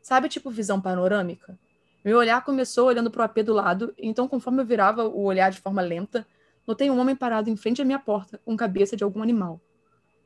Sabe, 0.01 0.27
tipo 0.27 0.49
visão 0.49 0.81
panorâmica? 0.81 1.55
Meu 2.03 2.17
olhar 2.17 2.43
começou 2.43 2.87
olhando 2.87 3.11
para 3.11 3.21
o 3.21 3.25
AP 3.25 3.43
do 3.43 3.53
lado, 3.53 3.93
e 3.95 4.07
então, 4.07 4.27
conforme 4.27 4.63
eu 4.63 4.65
virava 4.65 5.07
o 5.07 5.21
olhar 5.21 5.51
de 5.51 5.59
forma 5.59 5.79
lenta, 5.79 6.25
notei 6.65 6.89
um 6.89 6.99
homem 6.99 7.15
parado 7.15 7.51
em 7.51 7.55
frente 7.55 7.83
à 7.83 7.85
minha 7.85 7.99
porta, 7.99 8.41
com 8.43 8.57
cabeça 8.57 8.97
de 8.97 9.03
algum 9.03 9.21
animal. 9.21 9.61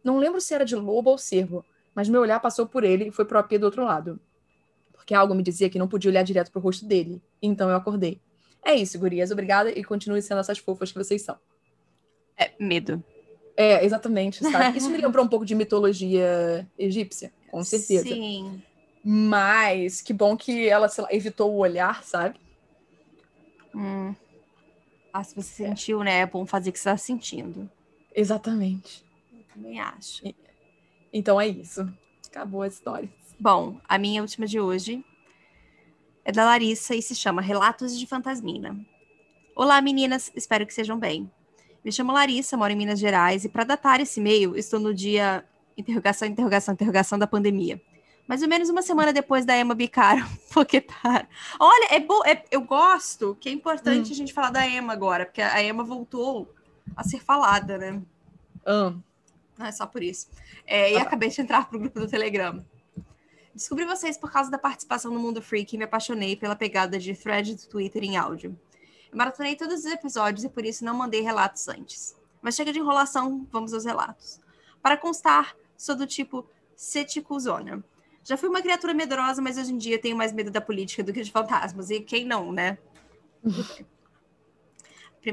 Não 0.01 0.17
lembro 0.17 0.39
se 0.39 0.53
era 0.53 0.63
de 0.63 0.77
lobo 0.77 1.09
ou 1.09 1.17
cervo, 1.17 1.65
mas 1.93 2.07
meu 2.07 2.21
olhar 2.21 2.39
passou 2.39 2.65
por 2.65 2.85
ele 2.85 3.09
e 3.09 3.11
foi 3.11 3.25
para 3.25 3.35
o 3.35 3.39
AP 3.41 3.57
do 3.57 3.65
outro 3.65 3.83
lado. 3.83 4.17
Por 4.93 4.99
porque 4.99 5.13
algo 5.13 5.35
me 5.35 5.43
dizia 5.43 5.69
que 5.69 5.77
não 5.77 5.89
podia 5.89 6.09
olhar 6.09 6.23
direto 6.23 6.53
pro 6.53 6.61
rosto 6.61 6.85
dele. 6.85 7.21
Então 7.41 7.69
eu 7.69 7.75
acordei. 7.75 8.21
É 8.63 8.73
isso, 8.73 8.97
gurias. 8.97 9.29
Obrigada 9.29 9.69
e 9.69 9.83
continue 9.83 10.21
sendo 10.21 10.39
essas 10.39 10.57
fofas 10.57 10.89
que 10.89 10.97
vocês 10.97 11.21
são. 11.21 11.37
É, 12.37 12.53
medo. 12.57 13.03
É, 13.57 13.85
exatamente, 13.85 14.43
sabe? 14.43 14.77
Isso 14.77 14.89
me 14.89 14.97
lembrou 14.97 15.23
um 15.25 15.27
pouco 15.27 15.45
de 15.45 15.55
mitologia 15.55 16.67
egípcia, 16.77 17.31
com 17.49 17.63
certeza. 17.63 18.03
Sim. 18.03 18.61
Mas 19.03 20.01
que 20.01 20.11
bom 20.11 20.35
que 20.35 20.67
ela 20.67 20.89
lá, 20.97 21.07
evitou 21.11 21.53
o 21.53 21.57
olhar, 21.57 22.03
sabe? 22.03 22.39
Hum. 23.73 24.15
Ah, 25.13 25.23
se 25.23 25.35
você 25.35 25.63
é. 25.63 25.67
sentiu, 25.67 26.03
né? 26.03 26.19
É 26.19 26.25
bom 26.25 26.45
fazer 26.45 26.69
o 26.69 26.73
que 26.73 26.79
você 26.79 26.89
está 26.89 26.97
sentindo. 26.97 27.69
Exatamente. 28.13 29.05
Eu 29.31 29.43
também 29.53 29.79
acho. 29.79 30.23
Então 31.13 31.39
é 31.39 31.47
isso. 31.47 31.87
Acabou 32.27 32.63
a 32.63 32.67
história. 32.67 33.09
Bom, 33.39 33.79
a 33.87 33.97
minha 33.97 34.21
última 34.21 34.47
de 34.47 34.59
hoje 34.59 35.05
é 36.23 36.31
da 36.31 36.43
Larissa 36.43 36.95
e 36.95 37.01
se 37.01 37.15
chama 37.15 37.41
Relatos 37.41 37.97
de 37.97 38.07
Fantasmina. 38.07 38.77
Olá, 39.55 39.81
meninas, 39.81 40.31
espero 40.35 40.65
que 40.65 40.73
sejam 40.73 40.97
bem. 40.97 41.31
Me 41.85 41.91
chamo 41.91 42.11
Larissa, 42.11 42.57
moro 42.57 42.73
em 42.73 42.75
Minas 42.75 42.97
Gerais 42.97 43.45
e 43.45 43.49
para 43.49 43.63
datar 43.63 44.01
esse 44.01 44.19
e-mail, 44.19 44.57
estou 44.57 44.79
no 44.79 44.91
dia 44.91 45.45
interrogação, 45.77 46.27
interrogação, 46.27 46.73
interrogação 46.73 47.19
da 47.19 47.27
pandemia. 47.27 47.79
Mais 48.27 48.41
ou 48.41 48.47
menos 48.47 48.69
uma 48.69 48.81
semana 48.81 49.13
depois 49.13 49.45
da 49.45 49.55
Emma 49.55 49.75
bicar 49.75 50.27
Poquetar. 50.51 51.29
Olha, 51.59 51.93
é 51.93 51.99
bom, 51.99 52.25
é, 52.25 52.43
eu 52.49 52.61
gosto 52.61 53.37
que 53.39 53.49
é 53.49 53.51
importante 53.51 54.09
hum. 54.09 54.13
a 54.13 54.15
gente 54.15 54.33
falar 54.33 54.49
da 54.49 54.67
Emma 54.67 54.93
agora, 54.93 55.27
porque 55.27 55.43
a 55.43 55.61
Emma 55.61 55.83
voltou 55.83 56.51
a 56.95 57.03
ser 57.03 57.19
falada, 57.19 57.77
né? 57.77 58.01
Hum. 58.65 58.99
Não 59.55 59.67
é 59.67 59.71
só 59.71 59.85
por 59.85 60.01
isso. 60.01 60.27
É, 60.65 60.93
e 60.93 60.97
ah. 60.97 61.03
acabei 61.03 61.29
de 61.29 61.39
entrar 61.39 61.69
pro 61.69 61.77
grupo 61.77 61.99
do 61.99 62.07
Telegram. 62.07 62.65
Descobri 63.53 63.85
vocês 63.85 64.17
por 64.17 64.31
causa 64.31 64.49
da 64.49 64.57
participação 64.57 65.13
no 65.13 65.19
Mundo 65.19 65.39
Freak 65.39 65.75
e 65.75 65.77
me 65.77 65.83
apaixonei 65.83 66.35
pela 66.35 66.55
pegada 66.55 66.97
de 66.97 67.13
thread 67.13 67.53
do 67.53 67.67
Twitter 67.67 68.03
em 68.03 68.17
áudio. 68.17 68.57
Eu 69.15 69.17
maratonei 69.17 69.55
todos 69.55 69.79
os 69.79 69.85
episódios 69.85 70.43
e 70.43 70.49
por 70.49 70.65
isso 70.65 70.83
não 70.83 70.93
mandei 70.93 71.21
relatos 71.21 71.69
antes. 71.69 72.17
Mas 72.41 72.53
chega 72.53 72.73
de 72.73 72.79
enrolação, 72.79 73.47
vamos 73.49 73.73
aos 73.73 73.85
relatos. 73.85 74.41
Para 74.81 74.97
constar, 74.97 75.55
sou 75.77 75.95
do 75.95 76.05
tipo 76.05 76.45
ceticuzona. 76.75 77.81
Já 78.25 78.35
fui 78.35 78.49
uma 78.49 78.61
criatura 78.61 78.93
medrosa, 78.93 79.41
mas 79.41 79.57
hoje 79.57 79.71
em 79.71 79.77
dia 79.77 79.97
tenho 79.97 80.17
mais 80.17 80.33
medo 80.33 80.51
da 80.51 80.59
política 80.59 81.01
do 81.01 81.13
que 81.13 81.23
de 81.23 81.31
fantasmas. 81.31 81.89
E 81.91 82.01
quem 82.01 82.25
não, 82.25 82.51
né? 82.51 82.77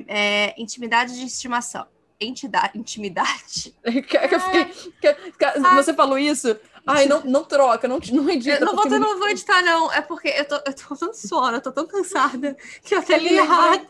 é, 0.07 0.55
intimidade 0.57 1.19
de 1.19 1.27
estimação. 1.27 1.89
Entidade, 2.21 2.79
intimidade. 2.79 3.75
Você 5.75 5.93
falou 5.93 6.17
isso? 6.17 6.57
Ai, 6.87 7.07
não, 7.07 7.21
não 7.23 7.45
troca, 7.45 7.87
não, 7.87 8.01
não 8.13 8.29
edita. 8.29 8.59
Eu 8.59 8.67
não 8.67 8.75
vou, 8.75 8.99
não 8.99 9.19
vou 9.19 9.29
editar, 9.29 9.63
não. 9.63 9.93
É 9.93 10.01
porque 10.01 10.29
eu 10.29 10.45
tô, 10.45 10.57
eu 10.57 10.75
tô 10.75 10.97
tão 10.97 11.15
sono, 11.15 11.57
eu 11.57 11.61
tô 11.61 11.71
tão 11.71 11.87
cansada 11.87 12.57
que 12.83 12.95
eu 12.95 12.99
até 12.99 13.19
li 13.19 13.35
errado. 13.35 13.87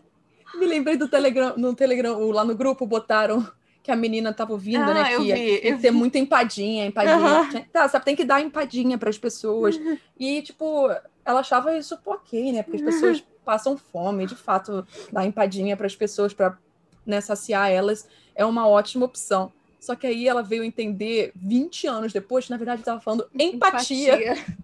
Me 0.55 0.66
lembrei 0.66 0.96
do 0.96 1.09
Telegram, 1.09 1.55
no 1.57 1.74
Telegram, 1.74 2.18
lá 2.31 2.44
no 2.44 2.55
grupo 2.55 2.87
botaram 2.87 3.46
que 3.83 3.90
a 3.90 3.96
menina 3.96 4.33
tava 4.33 4.52
ouvindo, 4.52 4.83
ah, 4.83 4.94
né? 4.94 5.16
Que 5.16 5.18
vi, 5.18 5.66
ia 5.66 5.78
ter 5.78 5.90
vi. 5.90 5.90
muita 5.90 6.18
empadinha, 6.18 6.87
empadinha. 6.87 7.16
Uhum. 7.16 7.64
Tá, 7.72 7.88
sabe, 7.88 8.05
tem 8.05 8.14
que 8.14 8.24
dar 8.24 8.40
empadinha 8.40 8.96
para 8.96 9.11
as 9.11 9.18
pessoas. 9.18 9.76
Uhum. 9.76 9.98
E, 10.18 10.42
tipo, 10.42 10.88
ela 11.24 11.40
achava 11.40 11.76
isso 11.76 11.98
ok, 12.05 12.52
né? 12.52 12.62
Porque 12.62 12.76
as 12.76 12.83
pessoas 12.83 13.18
uhum. 13.18 13.24
passam 13.44 13.76
fome, 13.76 14.26
de 14.26 14.37
fato, 14.37 14.87
dar 15.11 15.26
empadinha 15.26 15.76
para 15.76 15.87
as 15.87 15.96
pessoas 15.96 16.33
para 16.33 16.57
né, 17.05 17.20
saciar 17.20 17.70
elas 17.70 18.07
é 18.35 18.44
uma 18.44 18.68
ótima 18.68 19.05
opção. 19.05 19.52
Só 19.83 19.97
que 19.97 20.07
aí 20.07 20.29
ela 20.29 20.45
veio 20.45 20.62
entender 20.62 21.33
20 21.35 21.88
anos 21.88 22.12
depois, 22.12 22.45
que 22.45 22.53
na 22.53 22.57
verdade 22.57 22.83
estava 22.83 23.01
falando 23.01 23.29
empatia. 23.35 24.14
empatia. 24.14 24.57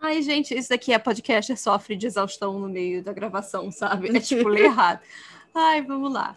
Ai, 0.00 0.20
gente, 0.20 0.52
isso 0.52 0.70
daqui 0.70 0.92
é 0.92 0.98
podcast, 0.98 1.56
sofre 1.56 1.94
de 1.94 2.08
exaustão 2.08 2.58
no 2.58 2.68
meio 2.68 3.04
da 3.04 3.12
gravação, 3.12 3.70
sabe? 3.70 4.08
É 4.08 4.18
tipo 4.18 4.48
ler 4.48 4.64
errado. 4.64 4.98
Ai, 5.54 5.80
vamos 5.82 6.12
lá. 6.12 6.36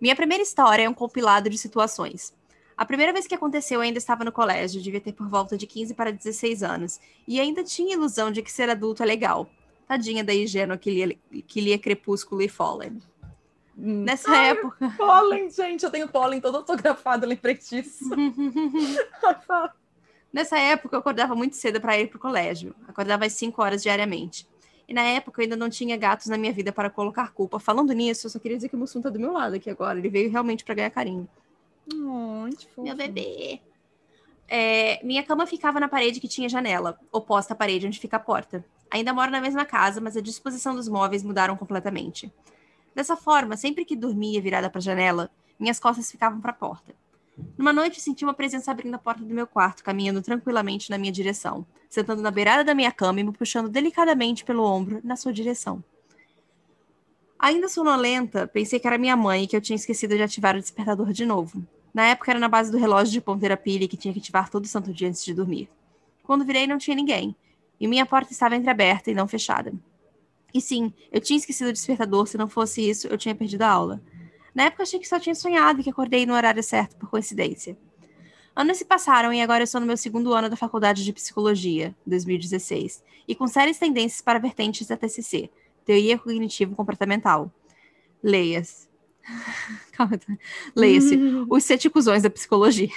Minha 0.00 0.14
primeira 0.14 0.44
história 0.44 0.84
é 0.84 0.88
um 0.88 0.94
compilado 0.94 1.50
de 1.50 1.58
situações. 1.58 2.32
A 2.76 2.84
primeira 2.84 3.12
vez 3.12 3.26
que 3.26 3.34
aconteceu, 3.34 3.78
eu 3.78 3.82
ainda 3.82 3.98
estava 3.98 4.24
no 4.24 4.30
colégio, 4.30 4.80
devia 4.80 5.00
ter 5.00 5.12
por 5.12 5.28
volta 5.28 5.58
de 5.58 5.66
15 5.66 5.94
para 5.94 6.12
16 6.12 6.62
anos, 6.62 7.00
e 7.26 7.40
ainda 7.40 7.64
tinha 7.64 7.94
ilusão 7.94 8.30
de 8.30 8.42
que 8.42 8.52
ser 8.52 8.70
adulto 8.70 9.02
é 9.02 9.06
legal. 9.06 9.50
Tadinha 9.88 10.22
da 10.22 10.32
ingênua 10.32 10.78
que 10.78 10.88
lia, 10.88 11.16
que 11.48 11.60
lia 11.60 11.80
Crepúsculo 11.80 12.42
e 12.42 12.48
Fallen. 12.48 13.02
Hum. 13.78 14.04
Nessa 14.04 14.30
Ai, 14.30 14.50
época. 14.50 14.94
Pólen, 14.96 15.50
gente, 15.50 15.84
eu 15.84 15.90
tenho 15.90 16.08
pólen 16.08 16.40
todo 16.40 16.56
autografado, 16.58 17.26
lembrei 17.26 17.54
disso. 17.54 18.10
Nessa 20.32 20.58
época, 20.58 20.96
eu 20.96 21.00
acordava 21.00 21.34
muito 21.34 21.56
cedo 21.56 21.80
para 21.80 21.98
ir 21.98 22.08
para 22.08 22.16
o 22.16 22.20
colégio. 22.20 22.74
Acordava 22.88 23.26
às 23.26 23.34
5 23.34 23.60
horas 23.62 23.82
diariamente. 23.82 24.48
E 24.88 24.94
na 24.94 25.02
época 25.02 25.40
eu 25.40 25.44
ainda 25.44 25.56
não 25.56 25.68
tinha 25.68 25.96
gatos 25.96 26.26
na 26.26 26.38
minha 26.38 26.52
vida 26.52 26.72
para 26.72 26.88
colocar 26.88 27.32
culpa. 27.32 27.58
Falando 27.60 27.92
nisso, 27.92 28.26
eu 28.26 28.30
só 28.30 28.38
queria 28.38 28.56
dizer 28.56 28.68
que 28.68 28.76
o 28.76 28.78
Mussum 28.78 29.00
tá 29.00 29.10
do 29.10 29.20
meu 29.20 29.32
lado 29.32 29.56
aqui 29.56 29.68
agora. 29.68 29.98
Ele 29.98 30.08
veio 30.08 30.30
realmente 30.30 30.64
para 30.64 30.74
ganhar 30.74 30.90
carinho. 30.90 31.28
Oh, 31.92 32.48
meu 32.78 32.96
bebê. 32.96 33.60
É, 34.48 35.02
minha 35.04 35.22
cama 35.22 35.46
ficava 35.46 35.80
na 35.80 35.88
parede 35.88 36.20
que 36.20 36.28
tinha 36.28 36.48
janela, 36.48 36.98
oposta 37.10 37.54
à 37.54 37.56
parede 37.56 37.86
onde 37.86 37.98
fica 37.98 38.16
a 38.16 38.20
porta. 38.20 38.64
Ainda 38.90 39.14
moro 39.14 39.30
na 39.30 39.40
mesma 39.40 39.64
casa, 39.64 40.00
mas 40.00 40.16
a 40.16 40.20
disposição 40.20 40.74
dos 40.74 40.88
móveis 40.88 41.22
mudaram 41.22 41.56
completamente. 41.56 42.30
Dessa 42.94 43.16
forma, 43.16 43.56
sempre 43.56 43.84
que 43.84 43.96
dormia 43.96 44.40
virada 44.40 44.68
para 44.68 44.78
a 44.78 44.82
janela, 44.82 45.30
minhas 45.58 45.80
costas 45.80 46.10
ficavam 46.10 46.40
para 46.40 46.50
a 46.50 46.54
porta. 46.54 46.94
Numa 47.56 47.72
noite, 47.72 48.00
senti 48.00 48.24
uma 48.24 48.34
presença 48.34 48.70
abrindo 48.70 48.94
a 48.94 48.98
porta 48.98 49.24
do 49.24 49.34
meu 49.34 49.46
quarto, 49.46 49.82
caminhando 49.82 50.20
tranquilamente 50.20 50.90
na 50.90 50.98
minha 50.98 51.12
direção, 51.12 51.64
sentando 51.88 52.20
na 52.20 52.30
beirada 52.30 52.62
da 52.62 52.74
minha 52.74 52.92
cama 52.92 53.20
e 53.20 53.24
me 53.24 53.32
puxando 53.32 53.68
delicadamente 53.68 54.44
pelo 54.44 54.64
ombro 54.64 55.00
na 55.02 55.16
sua 55.16 55.32
direção. 55.32 55.82
Ainda 57.38 57.68
sonolenta, 57.68 58.46
pensei 58.46 58.78
que 58.78 58.86
era 58.86 58.98
minha 58.98 59.16
mãe 59.16 59.44
e 59.44 59.46
que 59.46 59.56
eu 59.56 59.60
tinha 59.60 59.76
esquecido 59.76 60.14
de 60.14 60.22
ativar 60.22 60.54
o 60.54 60.60
despertador 60.60 61.12
de 61.12 61.26
novo. 61.26 61.66
Na 61.92 62.06
época 62.06 62.30
era 62.30 62.38
na 62.38 62.48
base 62.48 62.70
do 62.70 62.78
relógio 62.78 63.12
de 63.12 63.20
ponteira 63.20 63.56
pilha 63.56 63.88
que 63.88 63.96
tinha 63.96 64.14
que 64.14 64.20
ativar 64.20 64.48
todo 64.48 64.66
santo 64.66 64.92
dia 64.92 65.08
antes 65.08 65.24
de 65.24 65.34
dormir. 65.34 65.68
Quando 66.22 66.44
virei, 66.44 66.66
não 66.66 66.78
tinha 66.78 66.94
ninguém, 66.94 67.34
e 67.80 67.88
minha 67.88 68.06
porta 68.06 68.32
estava 68.32 68.54
entreaberta 68.54 69.10
e 69.10 69.14
não 69.14 69.26
fechada. 69.26 69.72
E 70.54 70.60
sim, 70.60 70.92
eu 71.10 71.20
tinha 71.20 71.38
esquecido 71.38 71.68
o 71.68 71.72
despertador, 71.72 72.26
se 72.26 72.36
não 72.36 72.48
fosse 72.48 72.88
isso, 72.88 73.06
eu 73.06 73.16
tinha 73.16 73.34
perdido 73.34 73.62
a 73.62 73.70
aula. 73.70 74.02
Na 74.54 74.64
época 74.64 74.82
achei 74.82 74.98
que 74.98 75.08
só 75.08 75.18
tinha 75.18 75.34
sonhado 75.34 75.80
e 75.80 75.84
que 75.84 75.90
acordei 75.90 76.26
no 76.26 76.34
horário 76.34 76.62
certo, 76.62 76.96
por 76.96 77.08
coincidência. 77.08 77.76
Anos 78.54 78.76
se 78.76 78.84
passaram 78.84 79.32
e 79.32 79.40
agora 79.40 79.62
eu 79.62 79.64
estou 79.64 79.80
no 79.80 79.86
meu 79.86 79.96
segundo 79.96 80.34
ano 80.34 80.50
da 80.50 80.56
Faculdade 80.56 81.04
de 81.04 81.12
Psicologia, 81.12 81.94
2016, 82.06 83.02
e 83.26 83.34
com 83.34 83.46
sérias 83.46 83.78
tendências 83.78 84.20
para 84.20 84.38
vertentes 84.38 84.86
da 84.86 84.96
TCC, 84.96 85.48
Teoria 85.86 86.18
Cognitivo-Comportamental. 86.18 87.50
Leias. 88.22 88.90
Calma, 89.92 90.20
leia-se. 90.76 91.18
Os 91.48 91.64
ceticuzões 91.64 92.22
da 92.22 92.30
psicologia. 92.30 92.90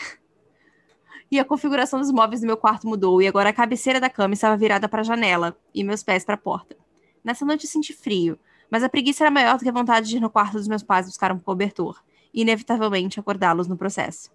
E 1.32 1.40
a 1.40 1.46
configuração 1.46 2.00
dos 2.00 2.12
móveis 2.12 2.42
do 2.42 2.48
meu 2.48 2.58
quarto 2.58 2.88
mudou, 2.88 3.22
e 3.22 3.28
agora 3.28 3.50
a 3.50 3.54
cabeceira 3.54 4.00
da 4.00 4.10
cama 4.10 4.34
estava 4.34 4.58
virada 4.58 4.90
para 4.90 5.02
a 5.02 5.06
janela 5.06 5.58
e 5.74 5.84
meus 5.84 6.04
pés 6.04 6.26
para 6.26 6.36
a 6.36 6.38
porta. 6.38 6.76
Nessa 7.26 7.44
noite 7.44 7.66
senti 7.66 7.92
frio, 7.92 8.38
mas 8.70 8.84
a 8.84 8.90
preguiça 8.90 9.24
era 9.24 9.32
maior 9.32 9.58
do 9.58 9.64
que 9.64 9.70
a 9.70 9.74
vontade 9.74 10.08
de 10.08 10.18
ir 10.18 10.20
no 10.20 10.30
quarto 10.30 10.54
dos 10.54 10.68
meus 10.68 10.84
pais 10.84 11.08
buscar 11.08 11.32
um 11.32 11.40
cobertor, 11.40 12.00
e 12.32 12.44
inevitavelmente 12.44 13.20
acordá-los 13.20 13.68
no 13.68 13.76
processo. 13.76 14.30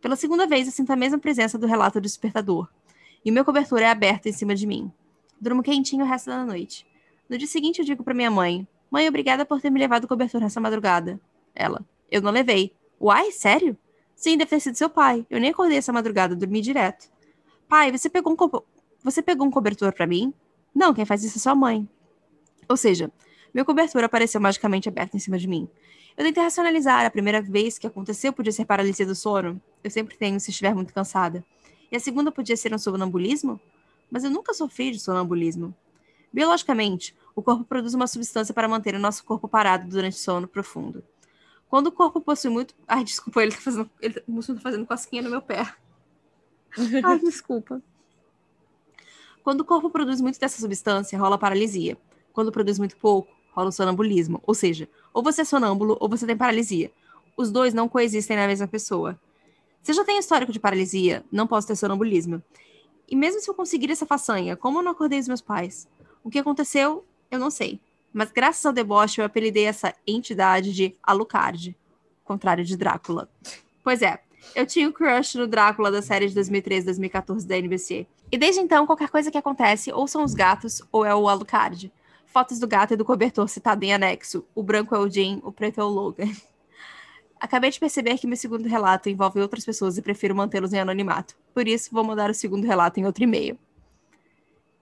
Pela 0.00 0.14
segunda 0.14 0.46
vez 0.46 0.68
eu 0.68 0.72
sinto 0.72 0.92
a 0.92 0.96
mesma 0.96 1.18
presença 1.18 1.58
do 1.58 1.66
relato 1.66 2.00
do 2.00 2.04
despertador, 2.04 2.68
e 3.24 3.32
o 3.32 3.34
meu 3.34 3.44
cobertor 3.44 3.80
é 3.80 3.90
aberto 3.90 4.26
em 4.26 4.32
cima 4.32 4.54
de 4.54 4.64
mim. 4.64 4.92
Durmo 5.40 5.60
quentinho 5.60 6.04
o 6.04 6.08
resto 6.08 6.30
da 6.30 6.46
noite. 6.46 6.86
No 7.28 7.36
dia 7.36 7.48
seguinte 7.48 7.80
eu 7.80 7.84
digo 7.84 8.04
para 8.04 8.14
minha 8.14 8.30
mãe: 8.30 8.64
Mãe, 8.88 9.08
obrigada 9.08 9.44
por 9.44 9.60
ter 9.60 9.68
me 9.68 9.80
levado 9.80 10.04
o 10.04 10.08
cobertor 10.08 10.40
nessa 10.40 10.60
madrugada. 10.60 11.20
Ela: 11.52 11.84
Eu 12.08 12.22
não 12.22 12.30
levei. 12.30 12.72
Uai, 13.00 13.32
sério? 13.32 13.76
Sim, 14.14 14.36
deve 14.36 14.50
ter 14.50 14.60
sido 14.60 14.76
seu 14.76 14.88
pai. 14.88 15.26
Eu 15.28 15.40
nem 15.40 15.50
acordei 15.50 15.78
essa 15.78 15.92
madrugada, 15.92 16.36
dormi 16.36 16.60
direto. 16.60 17.10
Pai, 17.68 17.90
você 17.90 18.08
pegou 18.08 18.32
um, 18.32 18.36
co 18.36 18.64
você 19.02 19.20
pegou 19.20 19.44
um 19.44 19.50
cobertor 19.50 19.92
para 19.92 20.06
mim? 20.06 20.32
Não, 20.72 20.94
quem 20.94 21.04
faz 21.04 21.24
isso 21.24 21.38
é 21.38 21.40
sua 21.40 21.54
mãe. 21.56 21.88
Ou 22.68 22.76
seja, 22.76 23.10
meu 23.54 23.64
cobertor 23.64 24.04
apareceu 24.04 24.40
magicamente 24.40 24.88
aberto 24.88 25.14
em 25.14 25.18
cima 25.18 25.38
de 25.38 25.48
mim. 25.48 25.68
Eu 26.16 26.24
tentei 26.24 26.42
racionalizar, 26.42 27.04
a 27.04 27.10
primeira 27.10 27.42
vez 27.42 27.78
que 27.78 27.86
aconteceu 27.86 28.32
podia 28.32 28.52
ser 28.52 28.64
paralisia 28.64 29.04
do 29.04 29.14
sono. 29.14 29.60
Eu 29.84 29.90
sempre 29.90 30.16
tenho 30.16 30.40
se 30.40 30.50
estiver 30.50 30.74
muito 30.74 30.92
cansada. 30.92 31.44
E 31.90 31.96
a 31.96 32.00
segunda 32.00 32.32
podia 32.32 32.56
ser 32.56 32.74
um 32.74 32.78
sonambulismo? 32.78 33.60
Mas 34.10 34.24
eu 34.24 34.30
nunca 34.30 34.54
sofri 34.54 34.90
de 34.90 34.98
sonambulismo. 34.98 35.74
Biologicamente, 36.32 37.14
o 37.34 37.42
corpo 37.42 37.64
produz 37.64 37.94
uma 37.94 38.06
substância 38.06 38.54
para 38.54 38.68
manter 38.68 38.94
o 38.94 38.98
nosso 38.98 39.24
corpo 39.24 39.48
parado 39.48 39.88
durante 39.88 40.14
o 40.14 40.18
sono 40.18 40.48
profundo. 40.48 41.04
Quando 41.68 41.88
o 41.88 41.92
corpo 41.92 42.20
possui 42.20 42.50
muito. 42.50 42.74
Ai, 42.86 43.04
desculpa, 43.04 43.42
ele 43.42 43.52
tá 43.52 43.60
fazendo. 43.60 43.90
Ele, 44.00 44.22
Mussum 44.26 44.54
tá 44.54 44.60
fazendo 44.60 44.86
cosquinha 44.86 45.22
no 45.22 45.30
meu 45.30 45.42
pé. 45.42 45.66
Ai, 47.04 47.18
desculpa. 47.18 47.82
Quando 49.42 49.60
o 49.60 49.64
corpo 49.64 49.90
produz 49.90 50.20
muito 50.20 50.40
dessa 50.40 50.60
substância, 50.60 51.18
rola 51.18 51.38
paralisia. 51.38 51.96
Quando 52.36 52.52
produz 52.52 52.78
muito 52.78 52.98
pouco, 52.98 53.32
rola 53.50 53.70
o 53.70 53.72
sonambulismo. 53.72 54.42
Ou 54.46 54.52
seja, 54.52 54.86
ou 55.14 55.22
você 55.22 55.40
é 55.40 55.44
sonâmbulo 55.44 55.96
ou 55.98 56.06
você 56.06 56.26
tem 56.26 56.36
paralisia. 56.36 56.92
Os 57.34 57.50
dois 57.50 57.72
não 57.72 57.88
coexistem 57.88 58.36
na 58.36 58.46
mesma 58.46 58.68
pessoa. 58.68 59.18
Se 59.82 59.92
eu 59.92 59.94
já 59.96 60.04
tenho 60.04 60.20
histórico 60.20 60.52
de 60.52 60.60
paralisia, 60.60 61.24
não 61.32 61.46
posso 61.46 61.66
ter 61.66 61.74
sonambulismo. 61.76 62.42
E 63.08 63.16
mesmo 63.16 63.40
se 63.40 63.48
eu 63.48 63.54
conseguir 63.54 63.90
essa 63.90 64.04
façanha, 64.04 64.54
como 64.54 64.80
eu 64.80 64.82
não 64.82 64.92
acordei 64.92 65.18
os 65.18 65.26
meus 65.26 65.40
pais? 65.40 65.88
O 66.22 66.28
que 66.28 66.38
aconteceu, 66.38 67.06
eu 67.30 67.38
não 67.38 67.50
sei. 67.50 67.80
Mas 68.12 68.30
graças 68.30 68.66
ao 68.66 68.72
deboche, 68.74 69.22
eu 69.22 69.24
apelidei 69.24 69.64
essa 69.64 69.94
entidade 70.06 70.74
de 70.74 70.94
Alucard, 71.02 71.74
contrário 72.22 72.66
de 72.66 72.76
Drácula. 72.76 73.30
Pois 73.82 74.02
é, 74.02 74.20
eu 74.54 74.66
tinha 74.66 74.86
um 74.86 74.92
crush 74.92 75.38
no 75.38 75.46
Drácula 75.46 75.90
da 75.90 76.02
série 76.02 76.28
de 76.28 76.34
2013, 76.34 76.84
2014 76.84 77.46
da 77.46 77.56
NBC. 77.56 78.06
E 78.30 78.36
desde 78.36 78.60
então, 78.60 78.84
qualquer 78.84 79.08
coisa 79.08 79.30
que 79.30 79.38
acontece, 79.38 79.90
ou 79.90 80.06
são 80.06 80.22
os 80.22 80.34
gatos, 80.34 80.82
ou 80.92 81.02
é 81.02 81.14
o 81.14 81.30
Alucard. 81.30 81.90
Fotos 82.36 82.58
do 82.58 82.68
gato 82.68 82.92
e 82.92 82.98
do 82.98 83.04
cobertor 83.06 83.48
citado 83.48 83.82
em 83.82 83.94
anexo. 83.94 84.44
O 84.54 84.62
branco 84.62 84.94
é 84.94 84.98
o 84.98 85.08
Jim, 85.08 85.40
o 85.42 85.50
preto 85.50 85.80
é 85.80 85.84
o 85.84 85.88
Logan. 85.88 86.30
Acabei 87.40 87.70
de 87.70 87.80
perceber 87.80 88.18
que 88.18 88.26
meu 88.26 88.36
segundo 88.36 88.68
relato 88.68 89.08
envolve 89.08 89.40
outras 89.40 89.64
pessoas 89.64 89.96
e 89.96 90.02
prefiro 90.02 90.36
mantê-los 90.36 90.74
em 90.74 90.78
anonimato. 90.78 91.34
Por 91.54 91.66
isso, 91.66 91.88
vou 91.90 92.04
mandar 92.04 92.28
o 92.28 92.34
segundo 92.34 92.66
relato 92.66 93.00
em 93.00 93.06
outro 93.06 93.24
e-mail. 93.24 93.58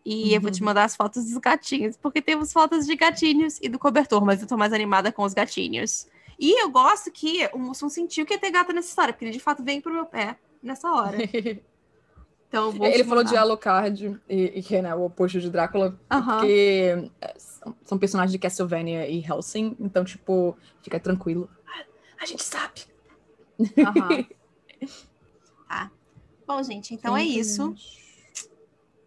E 0.04 0.24
uhum. 0.24 0.30
eu 0.30 0.40
vou 0.40 0.50
te 0.50 0.62
uhum. 0.62 0.64
mandar 0.66 0.82
as 0.82 0.96
fotos 0.96 1.26
dos 1.26 1.38
gatinhos, 1.38 1.96
porque 1.96 2.20
temos 2.20 2.52
fotos 2.52 2.86
de 2.86 2.96
gatinhos 2.96 3.60
e 3.62 3.68
do 3.68 3.78
cobertor, 3.78 4.24
mas 4.24 4.42
eu 4.42 4.48
tô 4.48 4.56
mais 4.56 4.72
animada 4.72 5.12
com 5.12 5.22
os 5.22 5.32
gatinhos. 5.32 6.08
E 6.36 6.60
eu 6.60 6.68
gosto 6.70 7.08
que 7.12 7.48
o 7.52 7.58
Mussum 7.60 7.88
sentiu 7.88 8.26
que 8.26 8.34
ia 8.34 8.40
ter 8.40 8.50
gato 8.50 8.72
nessa 8.72 8.88
história, 8.88 9.14
porque 9.14 9.26
ele 9.26 9.32
de 9.32 9.38
fato 9.38 9.62
veio 9.62 9.80
pro 9.80 9.94
meu 9.94 10.06
pé 10.06 10.36
nessa 10.60 10.90
hora. 10.90 11.18
Então, 12.54 12.72
ele 12.86 13.02
falou 13.02 13.24
de 13.24 13.36
Alucard 13.36 14.20
e, 14.28 14.42
e 14.54 14.62
que 14.62 14.76
é 14.76 14.82
né, 14.82 14.94
o 14.94 15.06
oposto 15.06 15.40
de 15.40 15.50
Drácula, 15.50 15.98
uhum. 16.12 16.22
porque 16.24 17.10
é, 17.20 17.34
são 17.82 17.98
personagens 17.98 18.30
de 18.30 18.38
Castlevania 18.38 19.08
e 19.08 19.24
Helsing, 19.24 19.76
então, 19.80 20.04
tipo, 20.04 20.56
fica 20.80 21.00
tranquilo. 21.00 21.50
A 22.20 22.24
gente 22.24 22.44
sabe. 22.44 22.86
Tá. 25.66 25.90
Bom, 26.46 26.62
gente, 26.62 26.94
então 26.94 27.16
é 27.16 27.24
isso. 27.24 27.74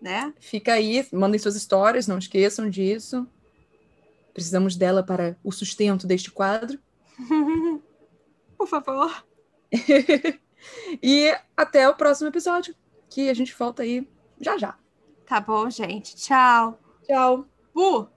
Né? 0.02 0.34
Fica 0.39 0.74
aí, 0.74 1.08
mandem 1.14 1.39
suas 1.39 1.56
histórias, 1.56 2.08
não 2.08 2.18
esqueçam 2.18 2.70
disso. 2.70 3.26
Precisamos 4.34 4.76
dela 4.76 5.02
para 5.02 5.38
o 5.43 5.52
sustento 5.52 6.06
deste 6.06 6.30
quadro. 6.30 6.78
Por 8.58 8.68
favor. 8.68 9.26
e 11.02 11.34
até 11.56 11.88
o 11.88 11.95
próximo 11.95 12.28
episódio 12.28 12.76
que 13.10 13.30
a 13.30 13.34
gente 13.34 13.53
volta 13.55 13.84
aí 13.84 14.08
já 14.39 14.58
já. 14.58 14.78
Tá 15.26 15.41
bom, 15.41 15.70
gente. 15.70 16.16
Tchau. 16.16 16.80
Tchau. 17.05 17.45
Bu! 17.74 18.16